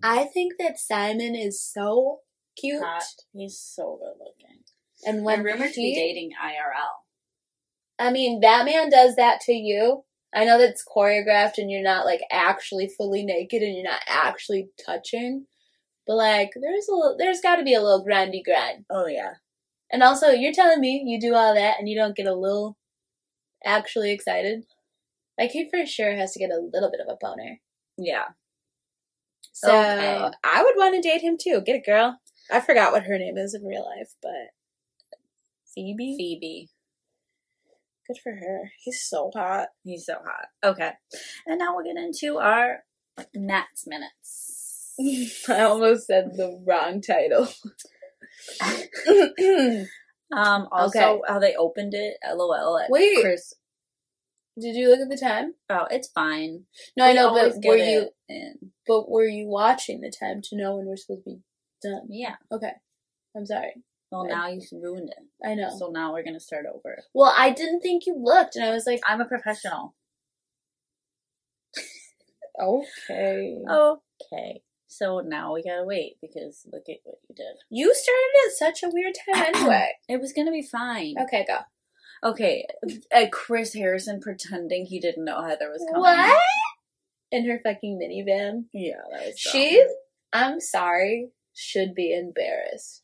I 0.03 0.25
think 0.25 0.55
that 0.59 0.79
Simon 0.79 1.35
is 1.35 1.61
so 1.61 2.21
cute. 2.59 2.83
hot. 2.83 3.03
He's 3.33 3.59
so 3.59 3.99
good 4.01 4.19
looking. 4.19 4.63
And 5.05 5.25
When 5.25 5.43
when 5.43 5.45
rumored 5.45 5.73
to 5.73 5.81
be 5.81 5.95
dating 5.95 6.31
IRL. 6.43 7.05
I 7.99 8.11
mean, 8.11 8.41
that 8.41 8.65
man 8.65 8.91
does 8.91 9.17
that 9.17 9.41
to 9.43 9.53
you. 9.53 10.05
I 10.35 10.45
know 10.45 10.59
that's 10.59 10.85
choreographed 10.85 11.59
and 11.59 11.71
you're 11.71 11.83
not 11.83 12.05
like 12.05 12.21
actually 12.31 12.89
fully 12.89 13.25
naked 13.25 13.63
and 13.63 13.75
you're 13.75 13.85
not 13.85 14.03
actually 14.07 14.69
touching. 14.85 15.47
But 16.07 16.17
like, 16.17 16.51
there's 16.61 16.89
a 16.89 16.95
little, 16.95 17.17
there's 17.19 17.41
got 17.41 17.57
to 17.57 17.65
be 17.65 17.75
a 17.75 17.83
little 17.83 18.05
grindy 18.05 18.45
grind. 18.45 18.85
Oh 18.91 19.07
yeah. 19.07 19.35
And 19.91 20.03
also, 20.03 20.29
you're 20.29 20.53
telling 20.53 20.81
me 20.81 21.03
you 21.07 21.21
do 21.21 21.35
all 21.35 21.55
that 21.55 21.79
and 21.79 21.89
you 21.89 21.97
don't 21.97 22.17
get 22.17 22.27
a 22.27 22.35
little 22.35 22.77
actually 23.65 24.13
excited? 24.13 24.65
Like, 25.39 25.51
he 25.51 25.69
for 25.71 25.87
sure 25.87 26.17
has 26.17 26.33
to 26.33 26.39
get 26.39 26.51
a 26.51 26.61
little 26.61 26.91
bit 26.91 27.01
of 27.01 27.09
a 27.09 27.17
boner. 27.21 27.61
Yeah. 27.97 28.29
So, 29.59 29.71
Okay. 29.75 30.29
I 30.45 30.63
would 30.63 30.75
want 30.77 30.95
to 30.95 31.01
date 31.01 31.23
him 31.23 31.39
too. 31.41 31.63
Get 31.65 31.77
a 31.77 31.81
girl. 31.81 32.21
I 32.51 32.61
forgot 32.61 32.93
what 32.93 33.05
her 33.05 33.17
name 33.19 33.39
is 33.39 33.55
in 33.55 33.65
real 33.65 33.87
life, 33.87 34.15
but 34.23 34.53
Phoebe? 35.75 36.15
Phoebe. 36.19 36.69
Good 38.07 38.19
for 38.23 38.33
her. 38.33 38.71
He's 38.85 39.03
so 39.03 39.31
hot. 39.35 39.69
He's 39.83 40.05
so 40.05 40.15
hot. 40.15 40.49
Okay. 40.63 40.93
And 41.47 41.59
now 41.59 41.75
we'll 41.75 41.87
get 41.87 41.97
into 41.97 42.37
our 42.37 42.85
Nats 43.35 43.87
minutes. 43.87 44.93
I 45.49 45.63
almost 45.63 46.07
said 46.07 46.33
the 46.37 46.63
wrong 46.67 47.01
title. 47.01 47.49
Um, 50.33 50.67
also, 50.73 50.99
Okay. 50.99 51.21
how 51.29 51.39
they 51.39 51.55
opened 51.55 51.95
it, 51.95 52.17
lol, 52.35 52.79
at 52.79 52.91
Wait. 52.91 53.21
Chris. 53.23 53.55
Did 54.59 54.75
you 54.75 54.89
look 54.89 55.01
at 55.01 55.09
the 55.11 55.19
time? 55.19 55.55
Oh, 55.69 55.87
it's 55.91 56.09
fine. 56.09 56.65
No, 56.97 57.05
I 57.05 57.13
know, 57.13 57.33
but 57.35 57.55
were 57.65 57.77
you 57.77 58.09
in. 58.29 58.73
but 58.87 59.09
were 59.11 59.27
you 59.27 59.47
watching 59.47 60.01
the 60.01 60.11
time 60.11 60.41
to 60.45 60.57
know 60.57 60.77
when 60.77 60.87
we're 60.87 60.97
supposed 60.97 61.25
to 61.25 61.31
be 61.31 61.41
done? 61.83 62.07
Yeah. 62.09 62.37
Okay. 62.51 62.73
I'm 63.37 63.45
sorry. 63.45 63.75
Well, 64.11 64.23
Right. 64.25 64.31
now 64.31 64.49
you 64.49 64.63
ruined 64.73 65.11
it. 65.11 65.47
I 65.47 65.55
know. 65.55 65.69
So 65.77 65.89
now 65.91 66.13
we're 66.15 66.23
gonna 66.25 66.41
start 66.41 66.65
over. 66.73 67.03
Well, 67.13 67.35
I 67.37 67.51
didn't 67.51 67.81
think 67.81 68.07
you 68.07 68.17
looked, 68.19 68.57
and 68.57 68.65
I 68.65 68.71
was 68.71 68.87
like, 68.87 69.01
I'm 69.07 69.21
a 69.21 69.27
professional. 69.27 69.95
okay. 72.61 73.59
Okay. 73.71 74.63
So 74.89 75.21
now 75.21 75.53
we 75.53 75.63
gotta 75.63 75.85
wait 75.85 76.15
because 76.23 76.65
look 76.73 76.85
at 76.89 76.99
what 77.05 77.17
you 77.29 77.35
did. 77.35 77.57
You 77.69 77.93
started 77.95 78.33
at 78.47 78.53
such 78.57 78.83
a 78.83 78.91
weird 78.93 79.15
time 79.35 79.45
anyway. 79.55 79.91
It 80.09 80.21
was 80.21 80.33
gonna 80.33 80.53
be 80.53 80.63
fine. 80.63 81.17
okay, 81.25 81.45
go. 81.47 81.59
Okay. 82.25 82.67
Uh, 83.15 83.27
Chris 83.31 83.75
Harrison 83.75 84.21
pretending 84.21 84.87
he 84.87 84.99
didn't 85.01 85.25
know 85.25 85.43
Heather 85.43 85.71
was 85.71 85.85
coming. 85.87 86.01
What? 86.01 86.41
In 87.33 87.49
her 87.49 87.61
fucking 87.63 87.99
minivan. 87.99 88.65
Yeah, 88.73 88.97
that 89.13 89.27
was 89.27 89.43
dumb. 89.43 89.53
She, 89.53 89.85
I'm 90.33 90.61
sorry, 90.61 91.31
should 91.55 91.95
be 91.95 92.15
embarrassed. 92.15 93.03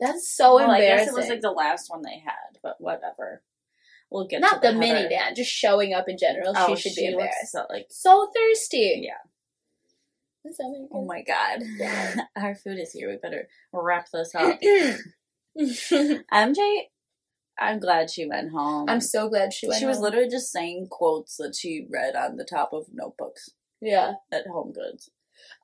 That's 0.00 0.28
so 0.28 0.56
well, 0.56 0.70
I 0.70 0.78
embarrassing. 0.78 1.06
guess 1.06 1.14
it 1.14 1.18
was 1.18 1.28
like 1.28 1.40
the 1.40 1.50
last 1.50 1.90
one 1.90 2.02
they 2.02 2.18
had, 2.24 2.58
but 2.62 2.76
whatever. 2.80 3.42
We'll 4.10 4.26
get 4.28 4.40
Not 4.40 4.62
to 4.62 4.68
the, 4.72 4.78
the, 4.78 4.86
Heather. 4.86 5.08
minivan, 5.08 5.34
just 5.34 5.50
showing 5.50 5.92
up 5.92 6.08
in 6.08 6.16
general. 6.16 6.52
Oh, 6.54 6.74
she 6.76 6.90
should 6.90 6.96
be 6.96 7.10
looks 7.10 7.14
embarrassed. 7.14 7.52
so, 7.52 7.66
like, 7.68 7.86
So 7.90 8.30
thirsty. 8.34 9.00
Yeah. 9.04 9.14
Oh 10.92 11.04
my 11.04 11.22
god, 11.22 11.60
Yeah. 11.76 12.14
our 12.36 12.54
food 12.54 12.78
is 12.78 12.92
here. 12.92 13.10
We 13.10 13.16
better 13.16 13.48
wrap 13.72 14.08
this 14.12 14.32
up. 14.32 14.60
MJ, 15.58 16.80
I'm 17.58 17.78
glad 17.78 18.10
she 18.10 18.26
went 18.26 18.50
home. 18.52 18.88
I'm 18.88 19.00
so 19.00 19.28
glad 19.28 19.52
she 19.52 19.66
went. 19.66 19.80
she 19.80 19.86
was 19.86 19.96
home. 19.96 20.04
literally 20.04 20.28
just 20.28 20.52
saying 20.52 20.88
quotes 20.90 21.36
that 21.36 21.54
she 21.56 21.86
read 21.90 22.14
on 22.14 22.36
the 22.36 22.44
top 22.44 22.72
of 22.72 22.86
notebooks 22.92 23.50
yeah. 23.80 24.14
at 24.32 24.46
Home 24.46 24.72
Goods. 24.72 25.10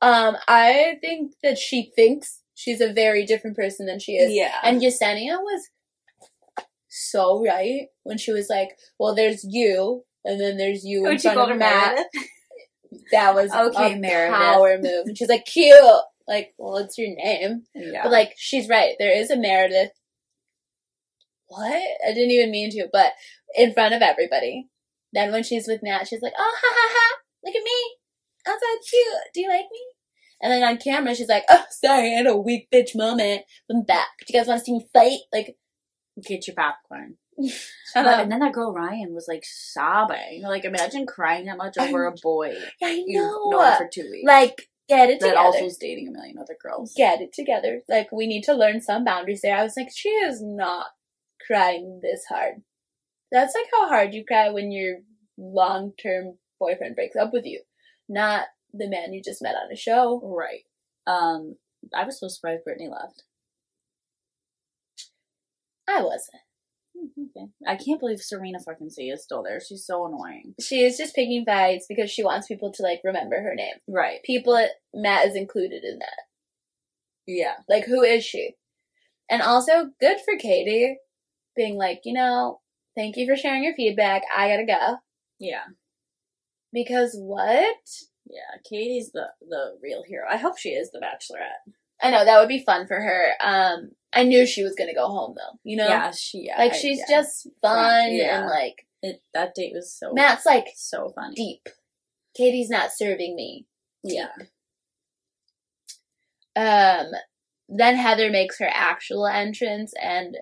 Um, 0.01 0.37
I 0.49 0.97
think 1.01 1.35
that 1.43 1.59
she 1.59 1.93
thinks 1.95 2.41
she's 2.55 2.81
a 2.81 2.93
very 2.93 3.25
different 3.25 3.57
person 3.57 3.87
than 3.87 3.99
she 3.99 4.13
is. 4.13 4.33
Yeah, 4.33 4.55
And 4.63 4.81
Yesenia 4.81 5.39
was 5.39 5.69
so 6.89 7.43
right 7.45 7.87
when 8.03 8.19
she 8.19 8.33
was 8.33 8.49
like, 8.49 8.71
"Well, 8.99 9.15
there's 9.15 9.45
you, 9.49 10.05
and 10.25 10.41
then 10.41 10.57
there's 10.57 10.85
you 10.85 11.07
in 11.09 11.19
front 11.19 11.53
of 11.53 11.59
Matt." 11.59 11.95
Meredith? 11.95 12.29
That 13.13 13.35
was 13.35 13.51
Okay, 13.55 13.95
a 13.95 13.97
Meredith. 13.97 14.37
power 14.39 14.79
move. 14.79 15.07
And 15.07 15.17
she's 15.17 15.29
like, 15.29 15.47
"Cute." 15.47 15.77
Like, 16.29 16.55
well, 16.57 16.77
it's 16.77 16.97
your 16.99 17.15
name, 17.17 17.65
Yeah, 17.75 18.05
but 18.05 18.13
like, 18.13 18.35
she's 18.37 18.69
right. 18.69 18.95
There 18.99 19.11
is 19.13 19.31
a 19.31 19.37
Meredith. 19.37 19.91
What? 21.53 21.73
I 22.09 22.13
didn't 22.15 22.31
even 22.31 22.51
mean 22.51 22.71
to, 22.71 22.89
but 22.93 23.13
in 23.55 23.73
front 23.75 23.95
of 23.95 24.03
everybody. 24.03 24.69
Then 25.13 25.31
when 25.33 25.43
she's 25.43 25.67
with 25.69 25.83
Matt, 25.83 26.09
she's 26.09 26.23
like, 26.23 26.33
"Oh, 26.39 26.57
ha 26.63 26.69
ha 26.75 26.89
ha! 26.91 27.19
Look 27.45 27.55
at 27.55 27.63
me! 27.63 27.97
I'm 28.47 28.59
so 28.59 28.79
cute. 28.91 29.33
Do 29.35 29.41
you 29.43 29.49
like 29.49 29.67
me?" 29.71 29.81
And 30.41 30.51
then 30.53 30.65
on 30.65 30.79
camera, 30.79 31.15
she's 31.15 31.29
like, 31.29 31.45
"Oh, 31.51 31.65
sorry, 31.71 32.15
I 32.15 32.17
had 32.17 32.27
a 32.27 32.37
weak 32.37 32.69
bitch 32.73 32.97
moment. 32.97 33.43
I'm 33.71 33.83
back. 33.83 34.09
Do 34.27 34.33
you 34.33 34.41
guys 34.41 34.49
want 34.49 34.61
to 34.61 34.65
see 34.65 34.73
me 34.73 34.87
fight?" 34.95 35.19
Like, 35.33 35.57
get 36.27 36.47
your 36.47 36.57
popcorn. 36.57 37.17
shut 37.93 38.07
up. 38.07 38.21
and 38.21 38.31
then 38.33 38.41
that 38.41 38.53
girl 38.53 38.73
Ryan 38.73 39.13
was 39.15 39.27
like 39.29 39.43
sobbing. 39.45 40.43
Like, 40.43 40.65
imagine 40.65 41.07
crying 41.07 41.47
that 41.47 41.57
much 41.59 41.77
over 41.79 42.07
a 42.07 42.13
boy 42.23 42.55
Yeah, 42.81 42.89
I 42.89 43.05
you've 43.07 43.23
know. 43.25 43.51
known 43.51 43.77
for 43.79 43.89
two 43.93 44.09
weeks. 44.11 44.27
Like, 44.27 44.69
get 44.89 45.09
it 45.11 45.21
that 45.21 45.29
together. 45.29 45.39
also 45.47 45.65
is 45.67 45.77
dating 45.79 46.09
a 46.09 46.11
million 46.11 46.39
other 46.39 46.57
girls. 46.63 46.93
get 46.97 47.21
it 47.23 47.33
together. 47.33 47.83
Like, 47.89 48.11
we 48.13 48.27
need 48.27 48.43
to 48.45 48.55
learn 48.55 48.81
some 48.83 49.05
boundaries 49.05 49.41
there. 49.43 49.57
I 49.57 49.63
was 49.63 49.77
like, 49.77 49.89
she 49.95 50.09
is 50.11 50.43
not 50.43 50.87
crying 51.53 52.01
this 52.03 52.25
hard. 52.29 52.63
That's 53.31 53.55
like 53.55 53.67
how 53.73 53.89
hard 53.89 54.15
you 54.15 54.25
cry 54.25 54.51
when 54.51 54.73
your 54.73 54.99
long 55.37 55.93
term 56.03 56.39
boyfriend 56.59 56.97
breaks 56.97 57.17
up 57.17 57.31
with 57.33 57.45
you, 57.45 57.61
not 58.09 58.47
the 58.73 58.89
man 58.89 59.13
you 59.13 59.23
just 59.23 59.43
met 59.43 59.55
on 59.55 59.71
a 59.71 59.77
show. 59.77 60.21
Right. 60.25 60.63
Um, 61.07 61.57
I 61.95 62.05
was 62.05 62.21
so 62.21 62.29
surprised 62.29 62.65
Brittany 62.65 62.89
left. 62.89 63.25
I 65.89 66.03
wasn't. 66.03 66.43
Okay. 67.37 67.47
I 67.67 67.77
can't 67.77 68.01
believe 68.01 68.21
Serena 68.21 68.61
fucking 68.61 68.91
C 68.91 69.09
is 69.09 69.23
still 69.23 69.43
there. 69.43 69.61
She's 69.61 69.85
so 69.85 70.07
annoying. 70.07 70.55
She 70.61 70.83
is 70.83 70.97
just 70.97 71.15
picking 71.15 71.45
fights 71.45 71.87
because 71.89 72.11
she 72.11 72.23
wants 72.23 72.47
people 72.47 72.73
to 72.73 72.83
like 72.83 73.01
remember 73.03 73.37
her 73.43 73.55
name. 73.55 73.75
Right. 73.89 74.23
People, 74.25 74.65
Matt 74.95 75.27
is 75.27 75.37
included 75.37 75.85
in 75.85 75.99
that. 75.99 76.23
Yeah. 77.27 77.55
Like, 77.69 77.85
who 77.85 78.03
is 78.03 78.25
she? 78.25 78.55
And 79.29 79.43
also, 79.43 79.91
good 80.01 80.19
for 80.25 80.37
Katie 80.37 80.99
being 81.57 81.77
like, 81.77 82.01
you 82.05 82.13
know, 82.13 82.61
thank 82.97 83.17
you 83.17 83.27
for 83.27 83.37
sharing 83.37 83.65
your 83.65 83.75
feedback. 83.75 84.23
I 84.37 84.49
gotta 84.49 84.67
go. 84.67 84.97
Yeah. 85.39 85.65
Because 86.73 87.15
what? 87.19 87.77
Yeah. 88.27 88.59
Katie's 88.69 89.13
the 89.13 89.27
the 89.49 89.77
real 89.83 90.03
hero. 90.07 90.25
I 90.31 90.37
hope 90.37 90.59
she 90.59 90.71
is 90.71 90.91
the 90.91 91.01
Bachelorette. 91.01 91.73
I 92.03 92.11
know 92.11 92.25
that 92.25 92.39
would 92.41 92.49
be 92.49 92.65
fun 92.65 92.87
for 92.87 92.97
her. 93.01 93.29
Um, 93.41 93.91
I 94.13 94.25
knew 94.25 94.47
she 94.47 94.63
was 94.65 94.75
gonna 94.75 94.95
go 94.95 95.09
home 95.09 95.35
though. 95.37 95.59
You 95.65 95.77
know, 95.77 95.89
Yeah. 95.89 96.11
She. 96.13 96.45
Yeah, 96.47 96.59
like 96.59 96.73
I- 96.73 96.77
she's 96.77 96.99
yeah. 96.99 97.17
just 97.21 97.49
fun 97.61 98.13
Yeah. 98.15 98.41
and 98.41 98.47
like 98.49 98.87
It, 99.03 99.23
that 99.35 99.55
date 99.55 99.73
was 99.75 99.93
so 99.93 100.13
Matt's 100.13 100.47
like 100.47 100.67
so 100.75 101.11
funny. 101.15 101.35
deep. 101.35 101.69
Katie's 102.37 102.71
not 102.71 102.93
serving 102.93 103.35
me. 103.37 103.67
Yeah. 104.03 104.29
Um, 106.55 107.07
then 107.69 107.97
Heather 107.97 108.31
makes 108.31 108.59
her 108.59 108.69
actual 108.71 109.27
entrance, 109.27 109.93
and 110.01 110.37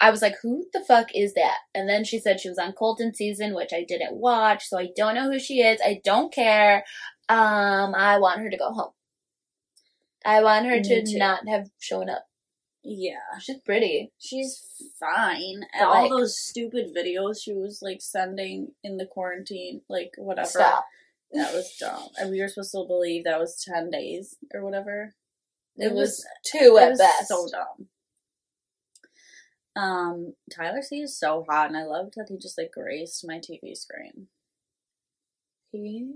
I 0.00 0.10
was 0.10 0.22
like, 0.22 0.34
"Who 0.42 0.66
the 0.72 0.80
fuck 0.86 1.08
is 1.14 1.34
that?" 1.34 1.58
And 1.74 1.88
then 1.88 2.04
she 2.04 2.18
said 2.18 2.40
she 2.40 2.48
was 2.48 2.58
on 2.58 2.72
Colton 2.72 3.14
season, 3.14 3.54
which 3.54 3.72
I 3.72 3.84
didn't 3.84 4.16
watch, 4.16 4.68
so 4.68 4.78
I 4.78 4.88
don't 4.96 5.14
know 5.14 5.30
who 5.30 5.38
she 5.38 5.60
is. 5.62 5.80
I 5.84 6.00
don't 6.04 6.32
care. 6.32 6.84
Um, 7.28 7.94
I 7.94 8.18
want 8.18 8.40
her 8.40 8.50
to 8.50 8.56
go 8.56 8.72
home. 8.72 8.92
I 10.24 10.42
want 10.42 10.66
her 10.66 10.76
Me 10.76 10.82
to 10.82 11.04
too. 11.04 11.18
not 11.18 11.46
have 11.48 11.68
shown 11.78 12.08
up. 12.08 12.24
Yeah. 12.82 13.38
She's 13.40 13.60
pretty. 13.60 14.12
She's 14.18 14.60
fine. 15.00 15.62
And 15.74 15.84
all 15.86 16.08
those 16.08 16.38
stupid 16.38 16.94
videos 16.96 17.36
she 17.42 17.52
was 17.54 17.80
like 17.82 18.02
sending 18.02 18.72
in 18.82 18.96
the 18.98 19.06
quarantine, 19.06 19.82
like 19.88 20.12
whatever. 20.18 20.48
Stop. 20.48 20.84
That 21.32 21.52
was 21.54 21.74
dumb. 21.80 22.08
And 22.18 22.30
we 22.30 22.40
were 22.40 22.48
supposed 22.48 22.72
to 22.72 22.84
believe 22.86 23.24
that 23.24 23.40
was 23.40 23.62
ten 23.64 23.90
days 23.90 24.36
or 24.52 24.62
whatever. 24.64 25.14
It, 25.76 25.86
It 25.86 25.92
was, 25.94 26.10
was- 26.10 26.26
two 26.44 26.78
at 26.78 26.90
was 26.90 26.98
best. 26.98 27.28
so 27.28 27.46
dumb. 27.50 27.88
Um, 29.76 30.34
Tyler 30.54 30.82
C 30.82 31.00
is 31.00 31.18
so 31.18 31.44
hot, 31.48 31.68
and 31.68 31.76
I 31.76 31.84
loved 31.84 32.14
that 32.16 32.26
he 32.28 32.38
just 32.38 32.58
like 32.58 32.72
graced 32.72 33.26
my 33.26 33.38
TV 33.38 33.76
screen. 33.76 34.28
He, 35.72 36.12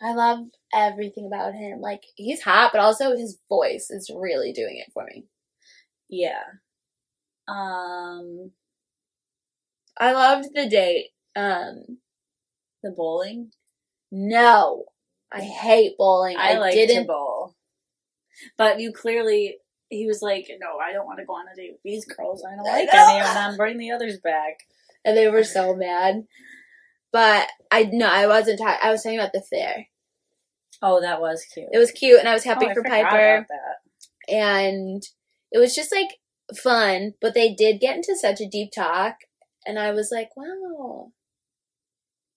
I 0.00 0.14
love 0.14 0.46
everything 0.72 1.26
about 1.26 1.54
him. 1.54 1.80
Like 1.80 2.04
he's 2.14 2.42
hot, 2.42 2.70
but 2.72 2.80
also 2.80 3.16
his 3.16 3.38
voice 3.48 3.90
is 3.90 4.10
really 4.14 4.52
doing 4.52 4.76
it 4.78 4.92
for 4.92 5.04
me. 5.04 5.24
Yeah. 6.08 6.42
Um, 7.48 8.52
I 9.98 10.12
loved 10.12 10.50
the 10.54 10.68
date. 10.68 11.08
Um, 11.34 11.98
the 12.82 12.90
bowling. 12.90 13.50
no, 14.10 14.84
I 15.32 15.40
hate 15.40 15.98
bowling. 15.98 16.36
I, 16.36 16.52
I, 16.52 16.58
like 16.58 16.74
didn't. 16.74 17.02
to 17.02 17.08
bowl, 17.08 17.56
but 18.56 18.80
you 18.80 18.92
clearly. 18.92 19.58
He 19.90 20.06
was 20.06 20.20
like, 20.22 20.48
"No, 20.60 20.76
I 20.78 20.92
don't 20.92 21.06
want 21.06 21.18
to 21.18 21.24
go 21.24 21.34
on 21.34 21.46
a 21.52 21.56
date 21.56 21.72
with 21.72 21.82
these 21.82 22.04
girls. 22.04 22.44
I 22.44 22.54
don't 22.56 22.64
like 22.64 22.92
know. 22.92 23.06
any 23.10 23.20
of 23.20 23.34
them. 23.34 23.56
Bring 23.56 23.78
the 23.78 23.90
others 23.90 24.18
back." 24.18 24.60
and 25.04 25.16
they 25.16 25.28
were 25.28 25.44
so 25.44 25.74
mad. 25.74 26.24
But 27.12 27.48
I 27.70 27.84
no, 27.92 28.06
I 28.06 28.26
wasn't. 28.26 28.60
I 28.60 28.90
was 28.90 29.02
talking 29.02 29.18
about 29.18 29.32
the 29.32 29.40
fair. 29.40 29.86
Oh, 30.82 31.00
that 31.00 31.20
was 31.20 31.44
cute. 31.52 31.68
It 31.72 31.78
was 31.78 31.90
cute, 31.90 32.18
and 32.20 32.28
I 32.28 32.34
was 32.34 32.44
happy 32.44 32.66
Oh, 32.68 32.74
for 32.74 32.82
Piper. 32.82 33.46
and 34.28 35.02
it 35.50 35.58
was 35.58 35.74
just 35.74 35.90
like 35.92 36.18
fun. 36.56 37.14
But 37.20 37.34
they 37.34 37.54
did 37.54 37.80
get 37.80 37.96
into 37.96 38.14
such 38.14 38.40
a 38.40 38.48
deep 38.48 38.70
talk, 38.74 39.14
and 39.66 39.78
I 39.78 39.92
was 39.92 40.10
like, 40.12 40.30
wow. 40.36 41.12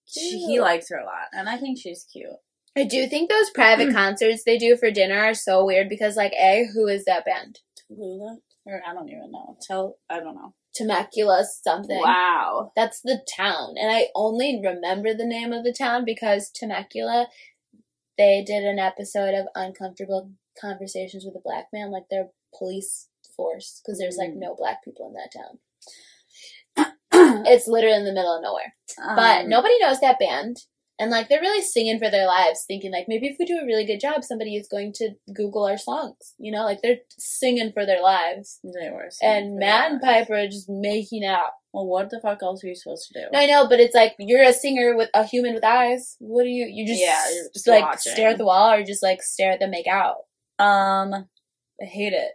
She, 0.06 0.44
he 0.46 0.60
likes 0.60 0.90
her 0.90 0.96
a 0.98 1.04
lot, 1.04 1.28
and 1.32 1.48
I 1.48 1.56
think 1.56 1.78
she's 1.78 2.06
cute. 2.10 2.28
I 2.76 2.84
do 2.84 3.06
think 3.06 3.28
those 3.30 3.50
private 3.50 3.92
concerts 3.92 4.44
they 4.44 4.56
do 4.58 4.76
for 4.76 4.90
dinner 4.90 5.18
are 5.18 5.34
so 5.34 5.64
weird 5.64 5.88
because, 5.88 6.16
like, 6.16 6.32
a 6.32 6.66
who 6.72 6.86
is 6.86 7.04
that 7.04 7.24
band? 7.24 7.60
Lula, 7.90 8.38
or 8.64 8.80
I 8.86 8.94
don't 8.94 9.08
even 9.10 9.30
know. 9.30 9.56
Tell 9.60 9.98
I 10.08 10.20
don't 10.20 10.34
know. 10.34 10.54
Temecula 10.74 11.44
something. 11.62 12.00
Wow. 12.00 12.72
That's 12.74 13.02
the 13.02 13.20
town. 13.36 13.74
And 13.78 13.92
I 13.92 14.06
only 14.14 14.58
remember 14.64 15.12
the 15.12 15.26
name 15.26 15.52
of 15.52 15.64
the 15.64 15.74
town 15.76 16.04
because 16.06 16.50
Temecula, 16.50 17.26
they 18.16 18.42
did 18.42 18.64
an 18.64 18.78
episode 18.78 19.34
of 19.34 19.48
Uncomfortable 19.54 20.30
Conversations 20.58 21.26
with 21.26 21.34
a 21.36 21.40
Black 21.44 21.66
Man, 21.74 21.90
like 21.90 22.04
their 22.10 22.28
police 22.58 23.08
force, 23.36 23.82
because 23.84 23.98
there's 23.98 24.16
like 24.16 24.30
Mm. 24.30 24.36
no 24.40 24.54
black 24.54 24.82
people 24.82 25.08
in 25.08 25.14
that 25.14 25.30
town. 25.30 25.58
it's 27.46 27.66
literally 27.68 27.96
in 27.96 28.04
the 28.06 28.12
middle 28.12 28.34
of 28.36 28.42
nowhere. 28.42 28.74
But 28.96 29.42
Um, 29.42 29.48
nobody 29.50 29.78
knows 29.78 30.00
that 30.00 30.18
band. 30.18 30.56
And 30.98 31.10
like 31.10 31.28
they're 31.28 31.40
really 31.40 31.62
singing 31.62 31.98
for 31.98 32.10
their 32.10 32.26
lives, 32.26 32.64
thinking 32.66 32.92
like 32.92 33.06
maybe 33.08 33.26
if 33.26 33.36
we 33.38 33.44
do 33.44 33.58
a 33.60 33.66
really 33.66 33.84
good 33.84 34.00
job, 34.00 34.22
somebody 34.22 34.56
is 34.56 34.68
going 34.68 34.92
to 34.96 35.10
Google 35.34 35.64
our 35.64 35.78
songs. 35.78 36.34
You 36.38 36.52
know, 36.52 36.64
like 36.64 36.80
they're 36.82 36.98
singing 37.18 37.72
for 37.72 37.84
their 37.84 38.02
lives. 38.02 38.60
They 38.62 38.90
were. 38.90 39.08
singing 39.10 39.36
And 39.36 39.58
Matt 39.58 39.92
and. 39.92 40.00
Piper 40.00 40.34
are 40.34 40.46
just 40.46 40.68
making 40.68 41.24
out. 41.24 41.50
Well, 41.72 41.86
what 41.86 42.10
the 42.10 42.20
fuck 42.20 42.42
else 42.42 42.62
are 42.62 42.68
you 42.68 42.74
supposed 42.74 43.08
to 43.08 43.20
do? 43.20 43.26
No, 43.32 43.38
I 43.40 43.46
know, 43.46 43.66
but 43.68 43.80
it's 43.80 43.94
like 43.94 44.14
you're 44.18 44.42
a 44.44 44.52
singer 44.52 44.94
with 44.96 45.08
a 45.14 45.24
human 45.24 45.54
with 45.54 45.64
eyes. 45.64 46.16
What 46.20 46.44
do 46.44 46.50
you? 46.50 46.66
You 46.70 46.86
just 46.86 47.00
Yeah, 47.00 47.24
you're 47.34 47.48
just 47.52 47.66
like 47.66 47.82
watching. 47.82 48.12
stare 48.12 48.30
at 48.30 48.38
the 48.38 48.44
wall, 48.44 48.72
or 48.72 48.84
just 48.84 49.02
like 49.02 49.22
stare 49.22 49.52
at 49.52 49.60
them 49.60 49.70
make 49.70 49.86
out. 49.86 50.18
Um. 50.58 51.28
I 51.80 51.84
hate 51.86 52.12
it. 52.12 52.32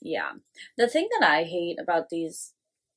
Yeah. 0.00 0.32
The 0.78 0.86
thing 0.86 1.08
that 1.18 1.28
I 1.28 1.42
hate 1.42 1.78
about 1.80 2.08
these, 2.08 2.52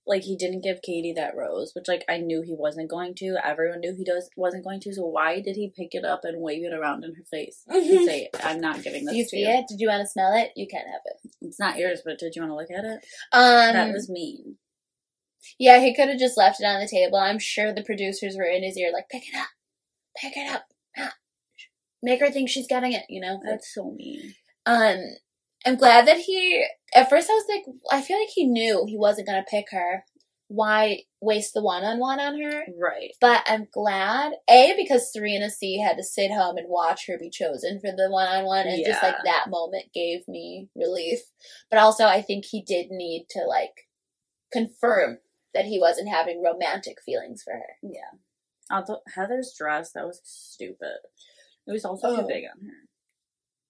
like, 0.08 0.22
he 0.24 0.36
didn't 0.38 0.64
give 0.64 0.82
Katie 0.84 1.14
that 1.16 1.36
rose, 1.36 1.72
which, 1.76 1.88
like, 1.88 2.04
I 2.08 2.18
knew 2.18 2.42
he 2.42 2.56
wasn't 2.58 2.90
going 2.90 3.16
to. 3.16 3.38
Everyone 3.44 3.80
knew 3.80 3.96
he 3.98 4.04
does 4.04 4.30
wasn't 4.38 4.64
going 4.64 4.80
to. 4.82 4.94
So 4.94 5.06
why 5.06 5.42
did 5.42 5.56
he 5.56 5.74
pick 5.76 5.90
it 5.96 6.06
up 6.06 6.22
and 6.24 6.42
wave 6.42 6.64
it 6.64 6.74
around 6.74 7.04
in 7.04 7.16
her 7.16 7.24
face 7.32 7.64
and 7.68 7.84
say, 8.06 8.30
"I'm 8.44 8.62
not 8.62 8.84
giving 8.84 9.06
this 9.06 9.14
Do 9.14 9.18
you 9.18 9.24
to 9.24 9.30
see 9.30 9.40
you"? 9.42 9.50
it? 9.50 9.66
Did 9.68 9.80
you 9.80 9.88
want 9.88 10.02
to 10.02 10.08
smell 10.08 10.34
it? 10.36 10.52
You 10.56 10.68
can't 10.68 10.88
have 10.88 11.02
it. 11.06 11.32
It's 11.42 11.60
not 11.60 11.78
yours, 11.78 12.02
but 12.06 12.20
did 12.20 12.36
you 12.36 12.42
want 12.42 12.52
to 12.52 12.56
look 12.56 12.72
at 12.72 12.86
it? 12.86 13.06
Um, 13.32 13.74
that 13.74 13.94
was 13.94 14.10
mean. 14.10 14.58
yeah, 15.60 15.80
he 15.80 15.96
could 15.96 16.10
have 16.10 16.20
just 16.20 16.38
left 16.38 16.60
it 16.60 16.66
on 16.66 16.80
the 16.82 16.88
table. 16.88 17.18
I'm 17.18 17.40
sure 17.40 17.74
the 17.74 17.84
producers 17.84 18.36
were 18.38 18.44
in 18.46 18.64
his 18.64 18.78
ear, 18.78 18.92
like, 18.94 19.10
pick 19.10 19.24
it 19.28 19.36
up, 19.36 19.48
pick 20.18 20.34
it 20.38 20.52
up, 20.52 20.66
make 22.02 22.20
her 22.20 22.32
think 22.32 22.50
she's 22.50 22.68
getting 22.68 22.94
it. 22.94 23.06
You 23.10 23.22
know. 23.22 23.40
That's 23.44 23.74
so 23.74 23.92
mean. 23.92 24.36
Um, 24.66 24.98
I'm 25.66 25.76
glad 25.76 26.08
that 26.08 26.18
he. 26.20 26.66
At 26.94 27.10
first, 27.10 27.30
I 27.30 27.34
was 27.34 27.46
like, 27.50 27.66
I 27.92 28.02
feel 28.02 28.20
like 28.20 28.30
he 28.30 28.46
knew 28.46 28.86
he 28.88 28.98
wasn't 28.98 29.28
gonna 29.28 29.46
pick 29.50 29.68
her. 29.72 30.06
Why 30.48 31.00
waste 31.22 31.56
the 31.56 31.64
one-on-one 31.64 32.20
on 32.20 32.40
her? 32.40 32.66
Right. 32.80 33.12
But 33.20 33.42
I'm 33.48 33.68
glad, 33.74 34.34
A, 34.48 34.76
because 34.78 35.12
Serena 35.12 35.50
C 35.50 35.80
had 35.82 35.98
to 35.98 36.04
sit 36.04 36.30
home 36.30 36.58
and 36.58 36.70
watch 36.70 37.08
her 37.08 37.18
be 37.18 37.32
chosen 37.32 37.80
for 37.80 37.92
the 37.92 38.12
one 38.12 38.28
on 38.28 38.46
one, 38.46 38.68
and 38.68 38.86
just 38.86 39.02
like 39.02 39.16
that 39.26 39.50
moment 39.50 39.86
gave 39.94 40.28
me 40.28 40.70
relief. 40.76 41.20
But 41.72 41.80
also, 41.80 42.06
I 42.06 42.22
think 42.22 42.46
he 42.46 42.62
did 42.62 42.92
need 42.92 43.26
to 43.32 43.40
like 43.48 43.88
confirm 44.54 45.18
that 45.56 45.66
he 45.66 45.80
wasn't 45.80 46.10
having 46.10 46.44
romantic 46.44 47.02
feelings 47.04 47.42
for 47.42 47.54
her. 47.54 47.78
Yeah. 47.82 48.20
Although 48.70 49.02
Heather's 49.16 49.54
dress, 49.58 49.92
that 49.94 50.06
was 50.06 50.22
stupid. 50.24 50.98
It 51.68 51.72
was 51.72 51.86
also 51.86 52.08
Oh. 52.10 52.22
too 52.22 52.28
big 52.28 52.44
on 52.44 52.66
her. 52.68 52.74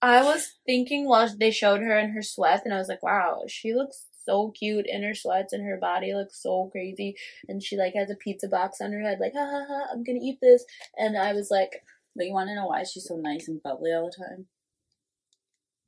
I 0.06 0.24
was 0.24 0.54
thinking 0.68 1.08
while 1.08 1.28
they 1.36 1.50
showed 1.52 1.82
her 1.82 1.98
in 1.98 2.12
her 2.12 2.22
sweats, 2.22 2.62
and 2.64 2.74
I 2.74 2.78
was 2.78 2.88
like, 2.88 3.02
wow, 3.02 3.42
she 3.48 3.74
looks 3.74 4.06
so 4.24 4.52
cute 4.52 4.86
in 4.88 5.04
her 5.04 5.16
sweats, 5.16 5.52
and 5.52 5.66
her 5.66 5.78
body 5.78 6.14
looks 6.14 6.42
so 6.42 6.70
crazy. 6.72 7.16
And 7.48 7.64
she 7.64 7.76
like 7.76 7.96
has 7.96 8.12
a 8.12 8.16
pizza 8.16 8.48
box 8.48 8.82
on 8.82 8.92
her 8.92 9.02
head, 9.02 9.18
like, 9.20 9.34
ha 9.34 9.46
ha 9.50 9.66
ha, 9.68 9.88
I'm 9.92 10.04
gonna 10.04 10.20
eat 10.22 10.40
this. 10.42 10.64
And 10.96 11.18
I 11.18 11.34
was 11.34 11.50
like, 11.50 11.84
But 12.16 12.28
you 12.28 12.34
want 12.34 12.50
to 12.50 12.56
know 12.56 12.68
why 12.68 12.84
she's 12.84 13.06
so 13.08 13.16
nice 13.16 13.48
and 13.48 13.62
bubbly 13.64 13.92
all 13.94 14.06
the 14.06 14.24
time? 14.26 14.46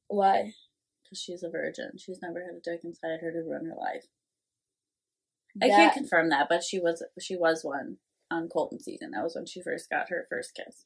why? 0.08 0.54
Because 1.04 1.22
she's 1.22 1.44
a 1.44 1.50
virgin. 1.50 1.92
She's 1.98 2.22
never 2.22 2.42
had 2.42 2.56
a 2.56 2.60
dick 2.60 2.82
inside 2.84 3.20
her 3.22 3.32
to 3.32 3.40
ruin 3.40 3.66
her 3.66 3.76
life. 3.78 4.06
I 5.62 5.70
can't 5.70 5.94
confirm 5.94 6.30
that, 6.30 6.48
but 6.50 6.64
she 6.64 6.80
was 6.80 7.04
she 7.20 7.36
was 7.36 7.64
one 7.64 7.98
on 8.32 8.50
Colton 8.50 8.80
season. 8.80 9.12
That 9.12 9.24
was 9.24 9.36
when 9.36 9.46
she 9.46 9.62
first 9.62 9.90
got 9.90 10.10
her 10.10 10.26
first 10.30 10.56
kiss. 10.56 10.86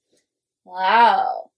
Wow. 0.65 1.51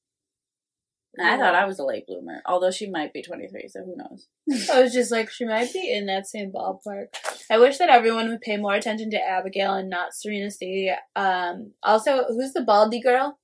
I 1.20 1.38
thought 1.38 1.53
I 1.53 1.66
was 1.66 1.78
a 1.78 1.86
late 1.86 2.07
bloomer, 2.07 2.41
although 2.45 2.72
she 2.72 2.89
might 2.89 3.14
be 3.14 3.22
23, 3.22 3.68
so 3.68 3.84
who 3.84 3.95
knows? 3.95 4.28
I 4.72 4.82
was 4.82 4.93
just 4.93 5.11
like, 5.11 5.30
she 5.30 5.45
might 5.45 5.72
be 5.72 5.93
in 5.93 6.07
that 6.07 6.26
same 6.28 6.51
ballpark. 6.51 7.07
I 7.51 7.59
wish 7.59 7.78
that 7.78 7.89
everyone 7.89 8.30
would 8.30 8.41
pay 8.41 8.57
more 8.57 8.74
attention 8.74 9.11
to 9.11 9.18
Abigail 9.22 9.76
and 9.76 9.89
not 9.89 10.16
Serena 10.16 10.49
C. 10.49 10.91
Um, 11.16 11.74
also, 11.84 12.26
who's 12.30 12.53
the 12.53 12.64
baldy 12.64 12.99
girl? 12.99 13.38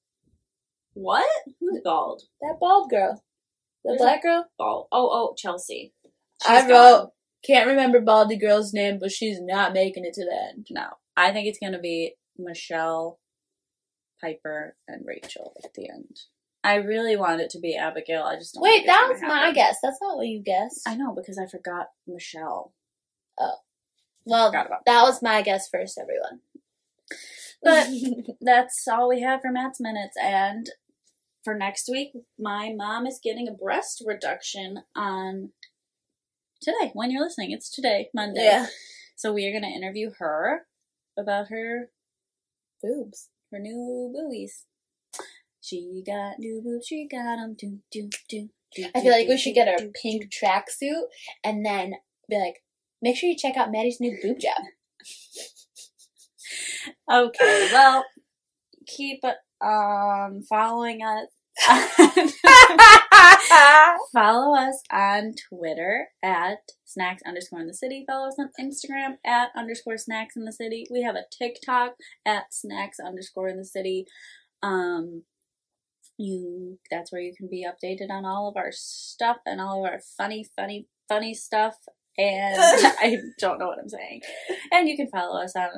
What? 0.93 1.28
Who's 1.59 1.80
bald? 1.84 2.24
That 2.41 2.57
bald 2.59 2.89
girl. 2.89 3.24
The 3.84 3.95
black 3.97 4.24
girl? 4.24 4.45
Bald. 4.57 4.88
Oh, 4.91 5.09
oh, 5.11 5.36
Chelsea. 5.38 5.93
I 6.45 6.61
She's 6.61 6.70
wrote, 6.70 6.97
gone. 6.99 7.07
can't 7.45 7.67
remember 7.67 8.01
baldy 8.01 8.36
girl's 8.38 8.74
name, 8.74 8.97
but 8.99 9.11
she's 9.11 9.39
not 9.39 9.74
making 9.74 10.05
it 10.05 10.13
to 10.13 10.26
the 10.26 10.49
end. 10.49 10.67
No, 10.72 10.88
I 11.15 11.32
think 11.32 11.47
it's 11.47 11.59
gonna 11.59 11.80
be 11.80 12.15
Michelle, 12.38 13.20
Piper, 14.22 14.76
and 14.88 15.03
Rachel 15.05 15.53
at 15.63 15.74
the 15.76 15.88
end. 15.89 16.20
I 16.64 16.76
really 16.76 17.16
want 17.16 17.41
it 17.41 17.49
to 17.51 17.60
be 17.60 17.76
Abigail. 17.76 18.24
I 18.24 18.36
just 18.36 18.53
don't 18.53 18.64
Wait, 18.64 18.86
that 18.86 19.07
was 19.10 19.22
my 19.22 19.51
guess. 19.53 19.78
That's 19.82 19.99
not 20.01 20.18
what 20.18 20.28
you 20.28 20.41
guessed. 20.41 20.82
I 20.88 20.95
know 20.95 21.14
because 21.16 21.38
I 21.38 21.45
forgot 21.47 21.88
Michelle. 22.05 22.74
Oh, 23.39 23.55
well, 24.26 24.51
that 24.51 25.01
was 25.03 25.22
my 25.22 25.41
guess 25.41 25.70
first, 25.70 25.97
everyone. 25.97 26.41
But 27.64 27.88
that's 28.41 28.86
all 28.88 29.07
we 29.10 29.22
have 29.22 29.41
for 29.41 29.51
Matt's 29.51 29.80
minutes. 29.80 30.18
And 30.22 30.70
for 31.43 31.55
next 31.55 31.89
week, 31.89 32.12
my 32.38 32.74
mom 32.76 33.07
is 33.07 33.20
getting 33.24 33.47
a 33.47 33.53
breast 33.53 34.03
reduction 34.05 34.84
on 34.95 35.51
today. 36.62 36.91
When 36.93 37.10
you're 37.12 37.24
listening, 37.24 37.51
it's 37.51 37.70
today, 37.70 38.10
Monday. 38.14 38.43
yeah. 38.43 38.68
So 39.16 39.34
we 39.34 39.47
are 39.47 39.51
going 39.51 39.64
to 39.64 39.78
interview 39.78 40.12
her 40.20 40.66
about 41.18 41.47
her 41.49 41.89
Boobs. 42.82 43.30
her 43.51 43.60
new 43.60 44.14
boobies. 44.14 44.66
She 45.62 46.03
got 46.05 46.39
new 46.39 46.62
boobs. 46.64 46.88
She 46.88 47.07
got 47.10 47.38
them. 47.38 47.55
Do 47.57 47.80
do 47.91 48.10
do. 48.30 48.49
do 48.76 48.86
I 48.95 49.01
feel 49.01 49.12
like 49.12 49.28
we 49.28 49.38
should 49.38 49.55
get 49.55 49.68
a 49.68 49.91
pink 50.01 50.32
tracksuit 50.32 51.03
and 51.43 51.66
then 51.66 51.93
be 52.30 52.38
like, 52.38 52.64
make 53.01 53.18
sure 53.18 53.30
you 53.30 53.36
check 53.38 53.57
out 53.57 53.72
Maddie's 53.72 53.99
new 53.99 54.18
boob 54.22 54.39
job. 54.39 54.62
Okay, 57.12 57.70
well, 57.72 58.05
keep 58.88 59.24
um 59.62 60.41
following 60.47 61.01
us. 61.01 61.28
Follow 64.14 64.55
us 64.55 64.82
on 64.91 65.34
Twitter 65.49 66.07
at 66.24 66.60
snacks 66.86 67.22
underscore 67.26 67.60
in 67.62 67.68
the 67.68 67.74
city. 67.74 68.05
Follow 68.07 68.28
us 68.28 68.39
on 68.39 68.49
Instagram 68.60 69.18
at 69.26 69.49
underscore 69.55 69.97
snacks 69.97 70.36
in 70.36 70.45
the 70.45 70.53
city. 70.53 70.88
We 70.89 71.01
have 71.03 71.16
a 71.16 71.26
TikTok 71.32 71.95
at 72.26 72.53
snacks 72.53 72.99
underscore 72.99 73.49
in 73.49 73.57
the 73.57 73.66
city. 73.66 74.05
Um, 74.64 75.24
you 76.20 76.80
that's 76.91 77.11
where 77.11 77.22
you 77.22 77.34
can 77.36 77.47
be 77.49 77.65
updated 77.65 78.11
on 78.11 78.26
all 78.26 78.47
of 78.47 78.57
our 78.57 78.72
stuff 78.72 79.38
and 79.45 79.59
all 79.59 79.86
of 79.86 79.91
our 79.91 79.99
funny, 80.17 80.45
funny, 80.55 80.88
funny 81.07 81.34
stuff. 81.34 81.76
And 82.17 82.55
I 82.59 83.17
don't 83.39 83.59
know 83.59 83.67
what 83.67 83.80
I'm 83.80 83.89
saying. 83.89 84.22
And 84.72 84.88
you 84.88 84.95
can 84.95 85.09
follow 85.09 85.41
us 85.41 85.55
on 85.55 85.70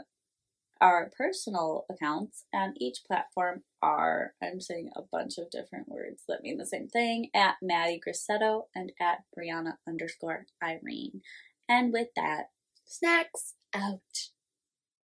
our 0.82 1.12
personal 1.16 1.86
accounts 1.92 2.46
and 2.52 2.76
each 2.80 3.00
platform 3.06 3.62
are 3.84 4.34
I'm 4.42 4.60
saying 4.60 4.90
a 4.96 5.02
bunch 5.12 5.38
of 5.38 5.52
different 5.52 5.88
words 5.88 6.24
that 6.28 6.42
mean 6.42 6.58
the 6.58 6.66
same 6.66 6.88
thing 6.88 7.30
at 7.36 7.56
Maddie 7.62 8.02
Grissetto 8.06 8.64
and 8.74 8.92
at 9.00 9.20
Brianna 9.38 9.74
underscore 9.88 10.48
Irene. 10.64 11.22
And 11.70 11.94
with 11.94 12.08
that, 12.16 12.48
Snacks 12.92 13.54
out. 13.74 14.02